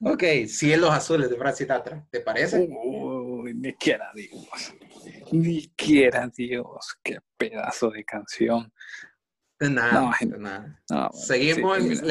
ok, 0.04 0.24
Cielos 0.48 0.90
Azules 0.90 1.30
de 1.30 1.36
Frank 1.36 1.54
Sinatra. 1.54 2.06
¿Te 2.10 2.20
parece? 2.20 2.68
Uy, 2.70 3.54
ni 3.54 3.72
quiera 3.74 4.10
Dios. 4.14 4.74
Ni 5.32 5.68
quiera 5.74 6.28
Dios. 6.28 6.96
Qué 7.02 7.18
pedazo 7.36 7.90
de 7.90 8.04
canción. 8.04 8.72
De 9.58 9.70
nada, 9.70 9.92
No, 9.92 10.12
de 10.20 10.38
nada. 10.38 10.82
No, 10.90 10.96
bueno, 10.96 11.12
Seguimos, 11.12 11.78
sí, 11.78 11.88
les, 11.88 12.02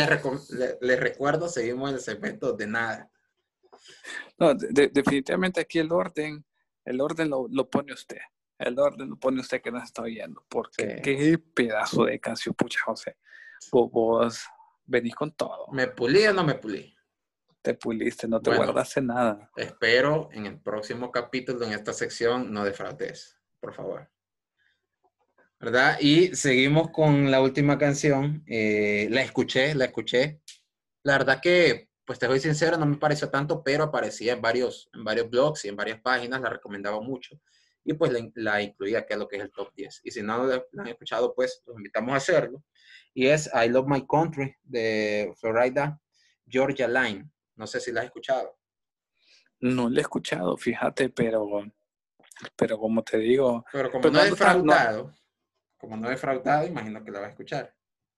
le- 0.81 0.95
recuerdo, 0.95 1.49
seguimos 1.49 1.89
en 1.89 1.95
el 1.95 2.01
segmento 2.01 2.53
de 2.53 2.67
nada. 2.67 3.11
No, 4.37 4.53
de- 4.53 4.67
de- 4.69 4.87
definitivamente 4.87 5.61
aquí 5.61 5.79
el 5.79 5.91
orden, 5.91 6.45
el 6.85 7.01
orden 7.01 7.29
lo, 7.29 7.47
lo 7.49 7.69
pone 7.69 7.93
usted. 7.93 8.19
El 8.57 8.77
orden 8.79 9.09
lo 9.09 9.15
pone 9.17 9.41
usted 9.41 9.61
que 9.61 9.71
nos 9.71 9.83
está 9.83 10.03
oyendo. 10.03 10.45
Porque 10.47 10.95
Sí. 10.97 11.01
qué 11.01 11.37
pedazo 11.37 12.05
de 12.05 12.19
canción, 12.19 12.55
pucha, 12.55 12.79
José. 12.85 13.17
Vos, 13.71 13.91
vos 13.91 14.45
venís 14.85 15.13
con 15.15 15.31
todo. 15.31 15.67
¿Me 15.71 15.87
pulí 15.87 16.25
o 16.27 16.33
no 16.33 16.43
me 16.43 16.55
pulí? 16.55 16.95
Te 17.61 17.75
puliste, 17.75 18.27
no 18.27 18.41
te 18.41 18.49
Bueno. 18.49 18.65
guardaste 18.65 19.01
nada. 19.01 19.51
Espero 19.55 20.29
en 20.31 20.47
el 20.47 20.59
próximo 20.59 21.11
capítulo, 21.11 21.63
en 21.65 21.73
esta 21.73 21.93
sección, 21.93 22.51
no 22.51 22.63
defraudes, 22.63 23.37
por 23.59 23.73
favor. 23.73 24.09
¿Verdad? 25.59 25.97
Y 25.99 26.35
seguimos 26.35 26.89
con 26.89 27.29
la 27.29 27.39
última 27.39 27.77
canción. 27.77 28.43
Eh, 28.47 29.07
la 29.11 29.21
escuché, 29.21 29.75
la 29.75 29.85
escuché. 29.85 30.41
La 31.03 31.19
verdad 31.19 31.39
que, 31.39 31.89
pues 32.03 32.17
te 32.17 32.25
soy 32.25 32.39
sincero, 32.39 32.77
no 32.77 32.87
me 32.87 32.97
pareció 32.97 33.29
tanto, 33.29 33.63
pero 33.63 33.83
aparecía 33.83 34.33
en 34.33 34.41
varios, 34.41 34.89
en 34.93 35.03
varios 35.03 35.29
blogs 35.29 35.63
y 35.65 35.67
en 35.67 35.75
varias 35.75 36.01
páginas, 36.01 36.41
la 36.41 36.49
recomendaba 36.49 36.99
mucho. 36.99 37.39
Y 37.83 37.93
pues 37.93 38.11
la, 38.11 38.27
la 38.35 38.61
incluía, 38.63 39.05
que 39.05 39.13
es 39.13 39.19
lo 39.19 39.27
que 39.27 39.35
es 39.37 39.43
el 39.43 39.51
top 39.51 39.71
10. 39.75 40.01
Y 40.03 40.09
si 40.09 40.23
no 40.23 40.45
la 40.47 40.63
la 40.71 40.81
han 40.81 40.87
escuchado, 40.87 41.35
pues 41.35 41.61
los 41.67 41.77
invitamos 41.77 42.13
a 42.13 42.17
hacerlo. 42.17 42.63
Y 43.13 43.27
es 43.27 43.47
I 43.53 43.69
Love 43.69 43.87
My 43.87 44.05
Country 44.07 44.55
de 44.63 45.31
Florida 45.39 45.99
Georgia 46.47 46.87
Line. 46.87 47.29
No 47.61 47.67
sé 47.67 47.79
si 47.79 47.91
la 47.91 47.99
has 48.01 48.07
escuchado. 48.07 48.57
No 49.59 49.87
le 49.87 49.99
he 49.99 50.01
escuchado, 50.01 50.57
fíjate, 50.57 51.09
pero, 51.09 51.61
pero 52.55 52.79
como 52.79 53.03
te 53.03 53.19
digo, 53.19 53.63
Pero 53.71 53.91
como 53.91 54.01
Pero 54.01 54.13
no 54.13 54.19
he 54.19 54.23
no- 54.23 54.29
defraudado, 54.31 55.13
como 55.77 55.95
no 55.95 56.07
he 56.07 56.09
defraudado, 56.09 56.65
imagino 56.65 57.03
que 57.03 57.11
la 57.11 57.19
va 57.19 57.27
a 57.27 57.29
escuchar. 57.29 57.71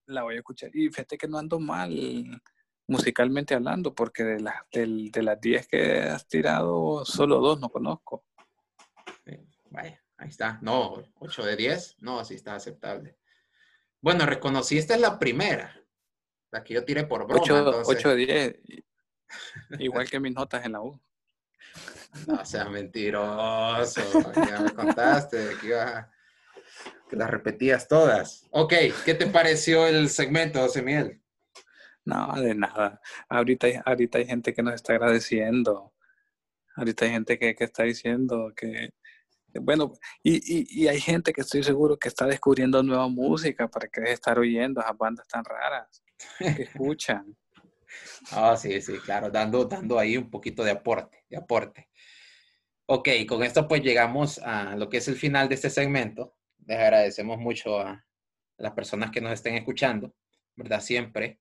la 0.06 0.24
voy 0.24 0.36
a 0.36 0.38
escuchar. 0.38 0.70
Y 0.74 0.88
fíjate 0.88 1.18
que 1.18 1.28
no 1.28 1.38
ando 1.38 1.60
mal 1.60 2.42
musicalmente 2.88 3.54
hablando, 3.54 3.94
porque 3.94 4.24
de, 4.24 4.40
las 4.40 4.56
de 4.72 5.22
las 5.24 5.42
10 5.42 5.68
que 5.68 6.04
has 6.04 6.26
tirado, 6.26 7.04
solo 7.04 7.40
dos 7.40 7.60
no 7.60 7.68
conozco. 7.68 8.24
Sí, 9.26 9.38
Vaya, 9.72 10.02
ahí 10.20 10.30
está. 10.30 10.58
No, 10.62 11.04
8 11.20 11.44
de 11.44 11.58
10. 11.58 11.98
No, 12.00 12.18
así 12.20 12.36
está 12.36 12.56
aceptable. 12.56 13.18
Bueno, 14.00 14.26
reconocí, 14.26 14.78
esta 14.78 14.96
es 14.96 15.02
la 15.02 15.20
primera. 15.20 15.78
La 16.50 16.64
que 16.64 16.76
yo 16.76 16.86
tiré 16.86 17.04
por 17.06 17.26
broma. 17.28 17.42
8, 17.42 17.58
entonces, 17.58 18.04
de 18.04 18.16
10, 18.16 18.84
igual 19.80 20.10
que 20.10 20.20
mis 20.20 20.34
notas 20.34 20.66
en 20.66 20.74
la 20.74 20.82
U. 20.82 21.00
No 22.28 22.46
seas 22.46 22.70
mentiroso. 22.70 24.02
Ya 24.48 24.60
me 24.60 24.72
contaste 24.74 25.50
que 25.60 25.68
ibas 25.68 25.96
a- 25.96 26.12
que 27.10 27.16
las 27.16 27.30
repetías 27.30 27.88
todas. 27.88 28.48
Ok, 28.52 28.74
¿qué 29.06 29.14
te 29.16 29.28
pareció 29.28 29.88
el 29.88 30.10
segmento, 30.10 30.60
José 30.60 30.82
Miguel? 30.84 31.22
No, 32.06 32.34
de 32.40 32.54
nada. 32.54 33.02
Ahorita 33.30 33.68
hay, 33.68 33.80
ahorita 33.84 34.18
hay 34.20 34.26
gente 34.28 34.54
que 34.54 34.62
nos 34.62 34.76
está 34.76 34.94
agradeciendo. 34.94 35.94
Ahorita 36.76 37.06
hay 37.06 37.12
gente 37.12 37.40
que, 37.40 37.56
que 37.56 37.64
está 37.64 37.84
diciendo 37.84 38.52
que, 38.56 38.90
bueno, 39.62 39.94
y, 40.22 40.36
y, 40.36 40.84
y 40.84 40.88
hay 40.88 41.00
gente 41.00 41.34
que 41.34 41.42
estoy 41.42 41.64
seguro 41.64 41.98
que 41.98 42.08
está 42.10 42.26
descubriendo 42.26 42.82
nueva 42.84 43.08
música 43.08 43.68
para 43.68 43.88
que 43.88 44.02
deje 44.02 44.10
de 44.10 44.16
estar 44.16 44.38
oyendo 44.40 44.82
esas 44.82 44.98
bandas 44.98 45.28
tan 45.28 45.44
raras 45.46 46.04
que 46.38 46.64
escuchan. 46.64 47.36
Ah, 48.32 48.56
sí, 48.58 48.82
sí, 48.82 49.00
claro, 49.00 49.30
dando, 49.30 49.66
dando 49.66 50.00
ahí 50.00 50.18
un 50.18 50.30
poquito 50.30 50.64
de 50.64 50.72
aporte, 50.72 51.26
de 51.30 51.38
aporte. 51.38 51.90
Ok, 52.86 53.10
con 53.28 53.44
esto 53.44 53.68
pues 53.68 53.82
llegamos 53.82 54.40
a 54.40 54.76
lo 54.76 54.90
que 54.90 54.98
es 54.98 55.08
el 55.08 55.16
final 55.16 55.50
de 55.50 55.56
este 55.56 55.70
segmento. 55.70 56.36
Les 56.66 56.78
agradecemos 56.78 57.38
mucho 57.38 57.80
a 57.80 58.06
las 58.58 58.74
personas 58.74 59.12
que 59.12 59.22
nos 59.22 59.34
estén 59.34 59.56
escuchando, 59.56 60.14
¿verdad? 60.56 60.82
Siempre 60.82 61.40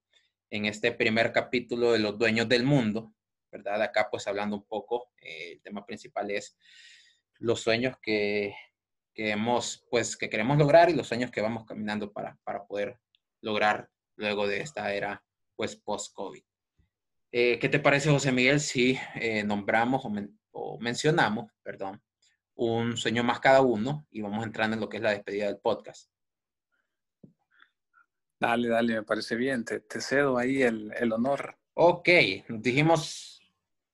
en 0.49 0.65
este 0.65 0.91
primer 0.91 1.31
capítulo 1.31 1.91
de 1.91 1.99
los 1.99 2.17
dueños 2.17 2.47
del 2.47 2.63
mundo, 2.63 3.13
¿verdad? 3.51 3.81
Acá 3.81 4.07
pues 4.09 4.27
hablando 4.27 4.55
un 4.55 4.65
poco, 4.65 5.11
eh, 5.21 5.53
el 5.53 5.61
tema 5.61 5.85
principal 5.85 6.31
es 6.31 6.57
los 7.39 7.61
sueños 7.61 7.97
que, 8.01 8.55
que, 9.13 9.31
hemos, 9.31 9.85
pues, 9.89 10.15
que 10.15 10.29
queremos 10.29 10.57
lograr 10.57 10.89
y 10.89 10.93
los 10.93 11.07
sueños 11.07 11.31
que 11.31 11.41
vamos 11.41 11.65
caminando 11.65 12.11
para, 12.11 12.37
para 12.43 12.65
poder 12.65 12.99
lograr 13.41 13.89
luego 14.15 14.47
de 14.47 14.61
esta 14.61 14.93
era, 14.93 15.23
pues, 15.55 15.75
post-COVID. 15.75 16.43
Eh, 17.35 17.57
¿Qué 17.57 17.67
te 17.67 17.79
parece, 17.79 18.11
José 18.11 18.31
Miguel, 18.31 18.59
si 18.59 18.95
eh, 19.15 19.43
nombramos 19.43 20.03
o, 20.51 20.77
mencionamos, 20.79 21.51
perdón, 21.63 21.99
un 22.53 22.95
sueño 22.95 23.23
más 23.23 23.39
cada 23.39 23.61
uno 23.61 24.05
y 24.11 24.21
vamos 24.21 24.45
entrando 24.45 24.75
en 24.75 24.81
lo 24.81 24.87
que 24.87 24.97
es 24.97 25.03
la 25.03 25.09
despedida 25.09 25.47
del 25.47 25.57
podcast? 25.57 26.11
Dale, 28.39 28.67
dale, 28.67 28.93
me 28.93 29.03
parece 29.03 29.35
bien. 29.35 29.65
Te, 29.65 29.81
cedo 29.99 30.37
ahí 30.37 30.61
el, 30.61 30.93
el, 30.95 31.11
honor. 31.11 31.57
Ok, 31.73 32.07
dijimos 32.49 33.41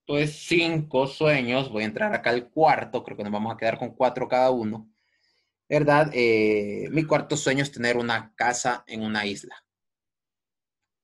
pues 0.05 0.33
cinco 0.45 1.07
sueños. 1.07 1.71
Voy 1.71 1.83
a 1.83 1.85
entrar 1.85 2.13
acá 2.13 2.31
al 2.31 2.49
cuarto. 2.49 3.05
Creo 3.05 3.15
que 3.15 3.23
nos 3.23 3.31
vamos 3.31 3.53
a 3.53 3.57
quedar 3.57 3.77
con 3.77 3.95
cuatro 3.95 4.27
cada 4.27 4.49
uno. 4.49 4.91
¿Verdad? 5.69 6.11
Eh, 6.13 6.89
mi 6.91 7.05
cuarto 7.05 7.37
sueño 7.37 7.63
es 7.63 7.71
tener 7.71 7.95
una 7.95 8.33
casa 8.35 8.83
en 8.85 9.03
una 9.03 9.25
isla 9.25 9.63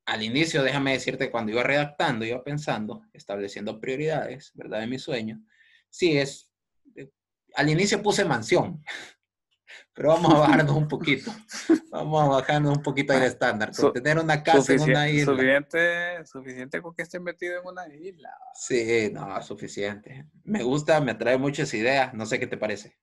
al 0.05 0.21
inicio, 0.23 0.63
déjame 0.63 0.93
decirte, 0.93 1.31
cuando 1.31 1.51
iba 1.51 1.63
redactando, 1.63 2.25
iba 2.25 2.43
pensando, 2.43 3.03
estableciendo 3.13 3.79
prioridades, 3.79 4.51
¿verdad? 4.53 4.81
De 4.81 4.87
mi 4.87 4.99
sueño. 4.99 5.43
Sí, 5.89 6.17
es, 6.17 6.51
eh, 6.95 7.09
al 7.55 7.69
inicio 7.69 8.01
puse 8.01 8.23
mansión, 8.23 8.83
pero 9.93 10.09
vamos 10.09 10.33
a 10.33 10.39
bajarnos 10.39 10.75
un 10.75 10.87
poquito. 10.87 11.31
Vamos 11.95 12.25
a 12.25 12.27
bajarnos 12.27 12.75
un 12.75 12.83
poquito 12.83 13.13
el 13.13 13.23
estándar. 13.23 13.71
tener 13.93 14.19
una 14.19 14.43
casa 14.43 14.73
en 14.73 14.81
una 14.81 15.09
isla. 15.09 15.31
Suficiente, 15.31 16.25
suficiente 16.25 16.81
con 16.81 16.93
que 16.93 17.03
esté 17.03 17.21
metido 17.21 17.61
en 17.61 17.65
una 17.65 17.87
isla. 17.87 18.31
Sí, 18.53 19.09
no, 19.13 19.41
suficiente. 19.41 20.25
Me 20.43 20.61
gusta, 20.61 20.99
me 20.99 21.11
atrae 21.11 21.37
muchas 21.37 21.73
ideas. 21.73 22.13
No 22.13 22.25
sé 22.25 22.37
qué 22.37 22.47
te 22.47 22.57
parece. 22.57 22.97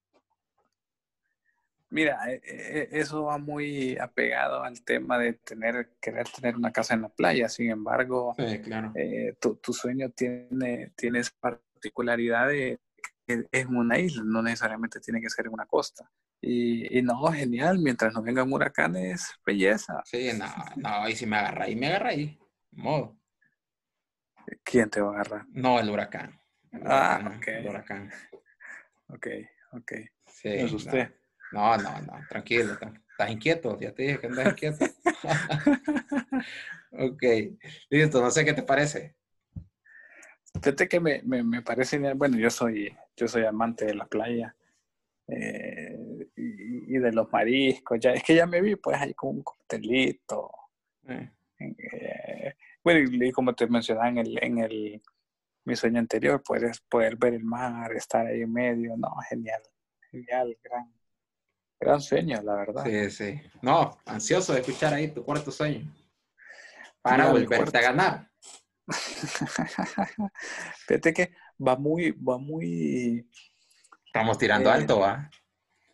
Mira, 1.92 2.18
e, 2.26 2.40
e, 2.42 2.88
eso 2.90 3.24
va 3.24 3.36
muy 3.36 3.98
apegado 3.98 4.62
al 4.64 4.82
tema 4.82 5.18
de 5.18 5.34
tener, 5.34 5.90
querer 6.00 6.26
tener 6.26 6.56
una 6.56 6.72
casa 6.72 6.94
en 6.94 7.02
la 7.02 7.10
playa. 7.10 7.50
Sin 7.50 7.70
embargo, 7.70 8.34
eh, 8.38 9.36
tu, 9.38 9.72
sueño 9.74 10.08
tiene, 10.08 10.94
tiene 10.96 11.18
esa 11.18 11.32
particularidad 11.38 12.48
de 12.48 12.80
que 13.26 13.46
es 13.52 13.66
una 13.66 13.98
isla, 13.98 14.22
no 14.24 14.42
necesariamente 14.42 15.00
tiene 15.00 15.20
que 15.20 15.28
ser 15.28 15.46
en 15.46 15.52
una 15.52 15.66
costa. 15.66 16.10
Y, 16.40 17.02
no, 17.02 17.30
genial, 17.30 17.78
mientras 17.78 18.14
no 18.14 18.22
vengan 18.22 18.50
huracanes, 18.50 19.28
belleza. 19.44 20.00
Sí, 20.04 20.30
no, 20.36 20.46
no, 20.76 21.08
y 21.08 21.14
si 21.14 21.26
me 21.26 21.36
agarra 21.36 21.66
ahí, 21.66 21.76
me 21.76 21.88
agarra 21.88 22.08
ahí. 22.08 22.38
Modo. 22.70 23.18
¿Quién 24.64 24.88
te 24.88 25.02
va 25.02 25.10
a 25.10 25.14
agarrar? 25.20 25.46
No, 25.50 25.78
el 25.78 25.90
huracán. 25.90 26.40
ah, 26.86 27.34
ok. 27.36 27.48
El 27.48 27.68
huracán. 27.68 28.10
Ok, 29.08 29.26
ok. 29.72 29.92
Sí, 30.26 30.48
es 30.48 30.72
usted. 30.72 31.10
No, 31.10 31.21
no, 31.52 31.76
no, 31.76 32.20
tranquilo. 32.28 32.72
Estás 32.72 33.30
inquieto, 33.30 33.78
ya 33.78 33.92
te 33.92 34.02
dije 34.02 34.18
que 34.18 34.26
andas 34.26 34.48
inquieto. 34.48 34.84
ok, 36.92 37.22
listo, 37.90 38.20
no 38.20 38.30
sé 38.30 38.44
qué 38.44 38.52
te 38.52 38.62
parece. 38.62 39.14
Fíjate 40.54 40.88
que 40.88 41.00
me, 41.00 41.22
me, 41.22 41.62
parece, 41.62 41.98
bueno, 42.14 42.36
yo 42.36 42.50
soy, 42.50 42.94
yo 43.16 43.26
soy 43.26 43.44
amante 43.44 43.86
de 43.86 43.94
la 43.94 44.06
playa 44.06 44.54
eh, 45.28 45.98
y, 46.36 46.98
de 46.98 47.12
los 47.12 47.30
mariscos. 47.32 47.98
Ya, 47.98 48.12
es 48.12 48.22
que 48.22 48.34
ya 48.34 48.46
me 48.46 48.60
vi 48.60 48.76
pues 48.76 49.00
ahí 49.00 49.14
con 49.14 49.36
un 49.36 49.42
coctelito. 49.42 50.50
Eh. 51.08 51.30
Eh, 51.58 52.54
bueno, 52.82 53.08
y 53.10 53.32
como 53.32 53.54
te 53.54 53.66
mencionaba 53.66 54.08
en 54.08 54.18
el, 54.18 54.38
en 54.42 54.58
el 54.58 55.02
mi 55.64 55.76
sueño 55.76 56.00
anterior, 56.00 56.42
puedes 56.42 56.80
poder 56.80 57.16
ver 57.16 57.34
el 57.34 57.44
mar, 57.44 57.92
estar 57.92 58.26
ahí 58.26 58.42
en 58.42 58.52
medio, 58.52 58.96
no, 58.96 59.14
genial, 59.28 59.62
genial, 60.10 60.56
gran, 60.62 60.92
Gran 61.82 62.00
sueño, 62.00 62.40
la 62.42 62.54
verdad. 62.54 62.84
Sí, 62.84 63.10
sí. 63.10 63.40
No, 63.60 63.98
ansioso 64.06 64.52
de 64.52 64.60
escuchar 64.60 64.94
ahí 64.94 65.08
tu 65.08 65.24
cuarto 65.24 65.50
sueño. 65.50 65.92
Para 67.00 67.32
volverte 67.32 67.76
a 67.76 67.80
ganar. 67.80 68.30
Fíjate 70.86 71.12
que 71.12 71.34
va 71.58 71.74
muy, 71.74 72.12
va 72.12 72.38
muy. 72.38 73.28
Estamos 74.06 74.38
tirando 74.38 74.70
eh, 74.70 74.72
alto, 74.74 75.00
¿va? 75.00 75.28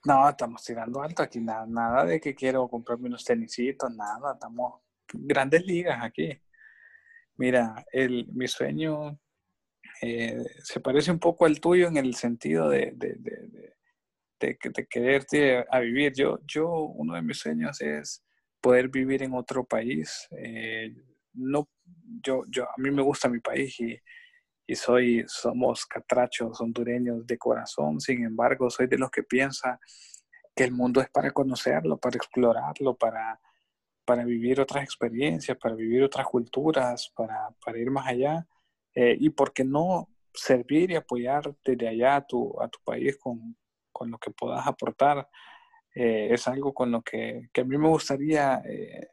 No, 0.04 0.28
estamos 0.28 0.62
tirando 0.62 1.00
alto 1.00 1.22
aquí. 1.22 1.40
Nada, 1.40 1.64
nada 1.66 2.04
de 2.04 2.20
que 2.20 2.34
quiero 2.34 2.68
comprarme 2.68 3.08
unos 3.08 3.24
tenisitos, 3.24 3.90
nada. 3.90 4.34
Estamos 4.34 4.82
grandes 5.10 5.64
ligas 5.64 6.04
aquí. 6.04 6.38
Mira, 7.36 7.82
el, 7.92 8.26
mi 8.34 8.46
sueño 8.46 9.18
eh, 10.02 10.44
se 10.62 10.80
parece 10.80 11.10
un 11.10 11.18
poco 11.18 11.46
al 11.46 11.58
tuyo 11.60 11.88
en 11.88 11.96
el 11.96 12.14
sentido 12.14 12.68
de 12.68 12.92
de, 12.94 13.14
de 13.14 13.77
quererte 14.38 15.64
a 15.70 15.80
vivir. 15.80 16.12
Yo, 16.14 16.38
yo, 16.46 16.70
uno 16.70 17.14
de 17.14 17.22
mis 17.22 17.38
sueños 17.38 17.80
es 17.80 18.24
poder 18.60 18.88
vivir 18.88 19.22
en 19.22 19.34
otro 19.34 19.64
país. 19.64 20.26
Eh, 20.30 20.94
no, 21.34 21.68
yo, 22.22 22.42
yo, 22.48 22.64
a 22.64 22.74
mí 22.78 22.90
me 22.90 23.02
gusta 23.02 23.28
mi 23.28 23.40
país 23.40 23.78
y, 23.80 23.98
y, 24.66 24.74
soy, 24.74 25.24
somos 25.26 25.86
catrachos 25.86 26.60
hondureños 26.60 27.26
de 27.26 27.38
corazón. 27.38 28.00
Sin 28.00 28.24
embargo, 28.24 28.70
soy 28.70 28.86
de 28.86 28.98
los 28.98 29.10
que 29.10 29.22
piensa 29.22 29.78
que 30.54 30.64
el 30.64 30.72
mundo 30.72 31.00
es 31.00 31.08
para 31.10 31.30
conocerlo, 31.30 31.98
para 31.98 32.16
explorarlo, 32.16 32.96
para, 32.96 33.40
para 34.04 34.24
vivir 34.24 34.60
otras 34.60 34.82
experiencias, 34.82 35.56
para 35.56 35.74
vivir 35.74 36.02
otras 36.02 36.26
culturas, 36.26 37.12
para, 37.14 37.48
para 37.64 37.78
ir 37.78 37.90
más 37.90 38.06
allá. 38.08 38.46
Eh, 38.94 39.16
y 39.20 39.30
por 39.30 39.52
qué 39.52 39.64
no 39.64 40.08
servir 40.34 40.90
y 40.90 40.96
apoyar 40.96 41.54
desde 41.64 41.88
allá 41.88 42.16
a 42.16 42.26
tu, 42.26 42.60
a 42.60 42.68
tu 42.68 42.78
país 42.84 43.16
con, 43.18 43.56
con 43.98 44.12
lo 44.12 44.18
que 44.18 44.30
puedas 44.30 44.64
aportar, 44.64 45.28
eh, 45.92 46.28
es 46.30 46.46
algo 46.46 46.72
con 46.72 46.92
lo 46.92 47.02
que, 47.02 47.48
que, 47.52 47.62
a 47.62 47.64
mí 47.64 47.76
me 47.76 47.88
gustaría, 47.88 48.62
eh, 48.64 49.08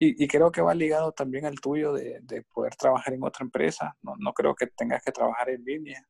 y, 0.00 0.24
y, 0.24 0.26
creo 0.26 0.50
que 0.50 0.60
va 0.60 0.74
ligado 0.74 1.12
también 1.12 1.46
al 1.46 1.60
tuyo 1.60 1.92
de, 1.92 2.18
de 2.22 2.42
poder 2.42 2.74
trabajar 2.74 3.14
en 3.14 3.22
otra 3.22 3.44
empresa. 3.44 3.96
No, 4.02 4.14
no, 4.18 4.32
creo 4.32 4.54
que 4.54 4.66
tengas 4.68 5.02
que 5.04 5.12
trabajar 5.12 5.50
en 5.50 5.64
línea, 5.64 6.04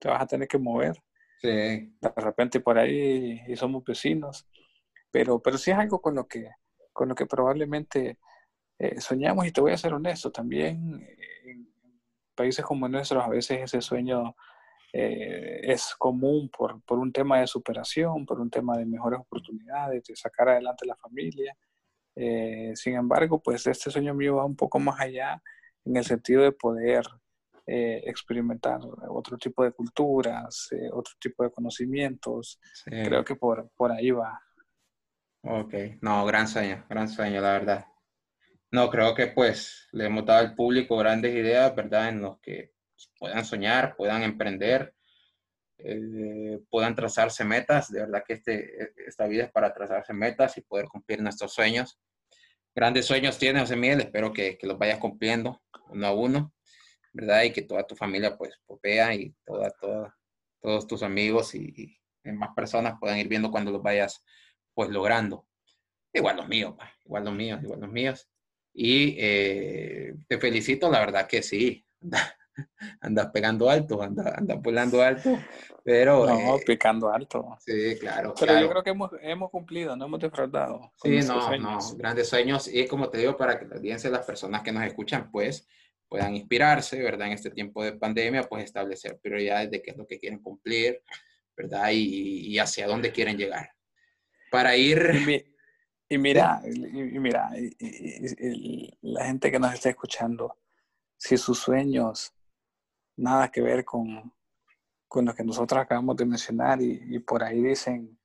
te 0.00 0.08
vas 0.08 0.22
a 0.22 0.26
tener 0.26 0.48
que 0.48 0.58
mover. 0.58 0.96
Sí. 1.40 1.48
De 1.48 2.12
repente 2.16 2.60
por 2.60 2.78
ahí 2.78 3.40
y 3.46 3.56
somos 3.56 3.84
vecinos, 3.84 4.48
pero, 5.12 5.40
pero 5.40 5.56
sí 5.58 5.70
es 5.70 5.78
algo 5.78 6.00
con 6.00 6.16
lo 6.16 6.26
que, 6.26 6.50
con 6.92 7.08
lo 7.08 7.14
que 7.14 7.26
probablemente 7.26 8.18
eh, 8.78 9.00
soñamos 9.00 9.46
y 9.46 9.52
te 9.52 9.60
voy 9.60 9.72
a 9.72 9.76
ser 9.76 9.94
honesto, 9.94 10.32
también 10.32 11.06
en 11.44 11.68
países 12.34 12.64
como 12.64 12.88
nuestros 12.88 13.24
a 13.24 13.28
veces 13.28 13.60
ese 13.62 13.80
sueño 13.80 14.34
eh, 14.92 15.60
es 15.62 15.94
común 15.98 16.50
por, 16.50 16.82
por, 16.82 16.98
un 16.98 17.12
tema 17.12 17.40
de 17.40 17.46
superación, 17.46 18.26
por 18.26 18.40
un 18.40 18.50
tema 18.50 18.76
de 18.76 18.84
mejores 18.84 19.20
oportunidades, 19.20 20.04
de 20.04 20.16
sacar 20.16 20.50
adelante 20.50 20.86
la 20.86 20.96
familia. 20.96 21.56
Eh, 22.14 22.72
sin 22.74 22.96
embargo, 22.96 23.42
pues 23.42 23.66
este 23.66 23.90
sueño 23.90 24.12
mío 24.12 24.36
va 24.36 24.44
un 24.44 24.56
poco 24.56 24.78
más 24.78 25.00
allá 25.00 25.42
en 25.84 25.96
el 25.96 26.04
sentido 26.04 26.42
de 26.42 26.52
poder 26.52 27.04
eh, 27.66 28.02
experimentar 28.04 28.80
otro 29.08 29.38
tipo 29.38 29.64
de 29.64 29.72
culturas, 29.72 30.68
otro 30.92 31.14
tipo 31.18 31.42
de 31.42 31.50
conocimientos. 31.50 32.60
Creo 32.84 33.24
que 33.24 33.36
por, 33.36 33.70
por 33.74 33.92
ahí 33.92 34.10
va. 34.10 34.38
Ok, 35.44 35.74
no, 36.02 36.24
gran 36.26 36.46
sueño, 36.46 36.84
gran 36.88 37.08
sueño, 37.08 37.40
la 37.40 37.52
verdad. 37.52 37.86
No, 38.70 38.90
creo 38.90 39.14
que 39.14 39.28
pues 39.28 39.88
le 39.92 40.06
hemos 40.06 40.24
dado 40.24 40.40
al 40.40 40.54
público 40.54 40.96
grandes 40.96 41.34
ideas, 41.34 41.74
¿verdad? 41.74 42.10
En 42.10 42.22
los 42.22 42.38
que 42.40 42.72
puedan 43.18 43.44
soñar, 43.44 43.96
puedan 43.96 44.22
emprender, 44.22 44.94
eh, 45.78 46.60
puedan 46.70 46.94
trazarse 46.94 47.44
metas. 47.44 47.90
De 47.90 48.00
verdad 48.00 48.24
que 48.26 48.34
este, 48.34 48.92
esta 49.06 49.26
vida 49.26 49.44
es 49.44 49.50
para 49.50 49.72
trazarse 49.72 50.12
metas 50.12 50.56
y 50.58 50.60
poder 50.62 50.86
cumplir 50.86 51.22
nuestros 51.22 51.52
sueños. 51.52 51.98
Grandes 52.74 53.06
sueños 53.06 53.38
tienes, 53.38 53.62
José 53.62 53.76
Miguel. 53.76 54.00
Espero 54.00 54.32
que, 54.32 54.56
que 54.56 54.66
los 54.66 54.78
vayas 54.78 54.98
cumpliendo 54.98 55.62
uno 55.92 56.06
a 56.06 56.12
uno, 56.12 56.54
¿verdad? 57.12 57.42
Y 57.44 57.52
que 57.52 57.62
toda 57.62 57.86
tu 57.86 57.94
familia 57.94 58.36
pues, 58.36 58.58
vea 58.82 59.14
y 59.14 59.34
toda, 59.44 59.70
toda, 59.70 60.16
todos 60.60 60.86
tus 60.86 61.02
amigos 61.02 61.54
y, 61.54 61.98
más 62.24 62.54
personas 62.54 62.94
puedan 63.00 63.18
ir 63.18 63.26
viendo 63.26 63.50
cuando 63.50 63.72
los 63.72 63.82
vayas 63.82 64.24
pues 64.74 64.90
logrando. 64.90 65.44
Igual 66.12 66.36
los 66.36 66.48
míos, 66.48 66.76
igual 67.04 67.24
los 67.24 67.34
míos, 67.34 67.60
igual 67.62 67.80
los 67.80 67.90
míos. 67.90 68.28
Y 68.72 69.16
eh, 69.18 70.14
te 70.28 70.38
felicito, 70.38 70.88
la 70.88 71.00
verdad 71.00 71.26
que 71.26 71.42
sí. 71.42 71.84
andas 73.00 73.30
pegando 73.32 73.68
alto, 73.68 74.02
andas 74.02 74.26
anda 74.36 74.54
volando 74.56 75.02
alto, 75.02 75.38
pero... 75.84 76.26
No, 76.26 76.56
eh, 76.56 76.62
picando 76.66 77.12
alto. 77.12 77.56
Sí, 77.60 77.96
claro. 77.98 78.34
Pero 78.38 78.60
yo 78.60 78.68
creo 78.68 78.82
que 78.82 78.90
hemos, 78.90 79.10
hemos, 79.20 79.50
cumplido, 79.50 79.96
no 79.96 80.06
hemos 80.06 80.20
defraudado. 80.20 80.92
Sí, 81.02 81.20
no, 81.20 81.56
no, 81.58 81.78
grandes 81.96 82.28
sueños 82.28 82.68
y 82.68 82.86
como 82.86 83.08
te 83.08 83.18
digo, 83.18 83.36
para 83.36 83.58
que 83.58 83.66
la 83.66 83.76
audiencia, 83.76 84.10
las 84.10 84.26
personas 84.26 84.62
que 84.62 84.72
nos 84.72 84.84
escuchan, 84.84 85.30
pues 85.30 85.66
puedan 86.12 86.36
inspirarse, 86.36 87.02
¿verdad? 87.02 87.28
En 87.28 87.32
este 87.32 87.50
tiempo 87.50 87.82
de 87.82 87.94
pandemia, 87.94 88.42
pues 88.42 88.64
establecer 88.64 89.18
prioridades 89.18 89.70
de 89.70 89.80
qué 89.80 89.92
es 89.92 89.96
lo 89.96 90.06
que 90.06 90.18
quieren 90.18 90.40
cumplir, 90.40 91.00
¿verdad? 91.56 91.88
Y, 91.90 92.58
hacia 92.58 92.86
dónde 92.86 93.12
quieren 93.12 93.38
llegar. 93.38 93.70
Para 94.50 94.76
ir... 94.76 95.48
Y, 96.10 96.18
mira, 96.18 96.60
y, 96.66 97.18
mira, 97.18 97.48
la 99.00 99.24
gente 99.24 99.50
que 99.50 99.58
nos 99.58 99.72
está 99.72 99.88
escuchando, 99.88 100.58
si 101.16 101.38
sus 101.38 101.58
sueños 101.58 102.34
nada 103.16 103.50
que 103.50 103.60
ver 103.60 103.84
con, 103.84 104.32
con 105.08 105.24
lo 105.26 105.34
que 105.34 105.44
nosotros 105.44 105.80
acabamos 105.82 106.16
de 106.16 106.24
mencionar 106.24 106.80
y, 106.80 107.18
por 107.20 107.42
ahí 107.42 107.62
dicen, 107.62 108.18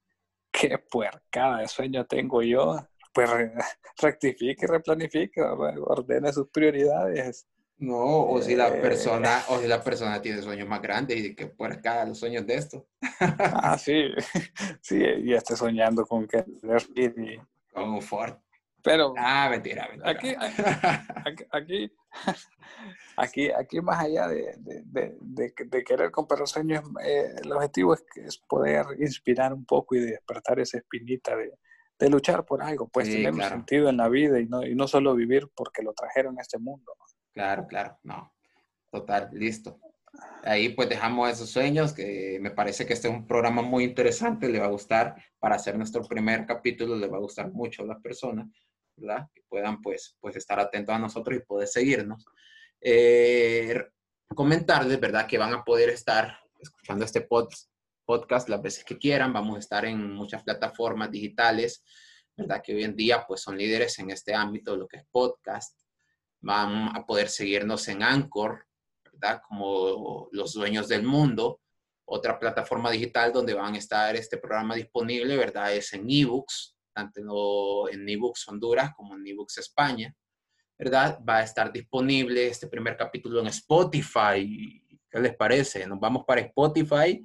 qué 0.51 0.77
puercada 0.77 1.59
de 1.59 1.67
sueño 1.67 2.05
tengo 2.05 2.41
yo, 2.41 2.77
pues 3.13 3.29
rectifique, 4.01 4.67
replanifique, 4.67 5.41
ordene 5.41 6.31
sus 6.31 6.47
prioridades. 6.49 7.47
No, 7.79 8.23
o 8.23 8.41
si 8.41 8.55
la 8.55 8.69
eh. 8.69 8.81
persona, 8.81 9.43
o 9.49 9.59
si 9.59 9.67
la 9.67 9.83
persona 9.83 10.21
tiene 10.21 10.41
sueños 10.41 10.67
más 10.67 10.81
grandes 10.81 11.17
y 11.17 11.35
que 11.35 11.47
puerca 11.47 11.81
cada 11.81 12.05
los 12.05 12.17
sueños 12.17 12.45
de 12.47 12.55
esto. 12.55 12.87
Ah, 13.19 13.77
sí, 13.77 14.09
sí, 14.81 15.03
y 15.23 15.33
esté 15.33 15.55
soñando 15.55 16.05
con 16.05 16.27
que 16.27 16.43
y... 16.95 17.37
Con 17.71 17.89
un 17.89 18.01
Ford. 18.01 18.33
Pero. 18.83 19.13
Ah, 19.17 19.47
mentira, 19.49 19.87
mentira. 19.89 20.09
Aquí, 20.09 20.35
aquí, 21.51 21.91
aquí, 23.17 23.51
aquí, 23.51 23.81
más 23.81 23.99
allá 23.99 24.27
de, 24.27 24.55
de, 24.57 25.15
de, 25.19 25.83
querer 25.83 26.11
comprar 26.11 26.47
sueños, 26.47 26.83
eh, 27.03 27.33
el 27.43 27.51
objetivo 27.51 27.93
es, 27.93 28.05
es, 28.15 28.37
poder 28.37 28.85
inspirar 28.99 29.53
un 29.53 29.65
poco 29.65 29.95
y 29.95 29.99
despertar 29.99 30.59
esa 30.59 30.77
espinita 30.77 31.35
de, 31.35 32.09
luchar 32.09 32.45
por 32.45 32.61
algo, 32.61 32.87
pues 32.87 33.09
tener 33.09 33.33
un 33.33 33.41
sentido 33.41 33.89
en 33.89 33.97
la 33.97 34.07
vida 34.07 34.39
y 34.39 34.45
no, 34.45 34.63
y 34.63 34.75
no 34.75 34.87
solo 34.87 35.15
vivir 35.15 35.49
porque 35.55 35.81
lo 35.81 35.93
trajeron 35.93 36.37
a 36.37 36.41
este 36.41 36.59
mundo. 36.59 36.93
Claro, 37.33 37.65
claro, 37.67 37.97
no. 38.03 38.33
Total, 38.91 39.29
listo. 39.33 39.79
Ahí 40.43 40.69
pues 40.69 40.89
dejamos 40.89 41.29
esos 41.29 41.49
sueños, 41.49 41.93
que 41.93 42.37
me 42.41 42.51
parece 42.51 42.85
que 42.85 42.93
este 42.93 43.07
es 43.07 43.13
un 43.13 43.27
programa 43.27 43.61
muy 43.61 43.83
interesante, 43.83 44.47
le 44.49 44.59
va 44.59 44.65
a 44.65 44.69
gustar, 44.69 45.15
para 45.39 45.55
hacer 45.55 45.77
nuestro 45.77 46.03
primer 46.03 46.45
capítulo, 46.45 46.95
le 46.95 47.07
va 47.07 47.17
a 47.17 47.21
gustar 47.21 47.51
mucho 47.51 47.83
a 47.83 47.87
las 47.87 48.01
personas, 48.01 48.47
¿verdad? 48.95 49.27
Que 49.33 49.41
puedan 49.49 49.81
pues, 49.81 50.15
pues 50.19 50.35
estar 50.35 50.59
atentos 50.59 50.95
a 50.95 50.99
nosotros 50.99 51.37
y 51.37 51.45
poder 51.45 51.67
seguirnos. 51.67 52.25
Eh, 52.81 53.83
comentarles, 54.35 54.99
¿verdad? 54.99 55.27
Que 55.27 55.37
van 55.37 55.53
a 55.53 55.63
poder 55.63 55.89
estar 55.89 56.39
escuchando 56.59 57.05
este 57.05 57.21
podcast 57.21 58.49
las 58.49 58.61
veces 58.61 58.83
que 58.83 58.97
quieran, 58.97 59.33
vamos 59.33 59.57
a 59.57 59.59
estar 59.59 59.85
en 59.85 60.13
muchas 60.13 60.43
plataformas 60.43 61.11
digitales, 61.11 61.83
¿verdad? 62.35 62.61
Que 62.63 62.75
hoy 62.75 62.83
en 62.83 62.95
día 62.95 63.25
pues 63.27 63.41
son 63.41 63.57
líderes 63.57 63.99
en 63.99 64.11
este 64.11 64.33
ámbito, 64.33 64.75
lo 64.75 64.87
que 64.87 64.97
es 64.97 65.05
podcast 65.11 65.77
van 66.39 66.95
a 66.95 67.05
poder 67.05 67.29
seguirnos 67.29 67.87
en 67.87 68.03
Anchor, 68.03 68.66
Como 69.47 70.29
los 70.31 70.53
dueños 70.53 70.87
del 70.87 71.03
mundo. 71.03 71.61
Otra 72.05 72.39
plataforma 72.39 72.89
digital 72.89 73.33
donde 73.33 73.53
van 73.53 73.75
a 73.75 73.77
estar 73.77 74.15
este 74.15 74.37
programa 74.37 74.75
disponible, 74.75 75.35
¿verdad? 75.35 75.73
Es 75.73 75.91
en 75.93 76.09
ebooks, 76.09 76.75
tanto 76.93 77.89
en 77.89 78.07
ebooks 78.07 78.47
Honduras 78.47 78.91
como 78.95 79.15
en 79.15 79.27
ebooks 79.27 79.57
España, 79.57 80.15
¿verdad? 80.79 81.19
Va 81.27 81.39
a 81.39 81.43
estar 81.43 81.71
disponible 81.71 82.47
este 82.47 82.67
primer 82.67 82.95
capítulo 82.95 83.41
en 83.41 83.47
Spotify. 83.47 84.81
¿Qué 85.09 85.19
les 85.19 85.35
parece? 85.35 85.85
Nos 85.85 85.99
vamos 85.99 86.23
para 86.25 86.41
Spotify. 86.41 87.21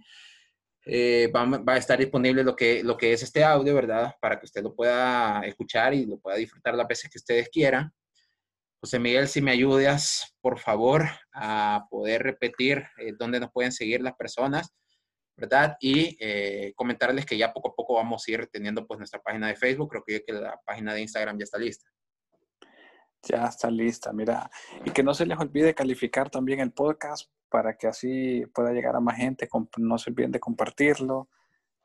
Eh, 0.85 1.31
va, 1.33 1.45
va, 1.45 1.75
a 1.75 1.77
estar 1.77 1.97
disponible 1.97 2.43
lo 2.43 2.57
que, 2.57 2.83
lo 2.83 2.97
que 2.97 3.13
es 3.13 3.23
este 3.23 3.45
audio, 3.45 3.75
¿verdad? 3.77 4.17
Para 4.21 4.37
que 4.41 4.47
usted 4.47 4.65
lo 4.65 4.75
pueda 4.75 5.43
escuchar 5.47 5.95
y 5.95 6.07
lo 6.07 6.19
pueda 6.19 6.37
disfrutar 6.37 6.75
las 6.75 6.89
veces 6.89 7.09
que 7.09 7.19
ustedes 7.19 7.49
quieran. 7.51 7.93
José 8.83 8.99
Miguel, 8.99 9.29
si 9.29 9.41
me 9.41 9.53
ayudas, 9.53 10.35
por 10.41 10.59
favor, 10.59 11.05
a 11.33 11.87
poder 11.89 12.25
repetir 12.25 12.85
eh, 12.99 13.13
dónde 13.17 13.39
nos 13.39 13.53
pueden 13.53 13.71
seguir 13.71 14.03
las 14.03 14.17
personas, 14.17 14.75
¿verdad? 15.37 15.77
Y 15.79 16.17
eh, 16.19 16.73
comentarles 16.75 17.25
que 17.25 17.39
ya 17.39 17.53
poco 17.53 17.69
a 17.69 17.75
poco 17.77 17.95
vamos 17.95 18.25
a 18.27 18.31
ir 18.33 18.49
teniendo 18.49 18.85
pues 18.85 18.99
nuestra 18.99 19.23
página 19.23 19.47
de 19.47 19.55
Facebook. 19.55 19.91
Creo 19.91 20.03
que, 20.05 20.25
que 20.25 20.33
la 20.33 20.61
página 20.67 20.95
de 20.95 21.01
Instagram 21.03 21.39
ya 21.39 21.45
está 21.45 21.59
lista. 21.59 21.89
Ya 23.23 23.45
está 23.47 23.71
lista, 23.71 24.13
mira. 24.13 24.51
Y 24.85 24.91
que 24.91 25.05
no 25.05 25.15
se 25.15 25.27
les 25.27 25.39
olvide 25.39 25.77
calificar 25.77 26.29
también 26.29 26.59
el 26.59 26.73
podcast 26.73 27.31
para 27.49 27.77
que 27.77 27.87
así 27.87 28.45
pueda 28.53 28.73
llegar 28.73 28.97
a 28.97 29.01
más 29.01 29.17
gente. 29.17 29.49
No 29.77 29.97
se 29.97 30.11
olviden 30.11 30.33
de 30.33 30.41
compartirlo. 30.41 31.29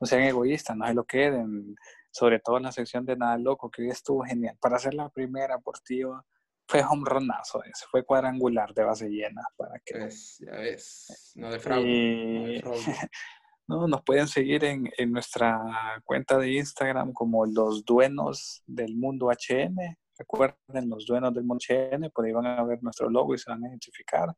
No 0.00 0.06
sean 0.08 0.22
egoístas, 0.22 0.76
no 0.76 0.84
se 0.84 0.94
lo 0.94 1.04
queden. 1.04 1.76
Sobre 2.10 2.40
todo 2.40 2.56
en 2.56 2.64
la 2.64 2.72
sección 2.72 3.06
de 3.06 3.16
Nada 3.16 3.38
Loco, 3.38 3.70
que 3.70 3.82
hoy 3.82 3.90
estuvo 3.90 4.24
genial. 4.24 4.58
Para 4.60 4.78
hacer 4.78 4.94
la 4.94 5.08
primera 5.10 5.54
abortiva 5.54 6.26
fue 6.68 6.84
home 6.84 7.04
runazo 7.06 7.64
ese, 7.64 7.86
fue 7.90 8.04
cuadrangular 8.04 8.74
de 8.74 8.84
base 8.84 9.08
llena 9.08 9.42
para 9.56 9.80
que... 9.84 9.98
Pues, 9.98 10.38
ya 10.38 10.52
ves, 10.52 11.32
no 11.34 11.50
de 11.50 11.58
fraude. 11.58 12.62
No, 13.70 13.86
nos 13.86 14.02
pueden 14.02 14.26
seguir 14.26 14.64
en, 14.64 14.90
en, 14.96 15.12
nuestra 15.12 16.00
cuenta 16.02 16.38
de 16.38 16.52
Instagram 16.52 17.12
como 17.12 17.44
los 17.44 17.84
duenos 17.84 18.62
del 18.66 18.96
mundo 18.96 19.28
HN. 19.28 19.76
Recuerden, 20.16 20.88
los 20.88 21.04
duenos 21.04 21.34
del 21.34 21.44
mundo 21.44 21.62
HN, 21.68 22.10
por 22.14 22.24
ahí 22.24 22.32
van 22.32 22.46
a 22.46 22.64
ver 22.64 22.82
nuestro 22.82 23.10
logo 23.10 23.34
y 23.34 23.38
se 23.38 23.50
van 23.50 23.62
a 23.62 23.68
identificar. 23.68 24.34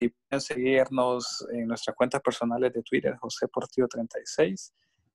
Y 0.00 0.08
pueden 0.08 0.40
seguirnos 0.40 1.46
en 1.52 1.68
nuestras 1.68 1.94
cuentas 1.94 2.20
personales 2.20 2.72
de 2.72 2.82
Twitter, 2.82 3.14
José 3.18 3.46
Portillo 3.46 3.86
36 3.86 4.74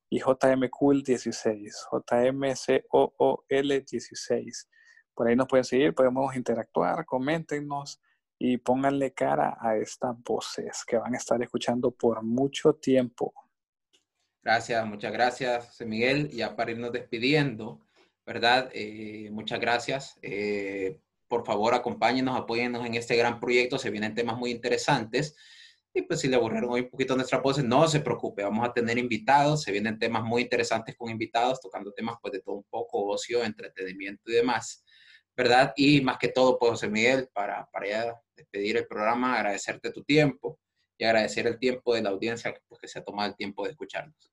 y 0.09 0.19
JMCool 0.19 1.03
16, 1.03 1.87
JMCOOL 1.91 3.85
16 3.85 4.69
por 5.13 5.27
ahí 5.27 5.35
nos 5.35 5.47
pueden 5.47 5.63
seguir, 5.63 5.93
podemos 5.93 6.35
interactuar, 6.35 7.05
coméntenos 7.05 8.01
y 8.37 8.57
pónganle 8.57 9.13
cara 9.13 9.57
a 9.59 9.75
estas 9.77 10.15
voces 10.23 10.83
que 10.87 10.97
van 10.97 11.13
a 11.13 11.17
estar 11.17 11.41
escuchando 11.41 11.91
por 11.91 12.23
mucho 12.23 12.73
tiempo. 12.73 13.33
Gracias, 14.43 14.83
muchas 14.87 15.11
gracias, 15.11 15.79
Miguel. 15.81 16.29
Ya 16.29 16.55
para 16.55 16.71
irnos 16.71 16.91
despidiendo, 16.91 17.81
¿verdad? 18.25 18.71
Eh, 18.73 19.29
muchas 19.31 19.59
gracias. 19.59 20.17
Eh, 20.23 20.99
por 21.27 21.45
favor, 21.45 21.75
acompáñenos, 21.75 22.35
apóyennos 22.35 22.85
en 22.85 22.95
este 22.95 23.15
gran 23.15 23.39
proyecto. 23.39 23.77
Se 23.77 23.91
vienen 23.91 24.15
temas 24.15 24.37
muy 24.37 24.49
interesantes. 24.49 25.35
Y 25.93 26.01
pues 26.03 26.21
si 26.21 26.27
le 26.27 26.37
aburrieron 26.37 26.71
hoy 26.71 26.81
un 26.81 26.89
poquito 26.89 27.15
nuestras 27.15 27.43
voces, 27.43 27.65
no 27.65 27.87
se 27.87 27.99
preocupe, 27.99 28.43
vamos 28.43 28.67
a 28.67 28.71
tener 28.71 28.97
invitados, 28.97 29.61
se 29.61 29.73
vienen 29.73 29.99
temas 29.99 30.23
muy 30.23 30.43
interesantes 30.43 30.95
con 30.95 31.09
invitados, 31.09 31.59
tocando 31.59 31.91
temas 31.91 32.15
pues 32.21 32.31
de 32.31 32.41
todo 32.41 32.55
un 32.55 32.63
poco, 32.63 33.07
ocio, 33.07 33.43
entretenimiento 33.43 34.31
y 34.31 34.35
demás. 34.35 34.85
¿Verdad? 35.35 35.73
Y 35.75 36.01
más 36.01 36.17
que 36.17 36.29
todo, 36.29 36.57
pues 36.59 36.71
José 36.71 36.89
Miguel, 36.89 37.29
para, 37.33 37.65
para 37.71 37.87
ya 37.87 38.21
despedir 38.35 38.77
el 38.77 38.87
programa, 38.87 39.35
agradecerte 39.35 39.91
tu 39.91 40.03
tiempo 40.03 40.59
y 40.97 41.05
agradecer 41.05 41.47
el 41.47 41.57
tiempo 41.57 41.95
de 41.95 42.01
la 42.01 42.09
audiencia 42.09 42.53
pues, 42.67 42.79
que 42.79 42.87
se 42.87 42.99
ha 42.99 43.03
tomado 43.03 43.29
el 43.29 43.35
tiempo 43.35 43.63
de 43.63 43.71
escucharnos. 43.71 44.31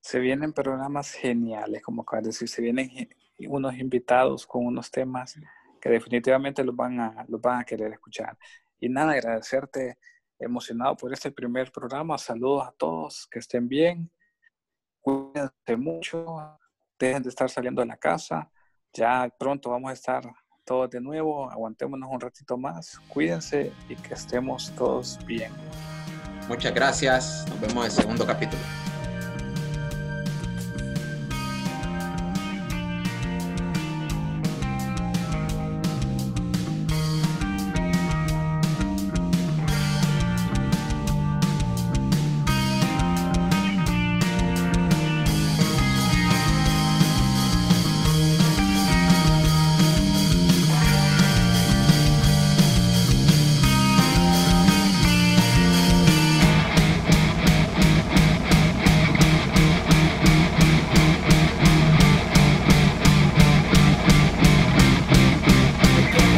Se 0.00 0.18
vienen 0.20 0.52
programas 0.52 1.12
geniales, 1.12 1.82
como 1.82 2.02
acabas 2.02 2.24
de 2.24 2.28
decir, 2.28 2.48
se 2.48 2.62
vienen 2.62 2.90
unos 3.48 3.76
invitados 3.76 4.46
con 4.46 4.64
unos 4.64 4.90
temas 4.90 5.34
que 5.80 5.88
definitivamente 5.90 6.64
los 6.64 6.74
van 6.74 7.00
a, 7.00 7.26
los 7.28 7.40
van 7.40 7.60
a 7.60 7.64
querer 7.64 7.92
escuchar. 7.92 8.38
Y 8.78 8.88
nada, 8.88 9.12
agradecerte 9.12 9.98
emocionado 10.38 10.96
por 10.96 11.12
este 11.12 11.30
primer 11.30 11.72
programa. 11.72 12.18
Saludos 12.18 12.68
a 12.68 12.72
todos, 12.72 13.26
que 13.30 13.38
estén 13.38 13.68
bien, 13.68 14.10
cuídense 15.00 15.76
mucho, 15.76 16.58
dejen 16.98 17.22
de 17.22 17.28
estar 17.28 17.48
saliendo 17.48 17.82
de 17.82 17.88
la 17.88 17.96
casa, 17.96 18.50
ya 18.96 19.28
pronto 19.38 19.70
vamos 19.70 19.90
a 19.90 19.94
estar 19.94 20.22
todos 20.64 20.90
de 20.90 21.00
nuevo. 21.00 21.50
Aguantémonos 21.50 22.08
un 22.10 22.20
ratito 22.20 22.56
más. 22.56 22.98
Cuídense 23.08 23.72
y 23.88 23.96
que 23.96 24.14
estemos 24.14 24.72
todos 24.76 25.18
bien. 25.26 25.52
Muchas 26.48 26.74
gracias. 26.74 27.44
Nos 27.48 27.60
vemos 27.60 27.76
en 27.76 27.84
el 27.84 27.90
segundo 27.90 28.26
capítulo. 28.26 28.62